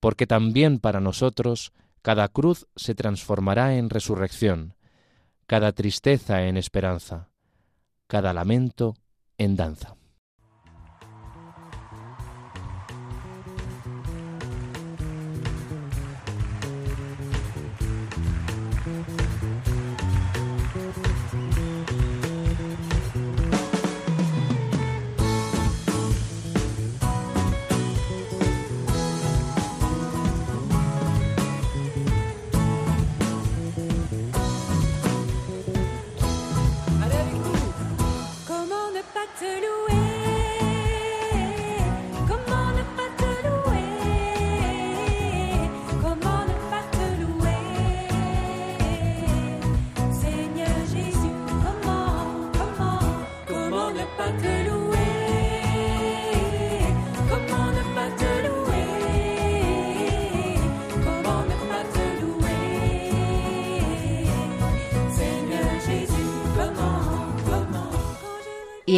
porque 0.00 0.26
también 0.26 0.78
para 0.78 1.00
nosotros 1.00 1.74
cada 2.00 2.28
cruz 2.28 2.68
se 2.74 2.94
transformará 2.94 3.76
en 3.76 3.90
resurrección, 3.90 4.77
cada 5.48 5.72
tristeza 5.72 6.42
en 6.42 6.58
esperanza, 6.58 7.30
cada 8.06 8.34
lamento 8.34 8.94
en 9.38 9.56
danza. 9.56 9.97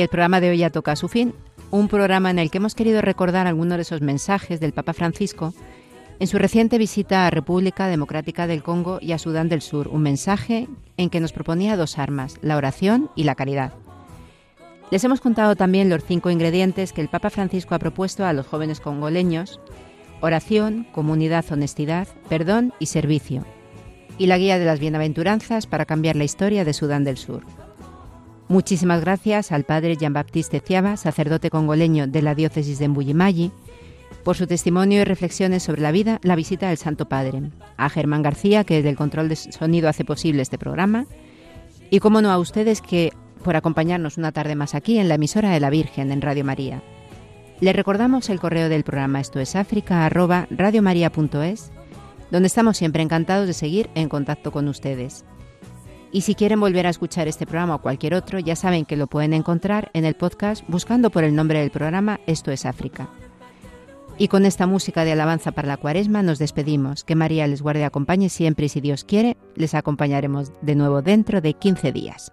Y 0.00 0.02
el 0.02 0.08
programa 0.08 0.40
de 0.40 0.48
hoy 0.48 0.56
ya 0.56 0.70
toca 0.70 0.92
a 0.92 0.96
su 0.96 1.08
fin, 1.08 1.34
un 1.70 1.86
programa 1.86 2.30
en 2.30 2.38
el 2.38 2.50
que 2.50 2.56
hemos 2.56 2.74
querido 2.74 3.02
recordar 3.02 3.46
algunos 3.46 3.76
de 3.76 3.82
esos 3.82 4.00
mensajes 4.00 4.58
del 4.58 4.72
Papa 4.72 4.94
Francisco 4.94 5.52
en 6.18 6.26
su 6.26 6.38
reciente 6.38 6.78
visita 6.78 7.26
a 7.26 7.30
República 7.30 7.86
Democrática 7.86 8.46
del 8.46 8.62
Congo 8.62 8.96
y 9.02 9.12
a 9.12 9.18
Sudán 9.18 9.50
del 9.50 9.60
Sur, 9.60 9.88
un 9.88 10.00
mensaje 10.00 10.68
en 10.96 11.10
que 11.10 11.20
nos 11.20 11.34
proponía 11.34 11.76
dos 11.76 11.98
armas, 11.98 12.38
la 12.40 12.56
oración 12.56 13.10
y 13.14 13.24
la 13.24 13.34
caridad. 13.34 13.74
Les 14.90 15.04
hemos 15.04 15.20
contado 15.20 15.54
también 15.54 15.90
los 15.90 16.02
cinco 16.02 16.30
ingredientes 16.30 16.94
que 16.94 17.02
el 17.02 17.08
Papa 17.08 17.28
Francisco 17.28 17.74
ha 17.74 17.78
propuesto 17.78 18.24
a 18.24 18.32
los 18.32 18.46
jóvenes 18.46 18.80
congoleños, 18.80 19.60
oración, 20.22 20.86
comunidad, 20.92 21.44
honestidad, 21.52 22.08
perdón 22.30 22.72
y 22.78 22.86
servicio, 22.86 23.44
y 24.16 24.28
la 24.28 24.38
guía 24.38 24.58
de 24.58 24.64
las 24.64 24.80
bienaventuranzas 24.80 25.66
para 25.66 25.84
cambiar 25.84 26.16
la 26.16 26.24
historia 26.24 26.64
de 26.64 26.72
Sudán 26.72 27.04
del 27.04 27.18
Sur. 27.18 27.44
Muchísimas 28.50 29.00
gracias 29.00 29.52
al 29.52 29.62
padre 29.62 29.96
Jean-Baptiste 29.96 30.58
Ciaba, 30.58 30.96
sacerdote 30.96 31.50
congoleño 31.50 32.08
de 32.08 32.20
la 32.20 32.34
diócesis 32.34 32.80
de 32.80 32.88
Mbuyimayi, 32.88 33.52
por 34.24 34.36
su 34.36 34.48
testimonio 34.48 35.00
y 35.00 35.04
reflexiones 35.04 35.62
sobre 35.62 35.82
la 35.82 35.92
vida, 35.92 36.18
la 36.24 36.34
visita 36.34 36.66
del 36.66 36.76
Santo 36.76 37.08
Padre, 37.08 37.42
a 37.76 37.88
Germán 37.88 38.22
García, 38.22 38.64
que 38.64 38.74
desde 38.74 38.88
el 38.88 38.96
control 38.96 39.28
de 39.28 39.36
sonido 39.36 39.88
hace 39.88 40.04
posible 40.04 40.42
este 40.42 40.58
programa, 40.58 41.06
y 41.90 42.00
como 42.00 42.22
no 42.22 42.32
a 42.32 42.38
ustedes 42.38 42.82
que 42.82 43.12
por 43.44 43.54
acompañarnos 43.54 44.18
una 44.18 44.32
tarde 44.32 44.56
más 44.56 44.74
aquí 44.74 44.98
en 44.98 45.08
la 45.08 45.14
emisora 45.14 45.50
de 45.50 45.60
la 45.60 45.70
Virgen 45.70 46.10
en 46.10 46.20
Radio 46.20 46.44
María. 46.44 46.82
Les 47.60 47.76
recordamos 47.76 48.30
el 48.30 48.40
correo 48.40 48.68
del 48.68 48.82
programa 48.82 49.20
esto 49.20 49.38
es 49.38 49.54
África 49.54 50.04
arroba 50.04 50.48
radiomaria.es, 50.50 51.70
donde 52.32 52.48
estamos 52.48 52.76
siempre 52.76 53.04
encantados 53.04 53.46
de 53.46 53.52
seguir 53.52 53.90
en 53.94 54.08
contacto 54.08 54.50
con 54.50 54.66
ustedes. 54.66 55.24
Y 56.12 56.22
si 56.22 56.34
quieren 56.34 56.58
volver 56.60 56.86
a 56.86 56.90
escuchar 56.90 57.28
este 57.28 57.46
programa 57.46 57.76
o 57.76 57.82
cualquier 57.82 58.14
otro, 58.14 58.38
ya 58.38 58.56
saben 58.56 58.84
que 58.84 58.96
lo 58.96 59.06
pueden 59.06 59.32
encontrar 59.32 59.90
en 59.94 60.04
el 60.04 60.14
podcast 60.14 60.64
buscando 60.66 61.10
por 61.10 61.22
el 61.22 61.36
nombre 61.36 61.60
del 61.60 61.70
programa 61.70 62.20
Esto 62.26 62.50
es 62.50 62.66
África. 62.66 63.08
Y 64.18 64.28
con 64.28 64.44
esta 64.44 64.66
música 64.66 65.04
de 65.04 65.12
alabanza 65.12 65.52
para 65.52 65.68
la 65.68 65.76
cuaresma 65.76 66.22
nos 66.22 66.38
despedimos. 66.38 67.04
Que 67.04 67.14
María 67.14 67.46
les 67.46 67.62
guarde 67.62 67.84
acompañe 67.84 68.28
siempre 68.28 68.66
y 68.66 68.68
si 68.68 68.80
Dios 68.80 69.04
quiere, 69.04 69.36
les 69.54 69.74
acompañaremos 69.74 70.52
de 70.60 70.74
nuevo 70.74 71.00
dentro 71.00 71.40
de 71.40 71.54
15 71.54 71.92
días. 71.92 72.32